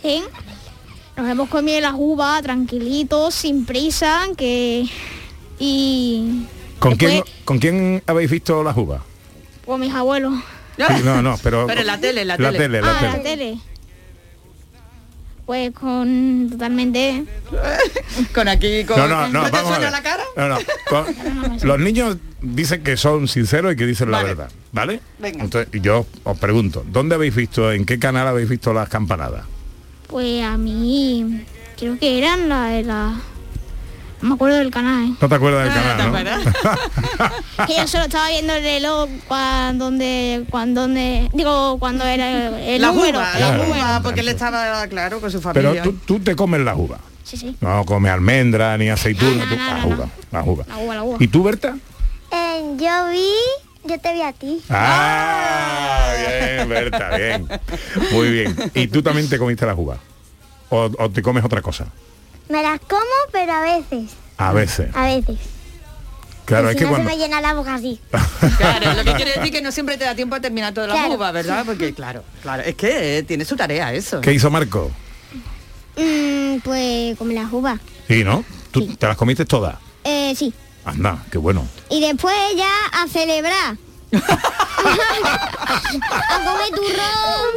¿sí? 0.00 0.22
Nos 1.16 1.28
hemos 1.28 1.48
comido 1.48 1.80
las 1.80 1.94
uvas 1.96 2.40
tranquilitos, 2.42 3.34
sin 3.34 3.66
prisa, 3.66 4.22
que 4.36 4.86
y 5.58 6.44
¿Con 6.82 6.96
Después- 6.98 7.22
quién, 7.22 7.44
¿Con 7.44 7.58
quién 7.58 8.02
habéis 8.06 8.30
visto 8.30 8.62
las 8.64 8.76
uvas? 8.76 9.00
con 9.64 9.80
mis 9.80 9.94
abuelos. 9.94 10.34
Sí, 10.76 11.02
no, 11.04 11.22
no, 11.22 11.38
pero... 11.42 11.66
Pero 11.68 11.84
la 11.84 11.98
tele, 12.00 12.24
la 12.24 12.36
La 12.36 12.48
tele. 12.50 12.58
tele, 12.58 12.80
la 12.82 12.90
ah, 12.90 12.98
tele. 13.00 13.12
la 13.12 13.22
tele. 13.22 13.58
Pues 15.46 15.70
con 15.72 16.48
totalmente... 16.50 17.24
con 18.34 18.48
aquí, 18.48 18.84
con... 18.84 18.96
No, 18.96 19.06
no, 19.08 19.28
no, 19.28 19.50
te 19.50 19.58
suena 19.60 19.90
la 19.90 20.02
cara? 20.02 20.24
No, 20.36 20.48
no, 20.48 20.58
con- 20.88 21.58
los 21.62 21.78
niños 21.78 22.16
dicen 22.40 22.82
que 22.82 22.96
son 22.96 23.28
sinceros 23.28 23.72
y 23.74 23.76
que 23.76 23.86
dicen 23.86 24.10
la 24.10 24.22
verdad, 24.22 24.50
¿vale? 24.72 25.00
Venga. 25.18 25.44
Entonces 25.44 25.80
yo 25.82 26.06
os 26.24 26.38
pregunto, 26.38 26.84
¿dónde 26.90 27.14
habéis 27.14 27.34
visto, 27.34 27.70
en 27.72 27.84
qué 27.84 27.98
canal 27.98 28.26
habéis 28.26 28.48
visto 28.48 28.72
las 28.72 28.88
campanadas? 28.88 29.44
Pues 30.08 30.42
a 30.42 30.56
mí... 30.56 31.44
Creo 31.78 31.98
que 31.98 32.18
eran 32.18 32.48
la 32.48 32.66
de 32.66 32.82
la... 32.84 33.20
No 34.22 34.28
me 34.28 34.34
acuerdo 34.36 34.56
del 34.58 34.70
canal, 34.70 35.04
¿eh? 35.08 35.14
No 35.20 35.28
te 35.28 35.34
acuerdas 35.34 35.64
del 35.64 35.72
Ah, 35.84 35.96
canal, 35.98 36.44
¿no? 37.58 37.66
Que 37.66 37.76
yo 37.76 37.86
solo 37.88 38.04
estaba 38.04 38.28
viendo 38.28 38.54
el 38.54 38.62
reloj 38.62 39.08
cuando... 39.28 39.84
Donde, 39.86 40.44
cuando 40.48 40.82
donde, 40.82 41.28
digo, 41.32 41.78
cuando 41.80 42.04
era 42.04 42.48
el, 42.48 42.54
el 42.54 42.80
la 42.82 42.92
número. 42.92 43.18
uva, 43.18 43.38
la 43.38 43.60
uva, 43.66 44.00
porque 44.02 44.20
él 44.20 44.28
estaba, 44.28 44.86
claro, 44.86 45.20
con 45.20 45.30
su 45.30 45.40
Pero 45.40 45.70
familia. 45.70 45.82
tú, 45.82 45.92
tú 46.06 46.20
te 46.20 46.36
comes 46.36 46.60
la 46.60 46.74
uva. 46.76 46.98
Sí, 47.24 47.36
sí. 47.36 47.56
No 47.60 47.84
comes 47.84 48.12
almendra 48.12 48.78
ni 48.78 48.88
aceituna, 48.90 49.44
No, 49.44 49.50
tú- 49.50 49.56
no, 49.56 49.64
no, 49.64 49.74
la 49.74 49.80
no, 49.80 49.86
uva, 49.96 50.08
la 50.30 50.42
uva. 50.44 50.64
La 50.68 50.78
uva, 50.78 50.94
la 50.94 51.02
uva. 51.02 51.16
¿Y 51.20 51.26
tú, 51.28 51.42
Berta? 51.42 51.76
Eh, 52.30 52.62
yo 52.78 53.08
vi... 53.10 53.28
Yo 53.84 53.98
te 53.98 54.12
vi 54.12 54.22
a 54.22 54.32
ti. 54.32 54.60
Ah, 54.70 56.12
bien, 56.16 56.68
Berta, 56.68 57.16
bien. 57.16 57.48
Muy 58.12 58.30
bien. 58.30 58.56
¿Y 58.74 58.86
tú 58.86 59.02
también 59.02 59.28
te 59.28 59.38
comiste 59.38 59.66
las 59.66 59.76
uvas? 59.76 59.98
¿O, 60.70 60.88
o 60.96 61.10
te 61.10 61.20
comes 61.22 61.44
otra 61.44 61.60
cosa? 61.62 61.86
Me 62.48 62.62
las 62.62 62.78
como, 62.80 63.01
pero 63.32 63.52
a 63.52 63.60
veces. 63.62 64.10
A 64.38 64.52
veces. 64.52 64.88
A 64.94 65.06
veces. 65.06 65.38
Claro, 66.44 66.70
es 66.70 66.76
que 66.76 66.84
no 66.84 66.90
cuando... 66.90 67.08
se 67.10 67.16
me 67.16 67.22
llena 67.22 67.40
la 67.40 67.54
boca 67.54 67.74
así. 67.74 68.00
Claro, 68.58 68.94
lo 68.94 69.04
que 69.04 69.14
quiere 69.14 69.32
decir 69.34 69.52
que 69.52 69.62
no 69.62 69.70
siempre 69.72 69.96
te 69.96 70.04
da 70.04 70.14
tiempo 70.14 70.34
a 70.34 70.40
terminar 70.40 70.74
todas 70.74 70.88
las 70.90 70.98
Claro. 70.98 71.14
uvas, 71.14 71.32
¿verdad? 71.32 71.62
Porque 71.64 71.94
claro, 71.94 72.24
claro, 72.42 72.62
es 72.64 72.74
que 72.74 73.18
eh, 73.18 73.22
tiene 73.22 73.44
su 73.44 73.54
tarea 73.56 73.92
eso. 73.92 74.20
¿Qué 74.20 74.32
hizo 74.32 74.50
Marco? 74.50 74.90
Mm, 75.96 76.58
pues 76.64 77.16
como 77.18 77.32
las 77.32 77.52
uvas. 77.52 77.78
Sí, 78.08 78.24
¿no? 78.24 78.44
¿Tú 78.70 78.86
te 78.96 79.06
las 79.06 79.16
comiste 79.16 79.44
todas? 79.44 79.76
Eh, 80.04 80.34
sí. 80.36 80.52
Anda, 80.84 81.24
qué 81.30 81.38
bueno. 81.38 81.66
Y 81.90 82.00
después 82.00 82.34
ya 82.56 82.70
a 82.92 83.06
celebrar. 83.06 83.76
A 85.18 86.44
comer 86.44 86.70
turrón. 86.74 87.52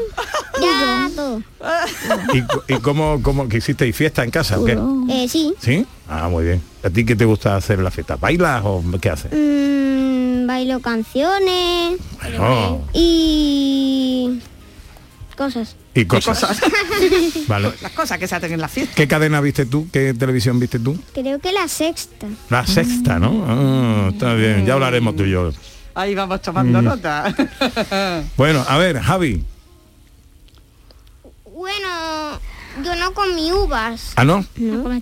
Ya 0.62 1.10
todo. 1.16 1.42
¿Y, 2.34 2.74
y 2.74 2.78
cómo, 2.80 3.22
cómo 3.22 3.48
que 3.50 3.58
hicisteis 3.58 3.96
fiesta 3.96 4.24
en 4.24 4.32
casa 4.32 4.60
o 4.60 4.66
qué? 4.66 4.78
Eh, 5.10 5.28
sí. 5.28 5.54
¿Sí? 5.60 5.86
Ah, 6.08 6.28
muy 6.30 6.46
bien. 6.46 6.62
¿A 6.84 6.90
ti 6.90 7.06
qué 7.06 7.16
te 7.16 7.26
gusta 7.26 7.56
hacer 7.56 7.80
la 7.80 7.92
fiesta? 7.92 8.16
¿Bailas 8.16 8.62
o 8.64 8.84
qué 9.02 9.10
haces? 9.10 9.32
Mm, 9.34 10.48
bailo 10.48 10.80
canciones. 10.80 12.00
Bueno, 12.22 12.82
Y 12.94 14.40
cosas. 15.36 15.76
y 15.94 16.06
cosas. 16.06 16.62
Vale. 17.48 17.74
Las 17.82 17.92
cosas 17.92 18.18
que 18.18 18.28
se 18.28 18.36
hacen 18.36 18.54
en 18.54 18.62
la 18.62 18.70
fiesta. 18.70 18.94
¿Qué 18.96 19.08
cadena 19.08 19.42
viste 19.42 19.66
tú? 19.66 19.88
¿Qué 19.92 20.14
televisión 20.14 20.60
viste 20.60 20.80
tú? 20.80 20.98
Creo 21.14 21.40
que 21.40 21.52
la 21.52 21.68
sexta. 21.68 22.28
La 22.50 22.66
sexta, 22.66 23.20
¿no? 23.20 23.44
Ah, 23.48 24.10
está 24.14 24.34
bien, 24.36 24.66
ya 24.66 24.74
hablaremos 24.74 25.16
tú 25.16 25.24
y 25.24 25.32
yo. 25.32 25.52
Ahí 25.96 26.14
vamos 26.14 26.42
tomando 26.42 26.82
Mm. 26.82 26.86
nota. 26.86 27.34
Bueno, 28.38 28.64
a 28.68 28.78
ver, 28.78 29.00
Javi. 29.00 29.44
Bueno, 31.54 32.40
yo 32.84 32.96
no 32.96 33.14
comí 33.14 33.52
uvas. 33.52 34.12
¿Ah, 34.18 34.26
no? 34.26 34.46
No. 34.58 35.02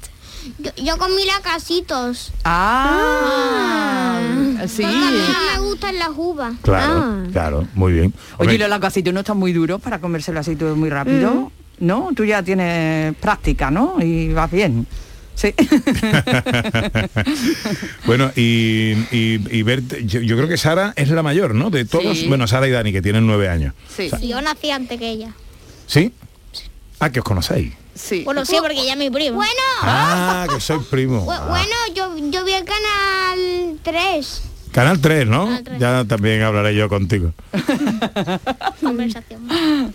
Yo, 0.60 0.72
yo 0.76 0.98
comí 0.98 1.26
lacasitos. 1.26 2.32
Ah, 2.44 4.20
sí. 4.68 4.84
Porque 4.84 4.98
a 4.98 5.12
mí 5.12 5.18
no 5.34 5.52
me 5.62 5.68
gustan 5.70 5.98
las 6.00 6.10
uvas. 6.16 6.54
Claro, 6.62 6.94
Ah. 7.06 7.24
claro, 7.32 7.68
muy 7.74 7.94
bien. 7.94 8.14
Oye, 8.38 8.56
¿y 8.56 8.58
los 8.58 8.70
lacasitos 8.70 9.14
no 9.14 9.22
están 9.22 9.38
muy 9.38 9.52
duros 9.54 9.82
para 9.82 10.00
comérselo 10.00 10.40
así 10.42 10.56
todo 10.56 10.76
muy 10.76 10.90
rápido? 10.90 11.52
¿No? 11.80 12.10
Tú 12.16 12.24
ya 12.26 12.44
tienes 12.44 13.16
práctica, 13.16 13.72
¿no? 13.72 13.96
Y 14.00 14.32
vas 14.34 14.52
bien. 14.52 14.86
Sí. 15.36 15.54
bueno, 18.06 18.32
y, 18.36 18.92
y, 19.12 19.40
y 19.50 19.64
Bert- 19.64 20.06
yo, 20.06 20.22
yo 20.22 20.36
creo 20.36 20.48
que 20.48 20.58
Sara 20.58 20.94
es 20.96 21.10
la 21.10 21.24
mayor, 21.24 21.56
¿no? 21.56 21.70
De 21.70 21.86
todos, 21.86 22.18
Sí. 22.20 22.28
bueno, 22.28 22.48
Sara 22.48 22.68
y 22.68 22.72
Dani, 22.72 22.92
que 22.92 23.02
tienen 23.02 23.26
nueve 23.26 23.50
años. 23.50 23.74
Sí. 23.96 24.10
Yo 24.22 24.42
nací 24.42 24.72
antes 24.72 25.00
que 25.00 25.10
ella. 25.10 25.34
¿Sí? 25.88 26.12
Ah, 27.00 27.10
que 27.12 27.20
os 27.20 27.26
conocéis. 27.26 27.74
Sí. 27.96 28.24
Bueno, 28.24 28.46
sí, 28.46 28.56
porque 28.60 28.80
ella 28.80 28.94
es 28.94 29.00
mi 29.00 29.10
prima. 29.10 29.36
Bueno, 29.36 29.52
Ah, 29.82 30.48
que 30.54 30.60
soy 30.60 30.80
primo. 30.90 31.22
bu- 31.26 31.48
bueno, 31.48 31.76
yo, 31.96 32.16
yo 32.32 32.46
vi 32.46 32.54
el 32.54 32.66
canal 32.66 33.80
3. 33.84 34.44
Canal 34.72 35.00
3, 35.00 35.28
¿no? 35.28 35.50
Ya 35.78 36.04
también 36.06 36.42
hablaré 36.42 36.74
yo 36.76 36.90
contigo. 36.90 37.32
Conversación. 38.82 39.42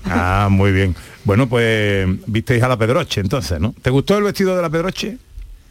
Ah, 0.05 0.47
muy 0.51 0.71
bien. 0.71 0.95
Bueno, 1.25 1.49
pues 1.49 2.07
visteis 2.27 2.63
a 2.63 2.69
la 2.69 2.77
Pedroche 2.79 3.21
entonces, 3.21 3.59
¿no? 3.59 3.75
¿Te 3.83 3.91
gustó 3.91 4.17
el 4.19 4.25
vestido 4.25 4.55
de 4.55 4.63
la 4.63 4.71
Pedroche? 4.71 5.19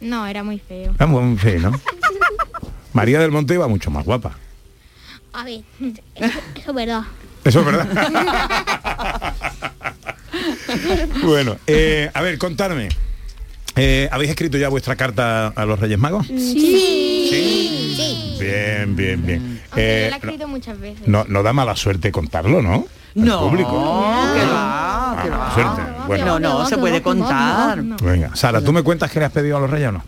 No, 0.00 0.26
era 0.26 0.42
muy 0.44 0.58
feo. 0.58 0.94
Ah, 0.98 1.06
muy 1.06 1.36
feo, 1.36 1.60
¿no? 1.60 1.80
María 2.92 3.18
del 3.20 3.30
Monte 3.30 3.54
iba 3.54 3.68
mucho 3.68 3.90
más 3.90 4.04
guapa. 4.04 4.36
A 5.32 5.44
ver, 5.44 5.60
eso, 6.14 6.38
eso 6.54 6.70
es 6.70 6.74
verdad. 6.74 7.02
Eso 7.44 7.60
es 7.60 7.66
verdad. 7.66 9.32
bueno, 11.22 11.56
eh, 11.66 12.10
a 12.12 12.22
ver, 12.22 12.38
contadme. 12.38 12.88
Eh, 13.76 14.08
¿Habéis 14.10 14.30
escrito 14.30 14.58
ya 14.58 14.68
vuestra 14.68 14.96
carta 14.96 15.48
a 15.48 15.64
los 15.64 15.78
Reyes 15.78 15.98
Magos? 15.98 16.26
Sí. 16.26 17.28
Sí. 17.30 18.36
Bien, 18.40 18.96
bien, 18.96 19.24
bien. 19.24 19.60
Aunque 19.70 19.80
Eh, 19.82 20.04
yo 20.04 20.10
la 20.10 20.16
he 20.16 20.18
escrito 20.18 20.48
muchas 20.48 20.80
veces. 20.80 21.06
no, 21.06 21.24
no 21.28 21.42
da 21.42 21.52
mala 21.52 21.76
suerte 21.76 22.10
contarlo, 22.10 22.60
¿no? 22.62 22.74
Al 22.74 23.24
No, 23.24 23.40
público. 23.48 23.70
que 24.34 24.40
va, 25.16 25.22
que 25.22 25.28
Ah, 25.32 25.36
va. 25.36 25.54
suerte. 25.54 25.82
Bueno. 26.06 26.24
No, 26.26 26.40
no, 26.60 26.66
se 26.66 26.76
puede 26.78 27.02
contar. 27.02 27.82
Venga, 28.02 28.34
Sara, 28.36 28.60
¿tú 28.60 28.72
me 28.72 28.82
cuentas 28.82 29.10
que 29.10 29.18
le 29.18 29.24
has 29.26 29.32
pedido 29.32 29.56
a 29.56 29.60
los 29.60 29.70
Reyes 29.70 29.88
o 29.88 29.92
no? 29.92 30.02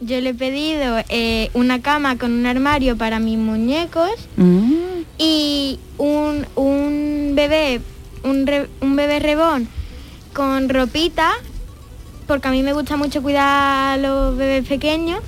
Yo 0.00 0.20
le 0.20 0.30
he 0.30 0.34
pedido 0.34 0.96
eh, 1.08 1.50
una 1.54 1.82
cama 1.82 2.16
con 2.18 2.30
un 2.32 2.46
armario 2.46 2.96
para 2.96 3.18
mis 3.18 3.36
muñecos 3.36 4.10
y 5.18 5.80
un, 5.98 6.46
un 6.54 7.32
bebé, 7.34 7.80
un, 8.22 8.46
re- 8.46 8.68
un 8.80 8.94
bebé 8.94 9.18
rebón 9.18 9.66
con 10.32 10.68
ropita, 10.68 11.32
porque 12.28 12.46
a 12.46 12.52
mí 12.52 12.62
me 12.62 12.72
gusta 12.74 12.96
mucho 12.96 13.22
cuidar 13.22 13.94
a 13.94 13.96
los 13.96 14.36
bebés 14.36 14.68
pequeños, 14.68 15.18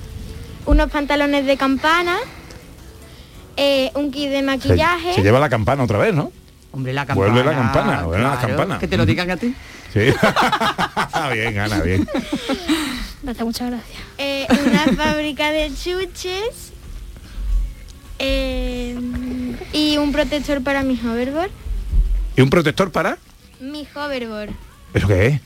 unos 0.65 0.89
pantalones 0.89 1.45
de 1.45 1.57
campana, 1.57 2.15
eh, 3.57 3.91
un 3.95 4.09
kit 4.09 4.29
de 4.29 4.37
Se, 4.37 4.41
maquillaje. 4.43 5.13
se 5.15 5.21
lleva 5.21 5.39
la 5.39 5.49
campana 5.49 5.83
otra 5.83 5.97
vez, 5.97 6.13
¿no? 6.13 6.31
Hombre, 6.73 6.93
la 6.93 7.05
campana. 7.05 7.31
Vuelve 7.31 7.43
la 7.43 7.57
campana, 7.57 8.03
vuelve 8.03 8.23
la 8.23 8.39
campana. 8.39 8.79
Que 8.79 8.87
te 8.87 8.97
lo 8.97 9.05
digan 9.05 9.29
a 9.29 9.37
ti. 9.37 9.53
Sí. 9.93 9.99
bien, 11.33 11.59
Ana, 11.59 11.81
bien. 11.81 12.07
Muchas 13.23 13.69
gracias. 13.69 13.99
Eh, 14.17 14.47
una 14.49 14.85
fábrica 15.03 15.51
de 15.51 15.71
chuches 15.73 16.71
eh, 18.19 18.97
y 19.73 19.97
un 19.97 20.11
protector 20.11 20.63
para 20.63 20.83
mi 20.83 20.99
hoverboard. 20.99 21.51
¿Y 22.37 22.41
un 22.41 22.49
protector 22.49 22.91
para? 22.91 23.17
Mi 23.59 23.87
hoverboard. 23.93 24.51
¿Eso 24.93 25.07
qué 25.07 25.27
es? 25.27 25.41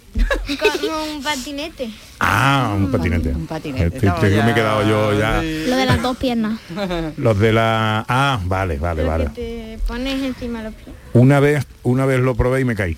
Como 0.82 1.04
un 1.16 1.24
patinete. 1.24 1.90
Ah, 2.20 2.74
un 2.76 2.92
patinete. 2.92 3.30
Un 3.30 3.46
patinete, 3.46 4.00
me 4.44 4.52
he 4.52 4.54
quedado 4.54 4.88
yo 4.88 5.20
ya. 5.20 5.42
Lo 5.42 5.76
de 5.76 5.86
las 5.86 6.02
dos 6.02 6.18
piernas. 6.18 6.60
Los 7.18 7.38
de 7.40 7.54
la. 7.54 8.06
Ah, 8.08 8.40
vale, 8.46 8.78
vale, 8.78 9.04
vale. 9.04 9.26
que 9.36 9.78
te 9.78 9.80
pones 9.88 10.24
encima 10.24 10.64
los 10.64 10.74
pies. 10.74 10.96
Una 11.14 11.40
vez, 11.40 11.66
una 11.84 12.06
vez 12.06 12.20
lo 12.22 12.36
probé 12.36 12.62
y 12.62 12.66
me 12.66 12.76
caí. 12.76 12.98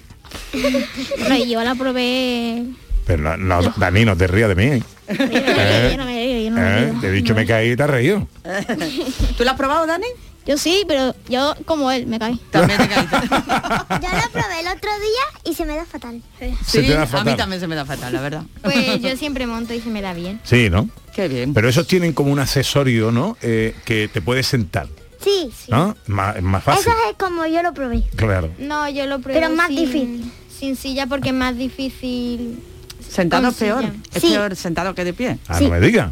Y 0.53 1.49
yo 1.49 1.63
la 1.63 1.75
probé. 1.75 2.63
Pero 3.05 3.23
no, 3.23 3.37
no, 3.37 3.73
Dani, 3.77 4.05
no 4.05 4.15
te 4.17 4.27
rías 4.27 4.49
de 4.49 4.55
mí. 4.55 4.63
¿eh? 4.63 4.83
Yo 5.91 5.97
no 5.97 6.05
me 6.05 6.21
río, 6.21 6.43
yo 6.43 6.49
no 6.51 6.57
me 6.57 6.83
¿Eh? 6.83 6.91
río. 6.91 6.99
Te 6.99 7.07
he 7.07 7.11
dicho 7.11 7.33
me 7.33 7.45
caí 7.45 7.71
y 7.71 7.75
te 7.77 7.83
has 7.83 7.89
reído. 7.89 8.27
¿Tú 9.37 9.45
lo 9.45 9.51
has 9.51 9.55
probado, 9.55 9.87
Dani? 9.87 10.07
Yo 10.47 10.57
sí, 10.57 10.83
pero 10.87 11.13
yo 11.27 11.55
como 11.65 11.91
él 11.91 12.07
me 12.07 12.17
caí. 12.19 12.39
También 12.51 12.79
te 12.79 12.87
caíste. 12.87 13.17
Yo 13.27 14.07
la 14.13 14.29
probé 14.31 14.59
el 14.61 14.67
otro 14.67 14.89
día 14.99 15.41
y 15.51 15.53
se 15.53 15.65
me 15.65 15.75
da 15.75 15.85
fatal. 15.85 16.21
Se 16.65 16.81
te 16.83 16.93
da 16.93 17.03
a 17.03 17.23
mí 17.25 17.35
también 17.35 17.59
se 17.59 17.67
me 17.67 17.75
da 17.75 17.83
fatal, 17.85 18.13
la 18.13 18.21
verdad. 18.21 18.43
Pues 18.61 19.01
yo 19.01 19.15
siempre 19.17 19.45
monto 19.45 19.73
y 19.73 19.81
se 19.81 19.89
me 19.89 20.01
da 20.01 20.13
bien. 20.13 20.39
Sí, 20.45 20.69
¿no? 20.69 20.89
Qué 21.13 21.27
bien. 21.27 21.53
Pero 21.53 21.67
esos 21.67 21.85
tienen 21.85 22.13
como 22.13 22.31
un 22.31 22.39
accesorio, 22.39 23.11
¿no? 23.11 23.35
Eh, 23.41 23.75
que 23.83 24.07
te 24.07 24.21
puedes 24.21 24.47
sentar, 24.47 24.87
Sí. 25.21 25.49
¿no? 25.67 25.97
Más, 26.07 26.37
es 26.37 26.43
más 26.43 26.63
fácil. 26.63 26.93
es 27.09 27.17
como 27.17 27.45
yo 27.45 27.61
lo 27.61 27.73
probé. 27.73 28.03
Claro. 28.15 28.49
No, 28.57 28.87
yo 28.89 29.05
lo 29.05 29.19
probé 29.19 29.39
Pero 29.41 29.53
más 29.53 29.67
sin- 29.67 29.75
difícil. 29.77 30.31
Sin 30.57 30.75
silla 30.77 31.07
porque 31.07 31.29
es 31.29 31.35
más 31.35 31.57
difícil. 31.57 32.63
Sentado 33.07 33.49
es 33.49 33.55
peor. 33.55 33.81
silla. 33.81 33.93
Es 34.13 34.21
Sí. 34.21 34.29
peor 34.29 34.55
sentado 34.55 34.95
que 34.95 35.03
de 35.03 35.13
pie. 35.13 35.37
Ah, 35.49 35.59
no 35.59 35.69
me 35.69 35.79
digas. 35.81 36.09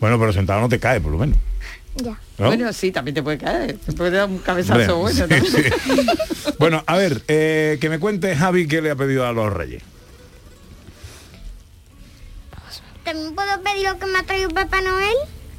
Bueno, 0.00 0.16
pero 0.18 0.32
sentado 0.32 0.60
no 0.60 0.68
te 0.68 0.78
cae, 0.78 1.00
por 1.00 1.10
lo 1.10 1.18
menos. 1.18 1.36
Ya. 2.02 2.18
¿no? 2.38 2.46
Bueno, 2.46 2.72
sí, 2.72 2.92
también 2.92 3.14
te 3.16 3.22
puede 3.22 3.38
caer. 3.38 3.76
Te 3.78 3.92
puede 3.92 4.10
dar 4.12 4.28
un 4.28 4.38
cabezazo 4.38 4.98
bueno. 4.98 5.26
sí, 5.28 5.46
sí. 5.46 5.62
Bueno, 6.58 6.82
a 6.86 6.96
ver, 6.96 7.22
eh, 7.28 7.78
que 7.80 7.88
me 7.88 7.98
cuente 8.00 8.34
Javi 8.34 8.66
qué 8.66 8.80
le 8.82 8.90
ha 8.90 8.96
pedido 8.96 9.24
a 9.26 9.32
los 9.32 9.52
reyes. 9.52 9.82
¿También 13.04 13.34
puedo 13.34 13.60
pedir 13.62 13.88
lo 13.88 13.98
que 13.98 14.06
me 14.06 14.18
ha 14.18 14.22
traído 14.24 14.50
Papá 14.50 14.80
Noel? 14.80 15.14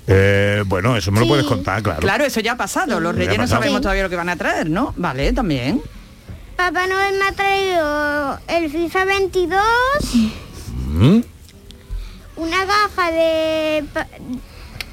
Eh, 0.07 0.63
bueno, 0.65 0.95
eso 0.97 1.11
me 1.11 1.19
lo 1.21 1.27
puedes 1.27 1.45
contar, 1.45 1.81
claro. 1.81 1.99
Claro, 1.99 2.25
eso 2.25 2.39
ya 2.41 2.53
ha 2.53 2.57
pasado. 2.57 2.99
Los 2.99 3.15
reyes 3.15 3.37
no 3.37 3.47
sabemos 3.47 3.77
Sí. 3.77 3.81
todavía 3.83 4.03
lo 4.03 4.09
que 4.09 4.15
van 4.15 4.29
a 4.29 4.35
traer, 4.35 4.69
¿no? 4.69 4.93
Vale, 4.97 5.31
también. 5.33 5.81
Papá 6.57 6.87
Noel 6.87 7.15
me 7.17 7.25
ha 7.27 7.31
traído 7.31 8.39
el 8.47 8.69
FIFA 8.71 9.05
22, 9.05 9.61
Mm. 10.87 11.19
una 12.35 12.65
caja 12.65 13.11
de... 13.11 13.83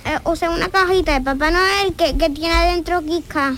eh, 0.06 0.18
o 0.24 0.36
sea, 0.36 0.50
una 0.50 0.68
cajita 0.68 1.14
de 1.14 1.20
Papá 1.20 1.50
Noel 1.50 1.94
que, 1.94 2.16
que 2.16 2.30
tiene 2.30 2.54
adentro 2.54 3.02
Kika. 3.02 3.56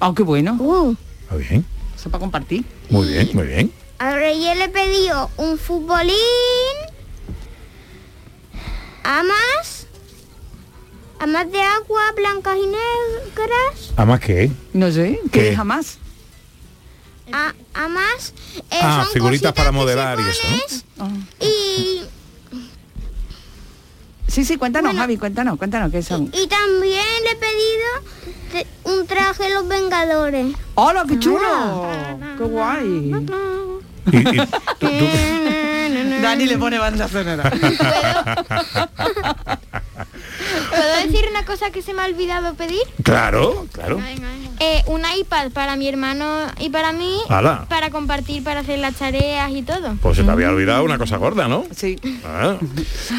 Ah, 0.00 0.12
qué 0.16 0.22
bueno. 0.22 0.96
Está 1.22 1.36
bien. 1.36 1.64
Eso 1.96 2.08
para 2.10 2.20
compartir. 2.20 2.64
Muy 2.90 3.08
bien, 3.08 3.30
muy 3.34 3.46
bien. 3.46 3.72
A 3.98 4.12
Reyes 4.14 4.56
le 4.56 4.64
he 4.64 4.68
pedido 4.68 5.28
un 5.36 5.58
futbolín, 5.58 6.14
amas, 9.02 9.86
amas 11.18 11.50
de 11.50 11.60
agua 11.60 12.02
blancas 12.16 12.56
y 12.56 12.66
negras, 12.66 13.92
¿Además 13.96 14.20
qué? 14.20 14.50
No 14.72 14.90
sé, 14.92 15.20
¿Qué? 15.32 15.50
que 15.50 15.56
jamás. 15.56 15.98
a, 17.32 17.54
amas, 17.74 18.32
eh, 18.70 18.78
Ah, 18.80 19.02
son 19.04 19.12
figuritas 19.14 19.52
para 19.52 19.72
modelar 19.72 20.18
se 20.18 20.22
y 20.22 20.28
eso, 20.30 20.84
Ah. 21.00 21.10
y, 21.40 22.02
Sí, 24.28 24.44
sí, 24.44 24.56
cuéntanos, 24.58 24.94
Javi, 24.94 25.16
cuéntanos, 25.16 25.56
cuéntanos 25.58 25.90
qué 25.90 26.02
son. 26.02 26.30
y 26.32 26.46
también 26.46 27.04
le 27.24 27.30
he 27.32 27.36
pedido 27.36 27.88
un 28.84 29.06
traje 29.06 29.44
de 29.44 29.50
los 29.54 29.66
Vengadores. 29.68 30.54
¡Hola, 30.74 31.04
qué 31.08 31.18
chulo! 31.18 31.86
¡Qué 32.36 32.44
guay! 32.44 33.26
Dani 36.22 36.46
le 36.46 36.56
pone 36.58 36.78
banda 36.78 37.08
sonora. 37.08 37.50
¿Puedo 40.70 40.96
decir 41.04 41.26
una 41.30 41.44
cosa 41.44 41.70
que 41.70 41.82
se 41.82 41.92
me 41.94 42.02
ha 42.02 42.06
olvidado 42.06 42.54
pedir? 42.54 42.82
Claro, 43.02 43.66
claro. 43.72 44.00
Eh, 44.60 44.82
un 44.86 45.02
iPad 45.18 45.50
para 45.52 45.76
mi 45.76 45.88
hermano 45.88 46.46
y 46.58 46.68
para 46.70 46.92
mí, 46.92 47.18
Ala. 47.28 47.66
para 47.68 47.90
compartir, 47.90 48.42
para 48.42 48.60
hacer 48.60 48.78
las 48.80 48.94
tareas 48.96 49.50
y 49.52 49.62
todo. 49.62 49.94
Pues 50.02 50.16
se 50.16 50.24
te 50.24 50.30
había 50.30 50.50
olvidado 50.50 50.82
una 50.84 50.98
cosa 50.98 51.16
gorda, 51.16 51.46
¿no? 51.46 51.64
Sí. 51.74 51.96
Ah. 52.24 52.56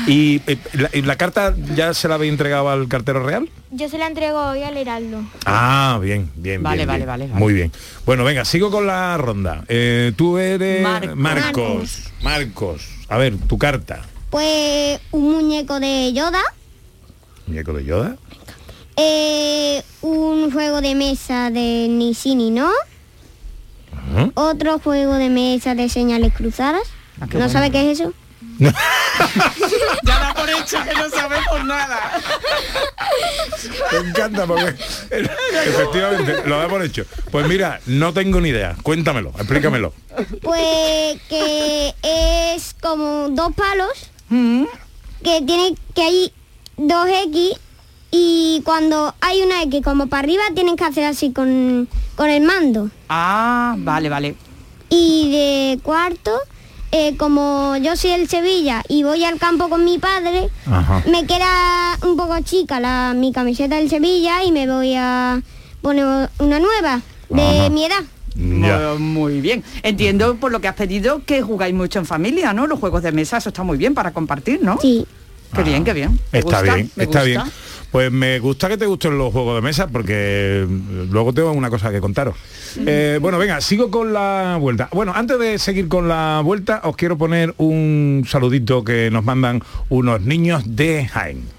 ¿Y, 0.07 0.41
eh, 0.47 0.57
la, 0.73 0.89
y 0.93 1.01
la 1.01 1.15
carta 1.15 1.55
ya 1.75 1.93
se 1.93 2.07
la 2.09 2.15
había 2.15 2.29
entregado 2.29 2.69
al 2.69 2.87
cartero 2.89 3.23
real? 3.23 3.49
Yo 3.71 3.87
se 3.87 3.97
la 3.97 4.07
entrego 4.07 4.37
hoy 4.49 4.63
al 4.63 4.75
Heraldo. 4.77 5.21
Ah, 5.45 5.97
bien, 6.01 6.29
bien, 6.35 6.61
Vale, 6.63 6.77
bien, 6.77 6.87
vale, 6.87 6.97
bien. 6.99 7.07
vale, 7.07 7.27
vale. 7.27 7.39
Muy 7.39 7.53
bien. 7.53 7.71
Bueno, 8.05 8.23
venga, 8.23 8.43
sigo 8.43 8.69
con 8.71 8.85
la 8.87 9.15
ronda. 9.17 9.63
Eh, 9.67 10.11
tú 10.17 10.37
eres 10.37 10.81
Marcos. 10.81 11.15
Marcos. 11.15 11.99
Marcos. 12.21 12.87
A 13.07 13.17
ver, 13.17 13.37
tu 13.37 13.57
carta. 13.57 14.01
Pues 14.29 14.99
un 15.11 15.31
muñeco 15.31 15.79
de 15.79 16.11
Yoda, 16.13 16.41
Muñeco 17.47 17.73
de 17.73 17.83
Yoda. 17.85 18.15
Eh, 19.01 19.83
un 20.01 20.51
juego 20.51 20.81
de 20.81 20.93
mesa 20.93 21.49
de 21.49 21.87
ni 21.89 22.13
sí 22.13 22.35
ni 22.35 22.51
no, 22.51 22.69
otro 24.33 24.79
juego 24.79 25.13
de 25.15 25.29
mesa 25.29 25.73
de 25.75 25.87
señales 25.87 26.33
cruzadas. 26.33 26.81
Ah, 27.21 27.25
¿No 27.25 27.27
bueno. 27.27 27.49
sabe 27.49 27.71
qué 27.71 27.91
es 27.91 27.99
eso? 27.99 28.13
ya 28.59 28.71
da 30.19 30.33
por 30.33 30.49
hecho 30.49 30.83
que 30.83 30.93
no 30.93 31.09
sabemos 31.09 31.65
nada. 31.65 32.21
Me 33.91 34.09
encanta 34.09 34.45
porque 34.45 34.75
efectivamente 35.65 36.43
lo 36.45 36.57
da 36.57 36.67
por 36.67 36.83
hecho. 36.83 37.05
Pues 37.31 37.47
mira, 37.47 37.79
no 37.85 38.13
tengo 38.13 38.41
ni 38.41 38.49
idea. 38.49 38.75
Cuéntamelo, 38.83 39.29
explícamelo. 39.37 39.93
Pues 40.41 41.21
que 41.29 41.93
es 42.03 42.75
como 42.81 43.29
dos 43.29 43.53
palos 43.55 44.11
que 44.29 45.41
tiene 45.45 45.75
que 45.95 46.01
hay 46.01 46.33
dos 46.75 47.07
X 47.27 47.59
y 48.11 48.61
cuando 48.65 49.13
hay 49.21 49.41
una 49.41 49.61
X 49.63 49.81
como 49.83 50.07
para 50.07 50.23
arriba 50.23 50.43
tienen 50.55 50.75
que 50.75 50.83
hacer 50.83 51.03
así 51.05 51.31
con, 51.31 51.87
con 52.15 52.29
el 52.29 52.43
mando. 52.43 52.89
Ah, 53.07 53.75
vale, 53.77 54.09
vale. 54.09 54.35
Y 54.89 55.29
de 55.31 55.79
cuarto, 55.83 56.31
eh, 56.91 57.15
como 57.17 57.77
yo 57.77 57.95
soy 57.95 58.11
el 58.11 58.27
Sevilla 58.27 58.83
y 58.89 59.03
voy 59.03 59.23
al 59.23 59.37
campo 59.37 59.69
con 59.69 59.85
mi 59.85 59.99
padre, 59.99 60.49
Ajá. 60.65 61.03
me 61.09 61.25
queda 61.27 61.97
un 62.03 62.17
poco 62.17 62.39
chica 62.41 62.79
la, 62.79 63.13
mi 63.15 63.31
camiseta 63.31 63.75
del 63.75 63.89
Sevilla 63.89 64.43
y 64.43 64.51
me 64.51 64.67
voy 64.67 64.95
a 64.95 65.41
poner 65.81 66.29
una 66.39 66.59
nueva 66.59 67.01
de 67.29 67.59
Ajá. 67.59 67.69
mi 67.69 67.85
edad. 67.85 68.03
Ya. 68.35 68.95
Muy, 68.97 69.41
bien. 69.41 69.63
Entiendo 69.83 70.35
por 70.37 70.51
lo 70.51 70.61
que 70.61 70.67
has 70.69 70.75
pedido 70.75 71.23
que 71.25 71.41
jugáis 71.41 71.73
mucho 71.75 71.99
en 71.99 72.05
familia, 72.05 72.53
¿no? 72.53 72.67
Los 72.67 72.79
juegos 72.79 73.03
de 73.03 73.11
mesa, 73.11 73.37
eso 73.37 73.49
está 73.49 73.63
muy 73.63 73.77
bien 73.77 73.93
para 73.93 74.11
compartir, 74.11 74.59
¿no? 74.63 74.79
Sí. 74.81 75.05
Qué 75.53 75.63
bien, 75.63 75.83
qué 75.83 75.93
bien. 75.93 76.19
Me 76.31 76.39
Está 76.39 76.59
gusta, 76.59 76.73
bien, 76.75 76.91
me 76.95 77.03
está 77.03 77.19
gusta. 77.23 77.23
bien. 77.25 77.41
Pues 77.91 78.11
me 78.11 78.39
gusta 78.39 78.69
que 78.69 78.77
te 78.77 78.85
gusten 78.85 79.17
los 79.17 79.33
juegos 79.33 79.55
de 79.55 79.61
mesa 79.61 79.87
porque 79.87 80.65
mm, 80.67 81.11
luego 81.11 81.33
tengo 81.33 81.51
una 81.51 81.69
cosa 81.69 81.91
que 81.91 81.99
contaros. 81.99 82.35
Eh, 82.85 83.17
bueno, 83.21 83.37
venga, 83.37 83.61
sigo 83.61 83.89
con 83.89 84.13
la 84.13 84.57
vuelta. 84.59 84.89
Bueno, 84.91 85.13
antes 85.15 85.39
de 85.39 85.57
seguir 85.57 85.87
con 85.87 86.07
la 86.07 86.41
vuelta, 86.43 86.81
os 86.83 86.95
quiero 86.95 87.17
poner 87.17 87.53
un 87.57 88.25
saludito 88.27 88.83
que 88.83 89.09
nos 89.09 89.23
mandan 89.23 89.63
unos 89.89 90.21
niños 90.21 90.63
de 90.75 91.07
Jaén. 91.07 91.58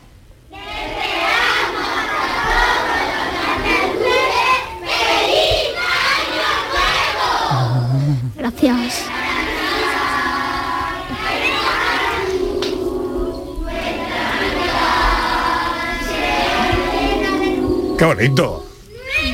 ¡Qué 18.00 18.06
bonito! 18.06 18.66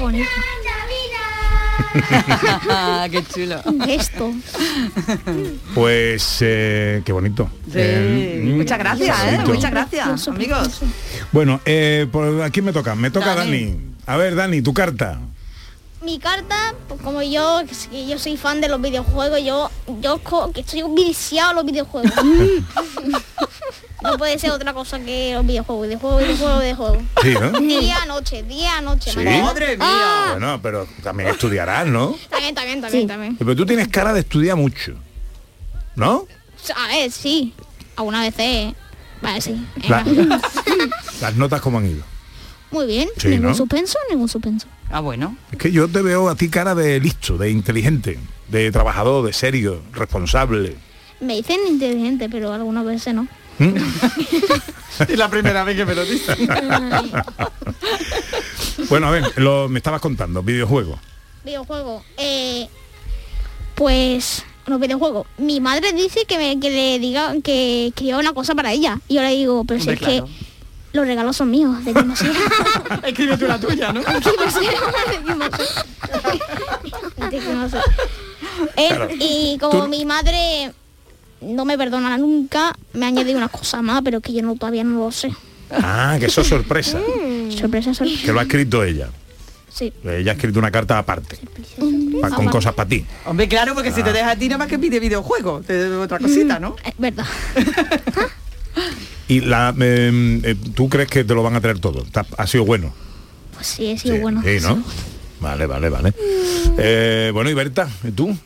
Bonito. 0.00 0.28
qué 3.12 3.24
chulo. 3.32 3.62
Esto. 3.86 4.32
Pues 5.72 6.38
eh, 6.40 7.00
qué 7.04 7.12
bonito. 7.12 7.48
Eh, 7.72 8.42
mm, 8.44 8.56
Muchas 8.56 8.76
gracias, 8.80 9.18
¿eh? 9.22 9.30
bonito. 9.36 9.54
Muchas 9.54 9.70
gracias, 9.70 10.26
amigos. 10.26 10.80
Bueno, 11.30 11.60
eh, 11.64 12.08
por 12.10 12.42
aquí 12.42 12.60
me 12.60 12.72
toca, 12.72 12.96
me 12.96 13.12
toca 13.12 13.36
Dani. 13.36 13.66
Dani. 13.66 13.80
A 14.04 14.16
ver, 14.16 14.34
Dani, 14.34 14.60
tu 14.62 14.74
carta. 14.74 15.20
Mi 16.02 16.18
carta, 16.18 16.74
pues 16.88 17.00
como 17.02 17.22
yo, 17.22 17.62
yo 18.08 18.18
soy 18.18 18.36
fan 18.36 18.60
de 18.60 18.68
los 18.68 18.80
videojuegos, 18.80 19.44
yo, 19.44 19.70
yo 20.00 20.20
que 20.52 20.62
estoy 20.62 20.82
viciado 20.92 21.50
a 21.50 21.54
los 21.54 21.66
videojuegos. 21.66 22.10
no 24.06 24.18
puede 24.18 24.38
ser 24.38 24.50
otra 24.50 24.72
cosa 24.72 24.98
que 25.00 25.32
los 25.34 25.46
videojuegos, 25.46 25.86
videojuegos, 25.86 26.22
videojuegos, 26.22 26.60
videojuegos. 26.62 26.98
Sí, 27.22 27.34
¿no? 27.40 27.50
Día, 27.60 28.06
noche, 28.06 28.42
día, 28.42 28.80
noche. 28.80 29.10
Sí. 29.12 29.18
madre. 29.18 29.76
Ah, 29.80 30.28
Bueno, 30.32 30.60
pero 30.62 30.86
también 31.02 31.30
estudiarás, 31.30 31.86
¿no? 31.86 32.16
también, 32.30 32.54
también, 32.54 32.80
también, 32.80 33.06
también. 33.08 33.36
Pero 33.36 33.56
tú 33.56 33.66
tienes 33.66 33.88
cara 33.88 34.12
de 34.12 34.20
estudiar 34.20 34.56
mucho. 34.56 34.94
¿No? 35.94 36.26
A 36.74 36.88
ver, 36.88 37.10
sí. 37.10 37.54
Algunas 37.96 38.24
veces, 38.26 38.74
vale, 39.22 39.40
sí. 39.40 39.66
La-. 39.88 40.04
Las 41.20 41.34
notas 41.36 41.60
como 41.60 41.78
han 41.78 41.86
ido. 41.86 42.02
Muy 42.70 42.86
bien. 42.86 43.08
Sí, 43.16 43.28
ningún 43.28 43.48
¿no? 43.50 43.54
suspenso, 43.54 43.98
ningún 44.10 44.28
suspenso. 44.28 44.66
Ah, 44.90 45.00
bueno. 45.00 45.36
Es 45.52 45.58
que 45.58 45.72
yo 45.72 45.88
te 45.88 46.02
veo 46.02 46.28
a 46.28 46.34
ti 46.34 46.48
cara 46.50 46.74
de 46.74 47.00
listo, 47.00 47.38
de 47.38 47.50
inteligente, 47.50 48.18
de 48.48 48.70
trabajador, 48.70 49.24
de 49.24 49.32
serio, 49.32 49.80
responsable. 49.92 50.76
Me 51.20 51.36
dicen 51.36 51.60
inteligente, 51.66 52.28
pero 52.28 52.52
algunas 52.52 52.84
veces 52.84 53.14
no. 53.14 53.26
Es 55.08 55.18
la 55.18 55.28
primera 55.28 55.62
vez 55.64 55.76
que 55.76 55.84
me 55.84 55.94
lo 55.94 56.04
dicen. 56.04 56.36
Bueno, 58.88 59.08
a 59.08 59.10
ver, 59.10 59.32
lo, 59.36 59.68
me 59.68 59.78
estabas 59.78 60.00
contando, 60.00 60.42
videojuegos. 60.42 60.98
Videojuego. 61.44 62.04
Eh, 62.18 62.68
pues 63.74 64.44
los 64.66 64.78
videojuegos. 64.80 65.26
Mi 65.38 65.60
madre 65.60 65.92
dice 65.92 66.24
que, 66.26 66.36
me, 66.38 66.60
que 66.60 66.70
le 66.70 66.98
diga 66.98 67.34
que 67.42 67.88
escriba 67.88 68.18
una 68.18 68.32
cosa 68.32 68.54
para 68.54 68.72
ella. 68.72 69.00
Y 69.08 69.14
yo 69.14 69.22
le 69.22 69.30
digo, 69.30 69.64
pero 69.64 69.80
si 69.80 69.90
es 69.90 69.98
claro. 69.98 70.26
que 70.26 70.32
los 70.92 71.06
regalos 71.06 71.36
son 71.36 71.50
míos, 71.50 71.84
de. 71.84 71.90
Escribe 73.08 73.38
tú 73.38 73.46
la 73.46 73.58
tuya, 73.58 73.92
¿no? 73.92 74.00
De. 74.00 74.16
Eh. 78.76 79.16
Y 79.20 79.58
como 79.58 79.84
Tú- 79.84 79.88
mi 79.88 80.04
madre 80.04 80.72
no 81.40 81.64
me 81.64 81.76
perdona 81.78 82.16
nunca, 82.18 82.74
me 82.94 83.04
ha 83.04 83.08
añadido 83.08 83.36
una 83.38 83.48
cosa 83.48 83.82
más, 83.82 84.02
pero 84.02 84.20
que 84.20 84.32
yo 84.32 84.42
no 84.42 84.54
todavía 84.56 84.84
no 84.84 84.98
lo 84.98 85.10
sé. 85.12 85.30
Ah, 85.70 86.16
que 86.18 86.26
eso 86.26 86.40
es 86.42 86.46
sorpresa. 86.46 86.98
Sorpresa, 87.58 87.92
sorpresa. 87.94 88.22
Que 88.24 88.32
lo 88.32 88.40
ha 88.40 88.42
escrito 88.42 88.84
ella. 88.84 89.08
Sí. 89.68 89.92
Ella 90.04 90.32
ha 90.32 90.34
escrito 90.34 90.58
una 90.58 90.70
carta 90.70 90.98
aparte, 90.98 91.38
pa- 92.20 92.30
con 92.30 92.46
cosas 92.46 92.72
para 92.72 92.88
ti. 92.88 93.04
Hombre, 93.26 93.46
claro, 93.46 93.74
porque 93.74 93.92
si 93.92 94.02
te 94.02 94.08
Ah. 94.10 94.12
deja 94.12 94.30
a 94.30 94.36
ti 94.36 94.48
nada 94.48 94.58
más 94.58 94.68
que 94.68 94.78
pide 94.78 94.98
videojuegos, 95.00 95.66
te 95.66 95.76
doy 95.88 96.02
otra 96.02 96.18
cosita, 96.18 96.58
¿no? 96.58 96.76
Es 96.84 96.94
verdad. 96.98 97.26
Y 99.28 99.40
la, 99.40 99.74
eh, 99.80 100.40
eh, 100.44 100.54
tú 100.74 100.88
crees 100.88 101.08
que 101.08 101.24
te 101.24 101.34
lo 101.34 101.42
van 101.42 101.56
a 101.56 101.60
traer 101.60 101.80
todo. 101.80 102.06
Ha 102.36 102.46
sido 102.46 102.64
bueno. 102.64 102.94
Pues 103.54 103.66
sí, 103.66 103.86
he 103.86 103.98
sido 103.98 104.18
bueno. 104.20 104.40
Sí, 104.44 104.58
¿no? 104.62 104.80
Vale, 105.40 105.66
vale, 105.66 105.88
vale. 105.88 106.14
Eh, 106.78 107.30
bueno, 107.34 107.50
y 107.50 107.54
Berta, 107.54 107.88
¿y 108.06 108.12
tú? 108.12 108.36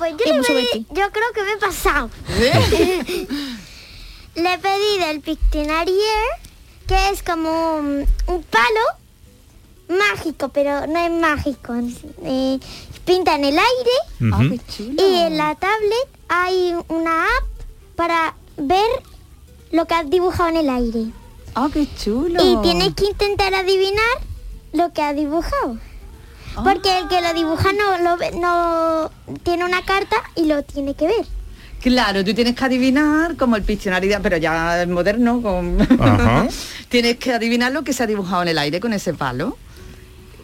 Pues 0.00 0.14
yo, 0.18 0.24
le 0.42 0.48
pedí- 0.72 0.86
yo 0.90 1.10
creo 1.12 1.32
que 1.34 1.42
me 1.44 1.52
he 1.52 1.56
pasado. 1.58 2.10
le 4.34 4.58
pedí 4.58 4.98
del 4.98 5.20
Pictionary 5.20 5.92
que 6.86 7.08
es 7.10 7.22
como 7.22 7.76
un, 7.76 8.06
un 8.26 8.42
palo 8.44 8.80
mágico, 9.88 10.48
pero 10.48 10.86
no 10.86 10.98
es 10.98 11.10
mágico. 11.12 11.74
Eh, 12.24 12.58
pinta 13.04 13.34
en 13.36 13.44
el 13.44 13.58
aire 13.58 14.34
y 14.98 15.14
en 15.22 15.36
la 15.36 15.54
tablet 15.54 16.08
hay 16.28 16.74
una 16.88 17.24
app 17.24 17.44
para 17.96 18.34
ver 18.56 18.88
lo 19.72 19.86
que 19.86 19.94
has 19.94 20.10
dibujado 20.10 20.48
en 20.50 20.56
el 20.56 20.70
aire. 20.70 21.06
¡Ah, 21.54 21.68
qué 21.72 21.86
chulo! 22.02 22.40
Y 22.42 22.62
tienes 22.62 22.94
que 22.94 23.06
intentar 23.06 23.54
adivinar 23.54 24.18
lo 24.72 24.92
que 24.92 25.02
has 25.02 25.14
dibujado. 25.16 25.78
Porque 26.64 26.98
el 26.98 27.08
que 27.08 27.20
lo 27.20 27.32
dibuja 27.34 27.68
no, 27.72 27.98
lo 27.98 28.16
ve- 28.16 28.32
no 28.32 29.10
tiene 29.42 29.64
una 29.64 29.82
carta 29.84 30.16
y 30.36 30.46
lo 30.46 30.62
tiene 30.62 30.94
que 30.94 31.06
ver. 31.06 31.26
Claro, 31.82 32.22
tú 32.24 32.34
tienes 32.34 32.54
que 32.54 32.64
adivinar 32.64 33.36
como 33.36 33.56
el 33.56 33.62
Pictionary, 33.62 34.14
pero 34.22 34.36
ya 34.36 34.82
es 34.82 34.88
moderno, 34.88 35.40
con... 35.40 35.78
Tienes 36.90 37.16
que 37.16 37.32
adivinar 37.32 37.72
lo 37.72 37.84
que 37.84 37.92
se 37.94 38.02
ha 38.02 38.06
dibujado 38.06 38.42
en 38.42 38.48
el 38.48 38.58
aire 38.58 38.80
con 38.80 38.92
ese 38.92 39.14
palo. 39.14 39.56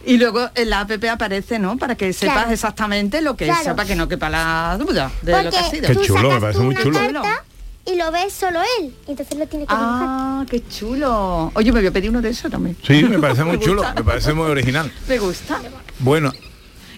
Y 0.05 0.17
luego 0.17 0.49
en 0.55 0.69
la 0.69 0.79
app 0.79 0.91
aparece, 1.11 1.59
¿no? 1.59 1.77
Para 1.77 1.95
que 1.95 2.13
sepas 2.13 2.35
Claro. 2.35 2.51
exactamente 2.51 3.21
lo 3.21 3.35
que 3.35 3.45
Claro. 3.45 3.61
es, 3.61 3.67
para 3.75 3.85
que 3.85 3.95
no 3.95 4.07
quepa 4.07 4.29
la 4.29 4.77
duda 4.79 5.11
de 5.21 5.43
lo 5.43 5.51
que 5.51 5.57
ha 5.57 5.69
sido. 5.69 5.93
tú 5.93 6.03
sacas 6.05 6.55
tú 6.55 6.61
una 6.63 6.81
carta 6.81 7.43
y 7.87 7.95
lo 7.95 8.11
ves 8.11 8.33
solo 8.33 8.59
él. 8.79 8.93
Y 9.07 9.11
entonces 9.11 9.37
lo 9.37 9.47
tiene 9.47 9.65
que 9.65 9.73
dibujar. 9.73 10.05
Ah, 10.07 10.45
qué 10.49 10.67
chulo. 10.67 11.51
Oye, 11.55 11.71
me 11.71 11.79
voy 11.79 11.87
a 11.87 11.91
pedir 11.91 12.09
uno 12.09 12.21
de 12.21 12.29
esos 12.29 12.51
también. 12.51 12.77
Sí, 12.85 13.03
me 13.03 13.19
parece 13.19 13.43
muy 13.43 13.59
chulo, 13.59 13.83
me 13.95 14.03
parece 14.03 14.33
muy 14.33 14.49
original. 14.49 14.91
Me 15.07 15.17
gusta. 15.17 15.61
Bueno. 15.99 16.31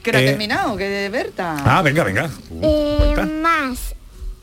Que 0.04 0.12
no 0.12 0.18
ha 0.18 0.22
eh, 0.22 0.28
terminado, 0.28 0.78
que 0.78 0.86
de 0.86 1.10
Berta. 1.10 1.58
Ah, 1.64 1.82
venga, 1.82 2.04
venga. 2.04 2.30
Eh, 2.62 3.16
más 3.42 3.96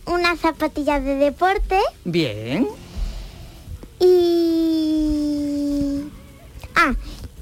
unas 0.07 0.39
zapatillas 0.39 1.03
de 1.03 1.17
deporte 1.17 1.81
Bien. 2.05 2.69
y... 3.99 6.03
Ah, 6.75 6.95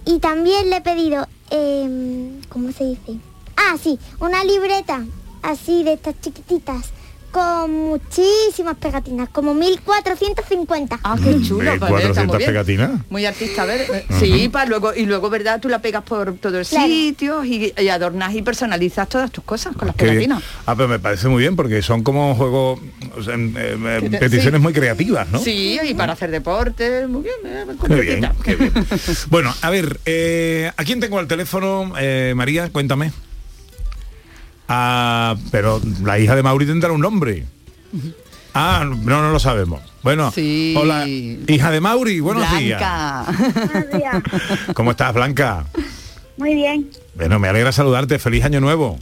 y 0.07 0.18
también 0.18 0.70
le 0.70 0.76
he 0.76 0.80
pedido, 0.80 1.26
em, 1.50 2.40
¿cómo 2.48 2.72
se 2.72 2.84
dice? 2.84 3.18
Ah, 3.57 3.76
sí, 3.82 3.98
una 4.20 4.44
libreta 4.44 5.05
así 5.42 5.84
de 5.84 5.94
estas 5.94 6.18
chiquititas 6.20 6.92
con 7.35 7.72
muchísimas 7.72 8.76
pegatinas, 8.76 9.28
como 9.30 9.55
1450. 9.55 11.01
Ah, 11.03 11.16
qué 11.20 11.43
chulo. 11.43 11.72
Está 11.72 11.87
muy 11.87 12.01
400 12.01 12.39
bien. 12.39 12.49
pegatinas. 12.51 12.91
Muy 13.11 13.26
artista, 13.26 13.62
a 13.62 13.66
ver. 13.66 13.80
eh, 13.93 14.05
Ujú. 14.09 14.20
Sí, 14.20 14.49
para 14.49 14.66
luego, 14.66 14.95
y 14.95 15.05
luego, 15.05 15.28
¿verdad? 15.30 15.59
Tú 15.61 15.68
la 15.68 15.80
pegas 15.80 16.05
por 16.05 16.35
todo 16.37 16.61
el 16.61 16.64
Claro. 16.64 16.87
sitio 16.87 17.45
y, 17.45 17.74
y 17.76 17.89
adornas 17.89 18.32
y 18.37 18.43
personalizas 18.43 19.09
todas 19.09 19.32
tus 19.32 19.43
cosas 19.43 19.74
con 19.74 19.89
las 19.89 19.97
Qué 19.97 20.05
bien. 20.05 20.14
pegatinas. 20.18 20.45
Ah, 20.64 20.76
pero 20.76 20.87
me 20.89 21.01
parece 21.01 21.26
muy 21.26 21.41
bien 21.41 21.57
porque 21.57 21.82
son 21.82 22.05
como 22.05 22.37
juegos, 22.37 22.78
o 23.18 23.22
sea, 23.24 23.35
em, 23.35 23.53
em, 23.57 24.11
te- 24.12 24.18
peticiones 24.18 24.61
sí. 24.61 24.62
muy 24.62 24.72
creativas, 24.72 25.28
¿no? 25.32 25.41
Sí, 25.41 25.80
y 25.82 25.95
para 25.95 26.12
hacer 26.12 26.30
deporte, 26.30 27.09
muy 27.09 27.22
bien. 27.22 27.35
eh, 27.47 27.64
Qué 27.89 27.95
bien, 28.01 28.20
completita. 28.20 28.35
qué 28.45 28.55
bien. 28.55 28.72
Bueno, 29.28 29.53
a 29.61 29.70
ver, 29.70 29.99
eh, 30.07 30.70
¿a 30.76 30.85
quién 30.85 31.01
tengo 31.01 31.18
al 31.18 31.26
teléfono? 31.26 31.95
Eh, 31.99 32.32
María, 32.37 32.70
cuéntame. 32.70 33.11
Ah, 34.69 35.37
pero 35.51 35.81
la 36.03 36.19
hija 36.19 36.35
de 36.37 36.43
Mauri 36.43 36.67
tendrá 36.67 36.91
un 36.93 37.01
nombre. 37.01 37.45
Ah, 38.55 38.85
no, 38.87 39.23
no 39.23 39.31
lo 39.31 39.39
sabemos. 39.39 39.83
Bueno, 40.03 40.31
Sí. 40.33 40.75
hola, 40.77 41.07
hija 41.09 41.71
de 41.71 41.81
Mauri, 41.81 42.21
buenos 42.21 42.49
días. 42.59 42.79
Blanca. 42.81 44.23
¿Cómo 44.75 44.93
estás, 44.93 45.12
Blanca? 45.15 45.67
Muy 46.37 46.55
bien, 46.55 46.91
Bueno, 47.15 47.39
me 47.39 47.49
alegra 47.49 47.73
saludarte. 47.73 48.19
Feliz 48.19 48.45
año 48.45 48.61
nuevo. 48.61 48.99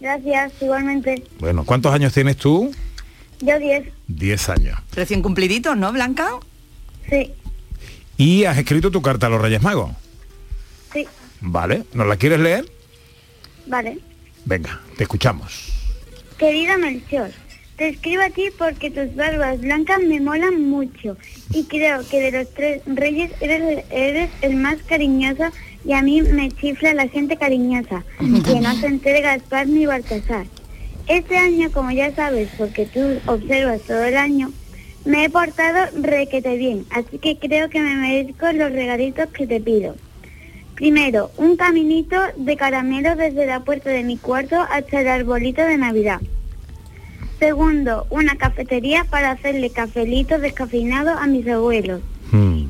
gracias, 0.00 0.52
igualmente. 0.60 1.24
Bueno, 1.38 1.64
¿cuántos 1.64 1.92
años 1.92 2.12
tienes 2.12 2.36
tú? 2.36 2.72
Yo 3.40 3.58
10, 3.58 3.88
10 4.06 4.48
años. 4.50 4.78
Recién 4.94 5.22
cumpliditos, 5.22 5.76
¿no, 5.76 5.92
Blanca? 5.92 6.28
sí, 7.08 7.32
¿Y 8.16 8.44
has 8.44 8.58
escrito 8.58 8.90
tu 8.90 9.00
carta 9.00 9.26
a 9.26 9.30
los 9.30 9.40
Reyes 9.40 9.62
Magos? 9.62 9.90
sí, 10.92 11.06
Vale, 11.40 11.84
¿nos 11.94 12.06
la 12.06 12.16
quieres 12.16 12.38
leer? 12.40 12.70
vale. 13.66 13.98
Venga, 14.44 14.80
te 14.96 15.04
escuchamos. 15.04 15.72
Querida 16.38 16.78
Melchor, 16.78 17.30
te 17.76 17.88
escribo 17.88 18.22
a 18.22 18.30
ti 18.30 18.48
porque 18.58 18.90
tus 18.90 19.14
barbas 19.14 19.60
blancas 19.60 20.00
me 20.00 20.20
molan 20.20 20.68
mucho 20.68 21.16
y 21.52 21.64
creo 21.64 22.06
que 22.08 22.20
de 22.20 22.32
los 22.38 22.54
tres 22.54 22.82
reyes 22.86 23.30
eres, 23.40 24.30
el 24.42 24.56
más 24.56 24.78
cariñoso 24.82 25.44
y 25.84 25.92
a 25.92 26.02
mí 26.02 26.20
me 26.22 26.50
chifla 26.50 26.94
la 26.94 27.08
gente 27.08 27.36
cariñosa, 27.36 28.04
que 28.18 28.60
no 28.60 28.74
se 28.76 28.86
entere 28.86 29.22
Gaspar 29.22 29.66
ni 29.66 29.86
Baltasar. 29.86 30.46
Este 31.06 31.36
año, 31.36 31.72
como 31.72 31.90
ya 31.90 32.14
sabes, 32.14 32.50
porque 32.58 32.86
tú 32.86 33.00
observas 33.26 33.80
todo 33.82 34.04
el 34.04 34.16
año, 34.16 34.52
me 35.04 35.24
he 35.24 35.30
portado 35.30 35.86
requete 36.02 36.56
bien, 36.56 36.84
así 36.90 37.18
que 37.18 37.38
creo 37.38 37.70
que 37.70 37.80
me 37.80 37.94
merezco 37.96 38.52
los 38.52 38.72
regalitos 38.72 39.28
que 39.30 39.46
te 39.46 39.60
pido. 39.60 39.96
Primero, 40.80 41.30
un 41.36 41.58
caminito 41.58 42.16
de 42.36 42.56
caramelo 42.56 43.14
desde 43.14 43.44
la 43.44 43.60
puerta 43.60 43.90
de 43.90 44.02
mi 44.02 44.16
cuarto 44.16 44.56
hasta 44.70 45.02
el 45.02 45.08
arbolito 45.08 45.60
de 45.60 45.76
Navidad. 45.76 46.22
Segundo, 47.38 48.06
una 48.08 48.36
cafetería 48.36 49.04
para 49.04 49.32
hacerle 49.32 49.68
cafelitos 49.68 50.40
descafeinados 50.40 51.18
a 51.20 51.26
mis 51.26 51.46
abuelos. 51.48 52.00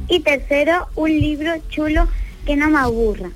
Y 0.09 0.19
tercero, 0.25 0.89
un 0.97 1.11
libro 1.11 1.53
chulo 1.69 2.09
que 2.45 2.57
no 2.57 2.69
me 2.69 2.81
aburra. 2.81 3.31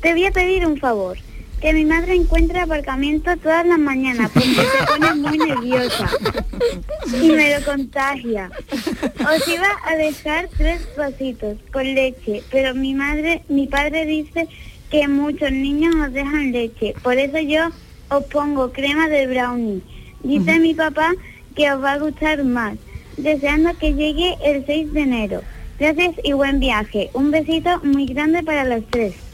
Te 0.00 0.12
voy 0.12 0.24
a 0.24 0.30
pedir 0.30 0.66
un 0.66 0.78
favor, 0.78 1.18
que 1.60 1.72
mi 1.72 1.84
madre 1.84 2.14
encuentre 2.14 2.60
aparcamiento 2.60 3.36
todas 3.36 3.66
las 3.66 3.78
mañanas 3.78 4.30
porque 4.32 4.48
se 4.54 4.86
pone 4.86 5.14
muy 5.14 5.38
nerviosa 5.38 6.08
y 7.20 7.30
me 7.30 7.58
lo 7.58 7.64
contagia. 7.64 8.50
Os 9.20 9.48
iba 9.48 9.68
a 9.84 9.96
dejar 9.96 10.48
tres 10.56 10.88
vasitos 10.96 11.58
con 11.72 11.82
leche, 11.94 12.42
pero 12.50 12.74
mi 12.74 12.94
madre, 12.94 13.42
mi 13.48 13.66
padre 13.66 14.06
dice 14.06 14.48
que 14.90 15.08
muchos 15.08 15.50
niños 15.50 15.94
os 15.96 16.12
dejan 16.12 16.52
leche, 16.52 16.94
por 17.02 17.18
eso 17.18 17.38
yo 17.38 17.68
os 18.10 18.24
pongo 18.24 18.72
crema 18.72 19.08
de 19.08 19.26
brownie. 19.26 19.82
Dice 20.22 20.58
mi 20.58 20.74
papá 20.74 21.12
que 21.54 21.70
os 21.72 21.82
va 21.82 21.92
a 21.92 21.98
gustar 21.98 22.44
más, 22.44 22.78
deseando 23.16 23.76
que 23.78 23.94
llegue 23.94 24.36
el 24.44 24.64
6 24.64 24.92
de 24.92 25.00
enero. 25.00 25.42
Gracias 25.78 26.14
y 26.24 26.32
buen 26.32 26.58
viaje. 26.58 27.10
Un 27.12 27.30
besito 27.30 27.80
muy 27.84 28.06
grande 28.06 28.42
para 28.42 28.64
los 28.64 28.84
tres. 28.90 29.27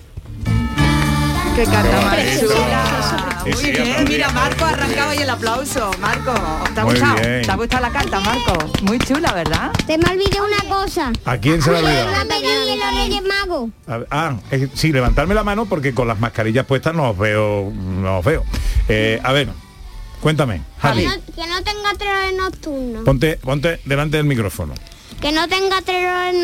Chula. 1.55 3.41
Sí, 3.45 3.51
Muy 3.53 3.63
sí, 3.63 3.71
bien, 3.71 4.05
mira. 4.09 4.29
Marco 4.31 4.65
arrancaba 4.65 5.11
ahí 5.13 5.19
el 5.19 5.31
aplauso. 5.31 5.91
Marco, 6.01 6.33
¿te 6.75 6.81
ha 6.81 6.85
gustado? 6.85 7.17
¿Te 7.21 7.51
ha 7.51 7.55
gustado 7.57 7.83
la 7.83 7.91
carta, 7.93 8.21
Marco? 8.21 8.59
Muy 8.83 8.99
chula, 8.99 9.33
¿verdad? 9.33 9.71
Te 9.87 9.97
me 9.97 10.11
olvidé 10.11 10.39
una 10.41 10.75
cosa. 10.75 11.13
¿A 11.25 11.37
quién 11.39 11.63
se 11.63 11.71
le 11.71 11.77
ha 11.77 11.81
olvidado? 11.81 12.11
La 12.11 12.25
pedí 12.25 12.47
en 12.73 12.79
los 12.81 12.95
Reyes 12.97 13.23
Magos. 13.23 13.71
A 13.87 13.99
ver, 13.99 14.09
Ah, 14.11 14.37
eh, 14.51 14.69
sí, 14.75 14.93
levantarme 14.93 15.35
la 15.35 15.45
mano 15.45 15.67
porque 15.67 15.95
con 15.95 16.09
las 16.09 16.19
mascarillas 16.19 16.67
puestas 16.67 16.93
no 16.95 17.11
os 17.11 17.19
veo, 17.19 17.71
no 17.73 18.19
os 18.19 18.25
veo. 18.25 18.43
Eh, 18.89 19.21
a 19.23 19.33
ver, 19.33 19.49
cuéntame, 20.21 20.61
Javi. 20.81 21.03
que 21.05 21.47
no 21.47 21.63
tenga 21.63 21.95
terrores 21.97 22.35
nocturnos. 22.37 23.05
Ponte, 23.05 23.37
ponte 23.37 23.81
delante 23.85 24.17
del 24.17 24.27
micrófono. 24.27 24.75
Que 25.21 25.31
no 25.31 25.47
tenga 25.47 25.81
terrores 25.83 26.35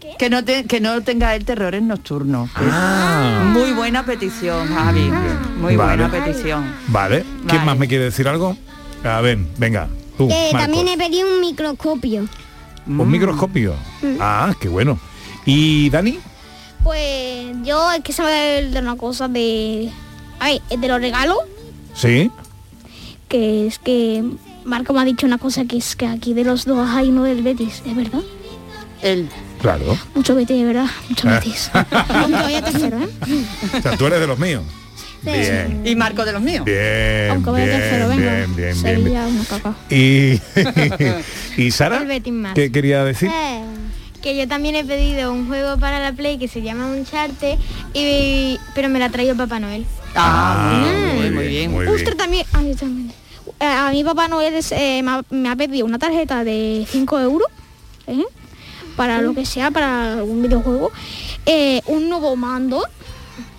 nocturnos. 0.00 0.16
Que 0.18 0.30
no, 0.30 0.44
te- 0.44 0.64
que 0.64 0.80
no 0.80 1.00
tenga 1.02 1.34
el 1.34 1.44
terror 1.44 1.74
en 1.74 1.88
nocturno. 1.88 2.48
Ah. 2.56 3.50
Muy 3.52 3.72
buena 3.72 4.04
petición, 4.04 4.68
Javi. 4.68 5.10
Muy 5.60 5.76
Vale. 5.76 6.04
buena 6.04 6.10
petición. 6.24 6.72
Vale. 6.88 7.22
¿Quién 7.46 7.46
Vale. 7.48 7.64
más 7.64 7.78
me 7.78 7.88
quiere 7.88 8.04
decir 8.04 8.26
algo? 8.28 8.56
A 9.04 9.20
ver, 9.20 9.38
venga, 9.58 9.88
tú, 10.18 10.28
que 10.28 10.34
Marcos. 10.52 10.60
también 10.60 10.88
he 10.88 10.96
pedido 10.98 11.28
un 11.28 11.40
microscopio. 11.40 12.26
Un 12.86 13.10
microscopio. 13.10 13.74
Mm. 14.02 14.16
Ah, 14.20 14.54
qué 14.60 14.68
bueno. 14.68 14.98
¿Y 15.46 15.88
Dani? 15.90 16.18
Pues 16.82 17.46
yo 17.62 17.90
es 17.92 18.00
que 18.02 18.12
saber 18.12 18.70
de 18.70 18.78
una 18.80 18.96
cosa 18.96 19.28
de... 19.28 19.90
Ay, 20.38 20.62
de 20.70 20.88
los 20.88 21.00
regalos, 21.00 21.36
Sí. 21.94 22.30
que 23.28 23.66
es 23.66 23.78
que 23.78 24.24
Marco 24.64 24.94
me 24.94 25.00
ha 25.00 25.04
dicho 25.04 25.26
una 25.26 25.36
cosa 25.38 25.66
que 25.66 25.76
es 25.76 25.94
que 25.96 26.06
aquí 26.06 26.32
de 26.32 26.44
los 26.44 26.64
dos 26.64 26.88
hay 26.88 27.10
uno 27.10 27.24
del 27.24 27.42
Betis, 27.42 27.82
¿es 27.84 27.94
verdad? 27.94 28.22
El 29.02 29.28
Claro. 29.60 29.98
Mucho 30.14 30.34
Betis, 30.34 30.56
de 30.58 30.64
verdad, 30.64 30.86
mucho 31.08 31.28
Ah. 31.28 31.32
Betis. 31.34 31.70
Vaya 32.30 32.62
tercero, 32.62 32.98
¿eh? 33.00 33.08
O 33.78 33.82
sea, 33.82 33.96
tú 33.96 34.06
eres 34.06 34.20
de 34.20 34.26
los 34.26 34.38
míos. 34.38 34.62
Bien. 35.22 35.82
Y 35.84 35.94
Marco 35.96 36.24
de 36.24 36.32
los 36.32 36.40
míos. 36.40 36.64
Bien, 36.64 37.30
Aunque 37.30 37.50
tercero, 37.66 38.08
bien, 38.08 38.18
venga. 38.20 38.34
bien, 38.36 38.56
bien, 38.56 38.56
bien, 38.56 38.76
Sería 38.76 39.24
bien. 39.26 39.36
una 39.36 39.44
caca. 39.44 39.74
Y, 39.90 40.40
y 41.62 41.70
Sara. 41.72 42.02
¿qué 42.54 42.72
quería 42.72 43.04
decir? 43.04 43.30
Que 44.22 44.36
yo 44.36 44.46
también 44.48 44.76
he 44.76 44.84
pedido 44.84 45.32
un 45.32 45.46
juego 45.46 45.78
para 45.78 45.98
la 46.00 46.12
Play 46.12 46.38
que 46.38 46.46
se 46.48 46.62
llama 46.62 46.86
Uncharted, 46.88 47.58
y, 47.94 48.58
pero 48.74 48.88
me 48.88 48.98
la 48.98 49.06
ha 49.06 49.10
traído 49.10 49.34
Papá 49.36 49.60
Noel. 49.60 49.86
Ah, 50.14 50.72
muy 50.74 50.90
bien, 50.90 51.34
muy 51.34 51.46
bien. 51.48 51.70
muy 51.72 51.86
bien. 51.86 52.16
también, 52.16 52.46
ay, 52.52 52.70
yo 52.70 52.76
también. 52.76 53.12
Eh, 53.60 53.64
A 53.64 53.90
mi 53.90 54.04
Papá 54.04 54.28
Noel 54.28 54.54
es, 54.54 54.72
eh, 54.72 55.00
me, 55.02 55.10
ha, 55.10 55.22
me 55.30 55.48
ha 55.50 55.56
pedido 55.56 55.86
una 55.86 55.98
tarjeta 55.98 56.44
de 56.44 56.86
5 56.90 57.20
euros 57.20 57.48
¿eh? 58.06 58.22
Para 58.96 59.20
lo 59.20 59.34
que 59.34 59.44
sea, 59.46 59.70
para 59.70 60.14
algún 60.14 60.42
videojuego, 60.42 60.90
eh, 61.46 61.80
un 61.86 62.08
nuevo 62.08 62.36
mando, 62.36 62.84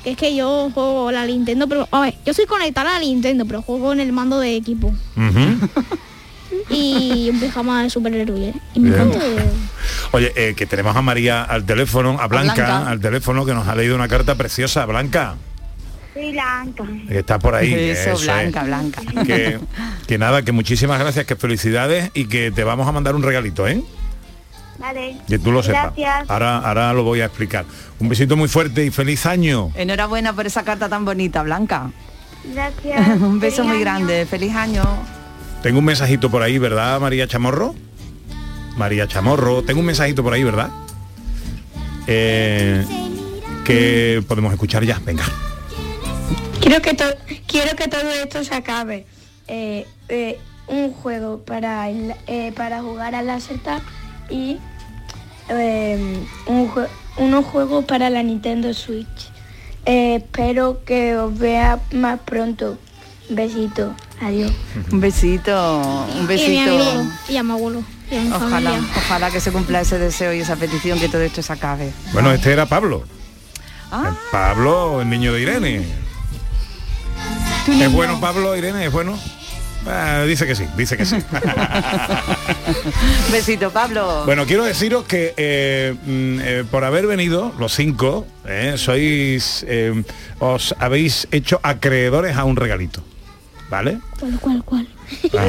que 0.04 0.12
es 0.12 0.18
que 0.18 0.36
yo 0.36 0.70
juego 0.74 1.12
la 1.12 1.26
Nintendo, 1.26 1.68
pero 1.68 1.88
a 1.92 2.02
ver, 2.02 2.16
yo 2.26 2.34
soy 2.34 2.46
conectada 2.46 2.92
a 2.92 2.94
la 2.94 3.00
Nintendo, 3.00 3.46
pero 3.46 3.62
juego 3.62 3.94
en 3.94 4.00
el 4.00 4.12
mando 4.12 4.40
de 4.40 4.56
equipo. 4.56 4.94
Y 6.70 7.30
un 7.30 7.40
pijama 7.40 7.84
de 7.84 7.90
superhéroe. 7.90 8.54
Y 8.74 8.80
me 8.80 8.90
Bien. 8.90 9.02
encanta. 9.02 9.26
Oye, 10.12 10.32
eh, 10.36 10.54
que 10.56 10.66
tenemos 10.66 10.96
a 10.96 11.02
María 11.02 11.44
al 11.44 11.66
teléfono, 11.66 12.18
a 12.20 12.28
Blanca, 12.28 12.54
Blanca. 12.54 12.90
al 12.90 13.00
teléfono, 13.00 13.46
que 13.46 13.54
nos 13.54 13.68
ha 13.68 13.76
leído 13.76 13.96
una 13.96 14.08
carta 14.08 14.36
preciosa. 14.36 14.86
Blanca, 14.86 15.36
Soy 16.14 16.32
Blanca. 16.34 16.84
que 17.08 17.20
está 17.20 17.40
por 17.40 17.56
ahí. 17.56 17.74
Eso, 17.74 18.12
es. 18.12 18.24
Blanca, 18.24 18.64
Blanca. 18.64 19.02
Que, 19.26 19.60
que 20.08 20.18
nada, 20.18 20.42
que 20.44 20.52
muchísimas 20.52 21.00
gracias, 21.00 21.26
que 21.26 21.36
felicidades 21.36 22.12
y 22.14 22.26
que 22.26 22.52
te 22.52 22.64
vamos 22.64 22.88
a 22.88 22.92
mandar 22.92 23.16
un 23.16 23.24
regalito, 23.24 23.68
¿eh? 23.68 23.82
Vale. 24.80 25.18
Que 25.28 25.38
tú 25.40 25.52
lo 25.52 25.62
sepas. 25.62 25.94
Gracias. 25.96 26.30
Ahora, 26.30 26.58
ahora 26.60 26.94
lo 26.94 27.04
voy 27.04 27.22
a 27.22 27.26
explicar. 27.26 27.66
Un 28.00 28.10
besito 28.10 28.36
muy 28.36 28.48
fuerte 28.48 28.86
y 28.86 28.92
feliz 28.92 29.26
año. 29.26 29.72
Enhorabuena 29.76 30.34
por 30.34 30.48
esa 30.48 30.64
carta 30.64 30.90
tan 30.90 31.06
bonita, 31.06 31.44
Blanca. 31.44 31.92
Gracias. 32.54 33.08
un 33.22 33.40
beso 33.40 33.58
Feliz 33.58 33.68
muy 33.68 33.76
año. 33.78 33.82
grande. 33.82 34.26
Feliz 34.26 34.56
año. 34.56 34.84
Tengo 35.62 35.80
un 35.80 35.86
mensajito 35.86 36.32
por 36.32 36.42
ahí, 36.42 36.58
¿verdad, 36.58 37.00
María 37.00 37.28
Chamorro? 37.28 37.76
María 38.78 39.08
Chamorro, 39.08 39.62
tengo 39.64 39.82
un 39.82 39.86
mensajito 39.86 40.24
por 40.24 40.34
ahí, 40.34 40.44
¿verdad? 40.44 40.70
Eh, 42.08 42.84
que 43.66 44.24
podemos 44.28 44.52
escuchar 44.54 44.84
ya, 44.84 45.00
venga. 45.06 45.24
Quiero 46.60 46.82
que, 46.82 46.94
to- 46.94 47.16
quiero 47.48 47.76
que 47.76 47.88
todo 47.88 48.10
esto 48.12 48.44
se 48.44 48.56
acabe. 48.56 49.06
Eh, 49.48 49.86
eh, 50.10 50.40
un 50.68 50.94
juego 50.94 51.44
para, 51.44 51.90
el- 51.90 52.16
eh, 52.28 52.52
para 52.56 52.82
jugar 52.82 53.14
a 53.14 53.22
la 53.22 53.40
seta 53.40 53.82
y 54.32 54.58
eh, 55.50 56.24
un 56.48 56.72
jue- 56.72 56.88
unos 57.18 57.46
juegos 57.46 57.86
para 57.86 58.10
la 58.10 58.24
Nintendo 58.24 58.74
Switch. 58.74 59.30
Eh, 59.86 60.16
espero 60.18 60.84
que 60.86 61.18
os 61.18 61.38
vea 61.38 61.80
más 61.92 62.20
pronto. 62.22 62.78
Besito. 63.30 63.94
Adiós. 64.22 64.52
Un 64.92 65.00
besito, 65.00 66.08
un 66.18 66.24
Y 66.24 66.28
besito. 66.28 67.06
y 67.30 67.38
a 67.38 67.44
mi 67.44 67.52
abuelo, 67.52 67.82
y 68.12 68.16
a 68.18 68.22
mi 68.22 68.28
Ojalá, 68.32 68.50
familia. 68.72 68.80
ojalá 68.98 69.32
que 69.32 69.40
se 69.40 69.52
cumpla 69.52 69.82
ese 69.82 69.98
deseo 69.98 70.32
y 70.34 70.40
esa 70.42 70.56
petición, 70.58 71.00
que 71.00 71.10
todo 71.10 71.22
esto 71.22 71.42
se 71.42 71.52
acabe. 71.54 71.92
Bueno, 72.14 72.32
este 72.32 72.52
era 72.54 72.68
Pablo. 72.68 73.04
Ah. 73.92 74.16
Pablo, 74.32 75.02
el 75.02 75.10
niño 75.10 75.34
de 75.34 75.42
Irene. 75.42 75.86
¿Es 77.68 77.92
bueno 77.92 78.20
Pablo, 78.20 78.56
Irene? 78.56 78.86
¿Es 78.86 78.92
bueno? 78.92 79.18
Ah, 79.88 80.24
dice 80.28 80.46
que 80.46 80.56
sí, 80.56 80.66
dice 80.78 80.98
que 80.98 81.06
sí. 81.06 81.16
Besito, 83.32 83.72
Pablo. 83.72 84.24
Bueno, 84.26 84.46
quiero 84.46 84.64
deciros 84.64 85.06
que 85.06 85.34
eh, 85.38 85.96
mm, 86.06 86.40
eh, 86.42 86.64
por 86.70 86.84
haber 86.84 87.08
venido, 87.08 87.54
los 87.58 87.74
cinco, 87.74 88.28
eh, 88.46 88.74
sois, 88.78 89.66
os 90.40 90.76
habéis 90.80 91.28
hecho 91.32 91.60
acreedores 91.64 92.38
a 92.38 92.44
un 92.44 92.56
regalito. 92.56 93.04
¿Vale? 93.72 94.00
¿Cuál, 94.20 94.40
cuál, 94.40 94.64
cuál? 94.66 94.88
Ah. 95.38 95.48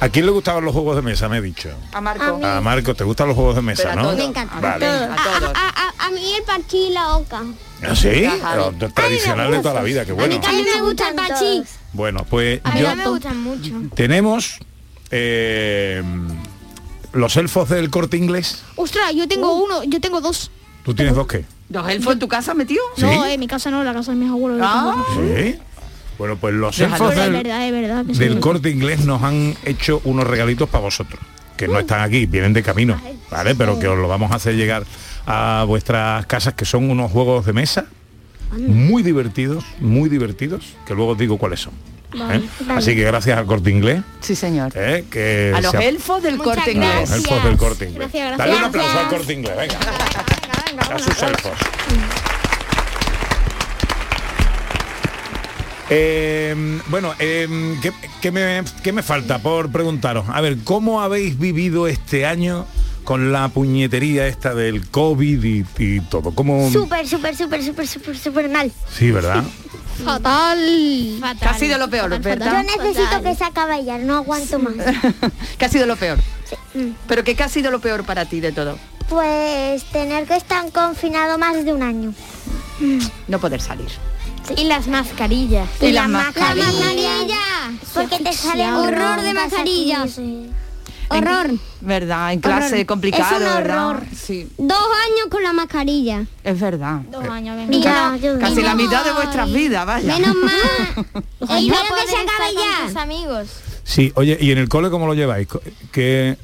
¿A 0.00 0.08
quién 0.08 0.26
le 0.26 0.32
gustaban 0.32 0.64
los 0.64 0.72
juegos 0.74 0.96
de 0.96 1.02
mesa? 1.02 1.28
Me 1.28 1.38
he 1.38 1.40
dicho. 1.40 1.70
A 1.92 2.00
Marco. 2.00 2.40
A 2.44 2.60
Marco, 2.60 2.94
¿te 2.94 3.04
gustan 3.04 3.28
los 3.28 3.36
juegos 3.36 3.54
de 3.54 3.62
mesa, 3.62 3.94
no? 3.94 4.12
Me 4.12 4.24
encanta. 4.24 4.58
Vale. 4.60 4.86
A, 4.86 5.14
a- 5.54 6.06
a 6.06 6.10
mí 6.10 6.34
el 6.36 6.42
parchí 6.42 6.88
y 6.88 6.90
la 6.90 7.16
oca. 7.16 7.42
¿Ah, 7.82 7.94
sí? 7.94 8.08
Pero 8.42 8.72
Tradicional 8.92 9.50
de 9.52 9.58
toda 9.60 9.74
la 9.74 9.82
vida, 9.82 10.04
qué 10.04 10.12
bueno. 10.12 10.34
A 10.46 10.52
mí 10.52 10.64
me 10.74 10.82
gusta 10.82 11.08
el 11.10 11.14
parchí. 11.14 11.62
Bueno, 11.92 12.24
pues 12.28 12.60
A 12.64 12.72
mí 12.72 12.80
yo- 12.80 12.88
no 12.90 12.96
me 12.96 13.06
gustan 13.08 13.40
mucho. 13.42 13.72
tenemos 13.94 14.58
eh, 15.10 16.02
los 17.12 17.36
elfos 17.36 17.68
del 17.68 17.88
corte 17.90 18.16
inglés. 18.16 18.62
Ostras, 18.76 19.14
yo 19.14 19.26
tengo 19.28 19.62
uno, 19.62 19.84
yo 19.84 20.00
tengo 20.00 20.20
dos. 20.20 20.50
¿Tú 20.84 20.92
tienes 20.94 21.14
dos 21.14 21.26
qué? 21.26 21.44
¿Dos 21.68 21.88
elfos 21.88 22.14
en 22.14 22.18
tu 22.18 22.28
casa 22.28 22.54
metido? 22.54 22.82
¿Sí? 22.96 23.02
No, 23.02 23.24
en 23.26 23.38
mi 23.40 23.46
casa 23.46 23.70
no, 23.70 23.84
la 23.84 23.92
casa 23.94 24.10
de 24.12 24.16
mis 24.18 24.30
abuelos. 24.30 24.60
Ah. 24.62 24.94
Sí. 25.14 25.56
Bueno, 26.18 26.36
pues 26.36 26.52
los 26.54 26.78
elfos 26.80 27.14
del, 27.14 27.32
verdad, 27.32 27.70
verdad. 27.70 28.04
sí. 28.12 28.28
corte 28.40 28.70
inglés 28.70 29.04
nos 29.04 29.22
han 29.22 29.54
hecho 29.64 30.00
unos 30.04 30.26
regalitos 30.26 30.68
para 30.68 30.82
vosotros, 30.82 31.20
que 31.56 31.68
no 31.68 31.78
están 31.78 32.00
aquí, 32.00 32.26
vienen 32.26 32.52
de 32.52 32.62
camino, 32.62 33.00
¿vale? 33.30 33.54
Pero 33.54 33.78
que 33.78 33.86
os 33.86 33.96
lo 33.96 34.08
vamos 34.08 34.32
a 34.32 34.34
hacer 34.36 34.56
llegar 34.56 34.82
a 35.26 35.64
vuestras 35.66 36.26
casas, 36.26 36.54
que 36.54 36.64
son 36.64 36.90
unos 36.90 37.12
juegos 37.12 37.46
de 37.46 37.52
mesa 37.52 37.86
muy 38.56 39.02
divertidos, 39.02 39.64
muy 39.78 40.08
divertidos, 40.08 40.64
que 40.86 40.94
luego 40.94 41.12
os 41.12 41.18
digo 41.18 41.38
cuáles 41.38 41.60
son. 41.60 41.74
¿eh? 42.14 42.18
Vale. 42.18 42.42
Así 42.78 42.94
que 42.96 43.04
gracias 43.04 43.36
al 43.38 43.44
corte 43.46 43.70
inglés. 43.70 44.00
Sí, 44.20 44.34
señor. 44.34 44.72
¿eh? 44.74 45.04
que 45.10 45.52
A 45.54 45.60
los 45.60 45.74
elfos 45.74 46.22
del 46.22 46.36
Muchas 46.38 46.54
corte 46.56 46.70
a 46.70 46.74
los 46.74 46.74
inglés. 46.74 47.10
elfos 47.12 47.44
del 47.44 47.56
corte 47.58 47.84
inglés. 47.90 48.08
Gracias, 48.12 48.38
Dale 48.38 48.52
un 48.54 48.58
gracias. 48.58 48.84
aplauso 48.84 48.98
al 48.98 49.08
corte 49.18 49.32
inglés, 49.34 49.56
venga. 49.56 49.78
A 50.94 50.98
sus 50.98 51.22
elfos. 51.22 51.52
Eh, 55.90 56.80
bueno, 56.88 57.14
eh, 57.18 57.48
¿qué, 57.82 57.92
qué 58.20 58.30
me, 58.30 58.62
qué 58.82 58.92
me 58.92 59.02
falta 59.02 59.38
por 59.38 59.70
preguntaros? 59.70 60.26
A 60.28 60.40
ver, 60.40 60.58
¿cómo 60.64 61.00
habéis 61.00 61.38
vivido 61.38 61.86
este 61.88 62.26
año 62.26 62.66
con 63.04 63.32
la 63.32 63.48
puñetería 63.48 64.26
esta 64.26 64.54
del 64.54 64.86
COVID 64.88 65.42
y, 65.44 65.64
y 65.78 66.00
todo? 66.02 66.32
¿Cómo? 66.34 66.70
Súper, 66.70 67.08
súper, 67.08 67.34
súper, 67.36 67.64
súper, 67.64 67.86
súper, 67.86 68.18
súper 68.18 68.48
mal. 68.50 68.70
Sí, 68.92 69.10
¿verdad? 69.10 69.42
Fatal. 70.04 70.58
¿Qué 71.40 71.44
ha 71.46 71.54
sido 71.54 71.78
lo 71.78 71.88
peor, 71.88 72.10
Yo 72.12 72.20
Berta? 72.20 72.62
necesito 72.62 73.22
que 73.22 73.34
se 73.34 73.44
acabe 73.44 73.84
ya, 73.84 73.98
no 73.98 74.16
aguanto 74.16 74.58
más. 74.58 74.74
¿Qué 75.58 75.64
ha 75.64 75.68
sido 75.68 75.86
lo 75.86 75.96
peor? 75.96 76.18
¿Pero 77.08 77.24
qué, 77.24 77.34
qué 77.34 77.42
ha 77.42 77.48
sido 77.48 77.70
lo 77.70 77.80
peor 77.80 78.04
para 78.04 78.26
ti 78.26 78.40
de 78.40 78.52
todo? 78.52 78.78
Pues 79.08 79.84
tener 79.84 80.26
que 80.26 80.36
estar 80.36 80.70
confinado 80.70 81.38
más 81.38 81.64
de 81.64 81.72
un 81.72 81.82
año. 81.82 82.12
No 83.26 83.40
poder 83.40 83.60
salir. 83.60 83.88
Y 84.56 84.64
las 84.64 84.86
mascarillas. 84.88 85.68
Y 85.80 85.92
las 85.92 86.08
mascarillas. 86.08 86.66
Porque 87.94 88.18
te 88.18 88.32
sale 88.32 88.70
Horror 88.72 89.20
de 89.22 89.34
mascarillas. 89.34 90.18
Horror. 91.10 91.50
¿Verdad? 91.80 92.32
En 92.34 92.40
clase 92.40 92.74
Horror. 92.74 92.86
complicado, 92.86 93.36
Es 93.36 93.42
un 93.42 93.54
¿verdad? 93.54 94.02
Sí, 94.14 94.46
Dos 94.58 94.78
años 95.06 95.28
con 95.30 95.42
la 95.42 95.52
mascarilla. 95.54 96.26
es 96.44 96.60
verdad. 96.60 97.00
Dos 97.10 97.24
años, 97.28 97.56
venga. 97.56 98.16
ya, 98.18 98.38
Casi 98.38 98.60
la 98.62 98.74
mitad 98.74 99.04
de 99.04 99.12
vuestras 99.12 99.50
vidas, 99.50 99.86
vaya. 99.86 100.18
Menos 100.18 100.34
mal. 100.44 101.06
Espero 101.40 101.82
no 101.88 101.96
que 101.96 102.06
se 102.08 102.16
acabe 102.16 102.54
con 102.54 102.62
ya. 102.62 102.86
tus 102.86 102.96
amigos. 102.96 103.48
Sí, 103.84 104.12
oye, 104.16 104.36
¿y 104.38 104.50
en 104.50 104.58
el 104.58 104.68
cole 104.68 104.90
cómo 104.90 105.06
lo 105.06 105.14
lleváis? 105.14 105.48
¿Qué, 105.92 106.36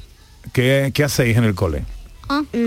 qué, 0.51 0.91
qué 0.95 1.03
hacéis 1.03 1.37
en 1.37 1.43
el 1.43 1.53
cole? 1.53 1.85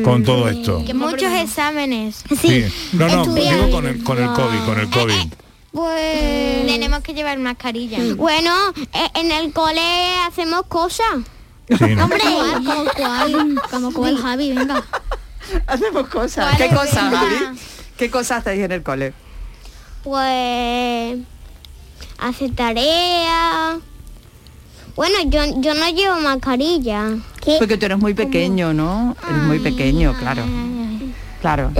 Con 0.04 0.22
todo 0.24 0.48
esto. 0.48 0.84
Que 0.86 0.94
muchos 0.94 1.32
exámenes. 1.32 2.24
Sí. 2.40 2.64
No, 2.92 3.08
no, 3.08 3.34
digo 3.34 3.70
con 3.70 3.86
el, 3.86 4.02
con 4.02 4.18
el 4.18 4.32
COVID, 4.32 4.64
con 4.64 4.78
el 4.80 4.90
COVID. 4.90 5.32
Pues 5.72 6.66
tenemos 6.66 7.00
que 7.00 7.14
llevar 7.14 7.38
mascarilla. 7.38 7.98
Bueno, 8.16 8.52
eh, 8.92 9.08
en 9.14 9.32
el 9.32 9.52
cole 9.52 9.80
hacemos 10.26 10.62
cosas. 10.66 11.18
Sí, 11.68 11.94
¿no? 11.94 12.04
Hombre, 12.04 12.20
como 12.64 12.84
cuál, 12.96 13.60
como 13.70 13.92
cuál, 13.92 14.16
Javi, 14.18 14.54
venga. 14.54 14.82
Hacemos 15.66 16.08
cosas. 16.08 16.56
¿Cuál 16.56 16.68
¿Qué 16.68 16.74
cosas? 16.74 17.14
Javi? 17.14 17.58
¿Qué 17.96 18.10
cosas 18.10 18.38
hacéis 18.38 18.64
en 18.64 18.72
el 18.72 18.82
cole? 18.82 19.12
Pues 20.02 21.18
hace 22.18 22.48
tarea. 22.50 23.78
Bueno, 24.98 25.16
yo, 25.26 25.40
yo 25.60 25.74
no 25.74 25.88
llevo 25.90 26.16
mascarilla. 26.16 27.10
Porque 27.60 27.76
tú 27.78 27.86
eres 27.86 27.98
muy 27.98 28.14
pequeño, 28.14 28.74
¿no? 28.74 29.14
Eres 29.30 29.42
muy 29.44 29.60
pequeño, 29.60 30.12
claro. 30.18 30.42
Claro. 31.40 31.70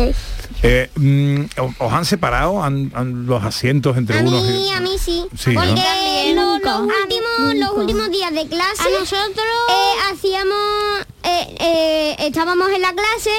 Eh, 0.63 0.89
mm, 0.95 1.41
¿o- 1.61 1.85
¿Os 1.87 1.93
han 1.93 2.05
separado 2.05 2.63
han- 2.63 2.93
han 2.95 3.27
los 3.27 3.43
asientos 3.43 3.97
entre 3.97 4.21
A 4.21 4.23
unos 4.23 4.45
mí, 4.45 4.69
y 4.69 4.71
a 4.71 4.79
mí 4.81 4.91
sí. 5.01 5.25
Sí, 5.37 5.51
¿no? 5.53 5.61
Porque 5.65 5.81
También, 5.83 6.37
lo- 6.37 6.43
nunca. 6.47 6.79
los, 6.79 6.81
últimos, 6.81 7.55
los 7.57 7.71
últimos 7.77 8.11
días 8.13 8.33
de 8.33 8.47
clase 8.47 8.83
A 8.83 9.01
nosotros- 9.01 9.65
eh, 9.69 10.13
hacíamos, 10.13 11.07
eh, 11.25 11.57
eh, 11.59 12.17
estábamos 12.21 12.71
en 12.71 12.83
la 12.83 12.93
clase, 12.93 13.31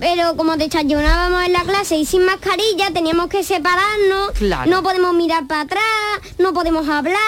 pero 0.00 0.36
como 0.36 0.56
desayunábamos 0.56 1.44
en 1.44 1.52
la 1.52 1.62
clase 1.64 1.96
y 1.96 2.04
sin 2.06 2.24
mascarilla 2.24 2.90
teníamos 2.92 3.28
que 3.28 3.42
separarnos, 3.44 4.32
Claro. 4.38 4.70
no 4.70 4.82
podemos 4.82 5.14
mirar 5.14 5.46
para 5.46 5.62
atrás, 5.62 5.82
no 6.38 6.52
podemos 6.52 6.88
hablar. 6.88 7.18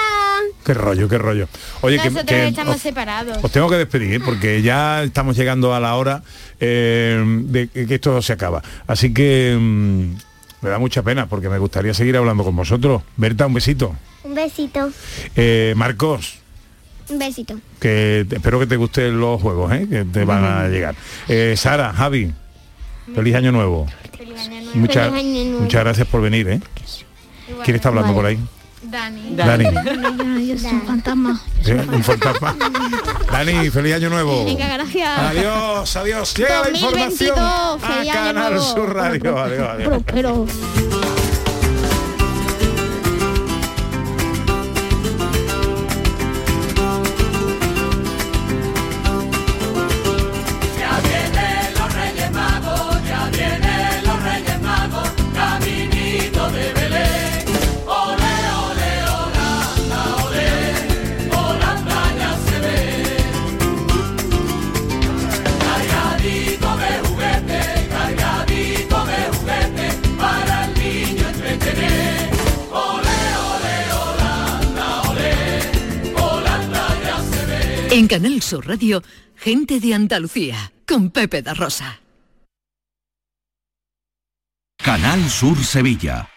Qué 0.65 0.75
rollo, 0.75 1.09
qué 1.09 1.19
rollo. 1.19 1.49
Oye, 1.81 1.99
que, 1.99 2.11
Nosotros 2.11 2.27
que 2.27 2.49
estamos 2.49 2.77
os, 2.77 2.83
separados. 2.83 3.39
os 3.43 3.51
tengo 3.51 3.69
que 3.69 3.77
despedir 3.77 4.15
¿eh? 4.15 4.21
porque 4.21 4.63
ya 4.63 5.03
estamos 5.03 5.37
llegando 5.37 5.75
a 5.75 5.81
la 5.81 5.95
hora 5.97 6.23
eh, 6.61 7.23
de 7.27 7.69
que 7.69 7.95
esto 7.95 8.21
se 8.23 8.33
acaba. 8.33 8.63
Así 8.87 9.13
que 9.13 9.57
mm, 9.59 10.15
me 10.63 10.71
da 10.71 10.79
mucha 10.79 11.03
pena 11.03 11.27
porque 11.27 11.49
me 11.49 11.59
gustaría 11.59 11.95
seguir 11.95 12.17
hablando 12.17 12.45
con 12.45 12.55
vosotros. 12.55 13.03
Berta, 13.17 13.47
un 13.47 13.55
besito. 13.55 13.97
Un 14.23 14.35
besito, 14.35 14.91
Eh, 15.35 15.73
Marcos, 15.77 16.39
un 17.09 17.19
besito. 17.19 17.59
que 17.81 18.27
espero 18.31 18.61
que 18.61 18.67
te 18.67 18.77
gusten 18.77 19.19
los 19.19 19.41
juegos, 19.41 19.73
¿eh? 19.73 19.87
que 19.91 20.05
te 20.05 20.25
van 20.25 20.45
a 20.45 20.69
llegar. 20.69 20.95
Eh, 21.27 21.55
Sara, 21.57 21.93
Javi, 21.95 22.31
feliz 23.15 23.35
año 23.35 23.53
nuevo. 23.53 23.87
Muchas, 24.75 25.11
Feliz 25.11 25.19
año 25.25 25.45
nuevo. 25.45 25.61
muchas 25.63 25.81
gracias 25.85 26.07
por 26.09 26.21
venir, 26.23 26.49
¿eh? 26.49 26.61
¿Quién 27.65 27.77
está 27.77 27.89
hablando 27.89 28.15
por 28.15 28.27
ahí? 28.27 28.39
Dani. 28.83 29.35
Dani. 29.37 29.65
Dani. 29.65 30.47
Yo 30.47 30.59
soy 30.59 30.71
un 30.73 30.83
fantasma. 30.87 31.41
Sí, 31.63 31.73
un 31.73 32.03
fantasma. 32.03 32.57
Dani, 33.31 33.69
feliz 33.71 33.95
año 33.97 34.09
nuevo. 34.09 34.45
Venga, 34.47 34.69
gracias. 34.69 35.19
Adiós, 35.19 35.97
adiós. 35.97 36.35
Llega 36.35 36.49
la 36.63 36.71
2022, 36.71 36.81
información 36.81 37.39
a 37.39 37.79
feliz 37.79 38.11
año 38.11 38.13
Canal 38.13 38.53
nuevo. 38.55 38.73
Sur 38.75 38.95
Radio. 38.95 39.39
Adiós, 39.39 39.69
adiós. 39.69 40.03
Pero, 40.07 40.47
En 40.47 41.00
Canal 78.11 78.43
Sur 78.43 78.67
Radio, 78.67 79.05
gente 79.37 79.79
de 79.79 79.95
Andalucía, 79.95 80.73
con 80.85 81.11
Pepe 81.11 81.43
da 81.43 81.55
Rosa. 81.55 82.01
Canal 84.83 85.31
Sur 85.31 85.57
Sevilla. 85.63 86.30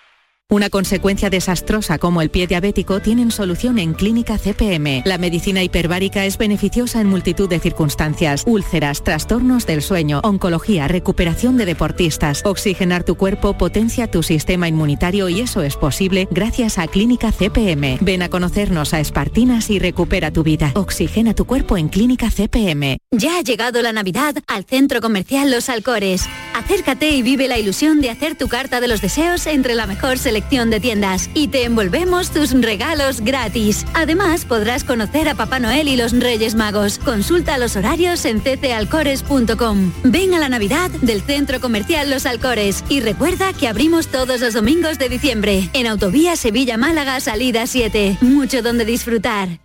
Una 0.54 0.70
consecuencia 0.70 1.32
desastrosa 1.32 1.98
como 1.98 2.22
el 2.22 2.30
pie 2.30 2.46
diabético 2.46 3.00
tienen 3.00 3.32
solución 3.32 3.80
en 3.80 3.96
Clínica 3.96 4.38
CPM. 4.38 5.02
La 5.04 5.18
medicina 5.18 5.64
hiperbárica 5.64 6.26
es 6.26 6.38
beneficiosa 6.38 7.02
en 7.02 7.08
multitud 7.08 7.50
de 7.50 7.60
circunstancias. 7.60 8.44
Úlceras, 8.46 9.04
trastornos 9.04 9.66
del 9.66 9.82
sueño, 9.82 10.22
oncología, 10.24 10.88
recuperación 10.88 11.58
de 11.58 11.66
deportistas. 11.66 12.44
Oxigenar 12.46 13.04
tu 13.04 13.16
cuerpo 13.16 13.58
potencia 13.58 14.12
tu 14.12 14.22
sistema 14.22 14.68
inmunitario 14.68 15.28
y 15.28 15.40
eso 15.42 15.64
es 15.64 15.76
posible 15.76 16.28
gracias 16.30 16.78
a 16.78 16.86
Clínica 16.86 17.32
CPM. 17.32 17.98
Ven 18.02 18.22
a 18.22 18.30
conocernos 18.30 18.94
a 18.94 19.00
Espartinas 19.00 19.72
y 19.72 19.80
recupera 19.80 20.30
tu 20.30 20.44
vida. 20.44 20.72
Oxigena 20.76 21.34
tu 21.34 21.46
cuerpo 21.46 21.78
en 21.78 21.90
Clínica 21.90 22.30
CPM. 22.30 23.00
Ya 23.10 23.40
ha 23.40 23.42
llegado 23.42 23.82
la 23.82 23.92
Navidad 23.92 24.36
al 24.46 24.66
Centro 24.66 25.02
Comercial 25.02 25.50
Los 25.50 25.70
Alcores. 25.70 26.30
Acércate 26.54 27.10
y 27.10 27.24
vive 27.24 27.48
la 27.48 27.58
ilusión 27.58 28.02
de 28.02 28.12
hacer 28.12 28.36
tu 28.36 28.48
carta 28.48 28.80
de 28.80 28.88
los 28.88 29.02
deseos 29.02 29.48
entre 29.48 29.74
la 29.74 29.88
mejor 29.88 30.20
selección 30.20 30.43
de 30.50 30.80
tiendas 30.80 31.30
y 31.34 31.48
te 31.48 31.64
envolvemos 31.64 32.30
tus 32.30 32.52
regalos 32.52 33.22
gratis. 33.22 33.86
Además, 33.94 34.46
podrás 34.46 34.84
conocer 34.84 35.28
a 35.28 35.36
Papá 35.36 35.60
Noel 35.60 35.88
y 35.88 35.96
los 35.96 36.12
Reyes 36.12 36.54
Magos. 36.54 37.00
Consulta 37.00 37.58
los 37.58 37.76
horarios 37.76 38.24
en 38.26 38.40
ccalcores.com. 38.40 39.92
Ven 40.04 40.34
a 40.34 40.40
la 40.40 40.50
Navidad 40.50 40.92
del 41.02 41.22
Centro 41.22 41.60
Comercial 41.60 42.10
Los 42.12 42.26
Alcores 42.26 42.84
y 42.88 43.00
recuerda 43.00 43.54
que 43.54 43.68
abrimos 43.68 44.08
todos 44.08 44.42
los 44.42 44.54
domingos 44.54 45.00
de 45.00 45.10
diciembre 45.10 45.70
en 45.74 45.88
Autovía 45.88 46.36
Sevilla-Málaga, 46.36 47.20
salida 47.20 47.66
7. 47.66 48.18
Mucho 48.22 48.62
donde 48.62 48.86
disfrutar. 48.86 49.60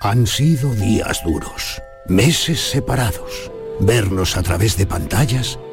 Han 0.00 0.26
sido 0.26 0.72
días 0.74 1.22
duros, 1.24 1.82
meses 2.06 2.60
separados, 2.60 3.50
vernos 3.80 4.36
a 4.36 4.42
través 4.42 4.76
de 4.76 4.86
pantallas 4.86 5.58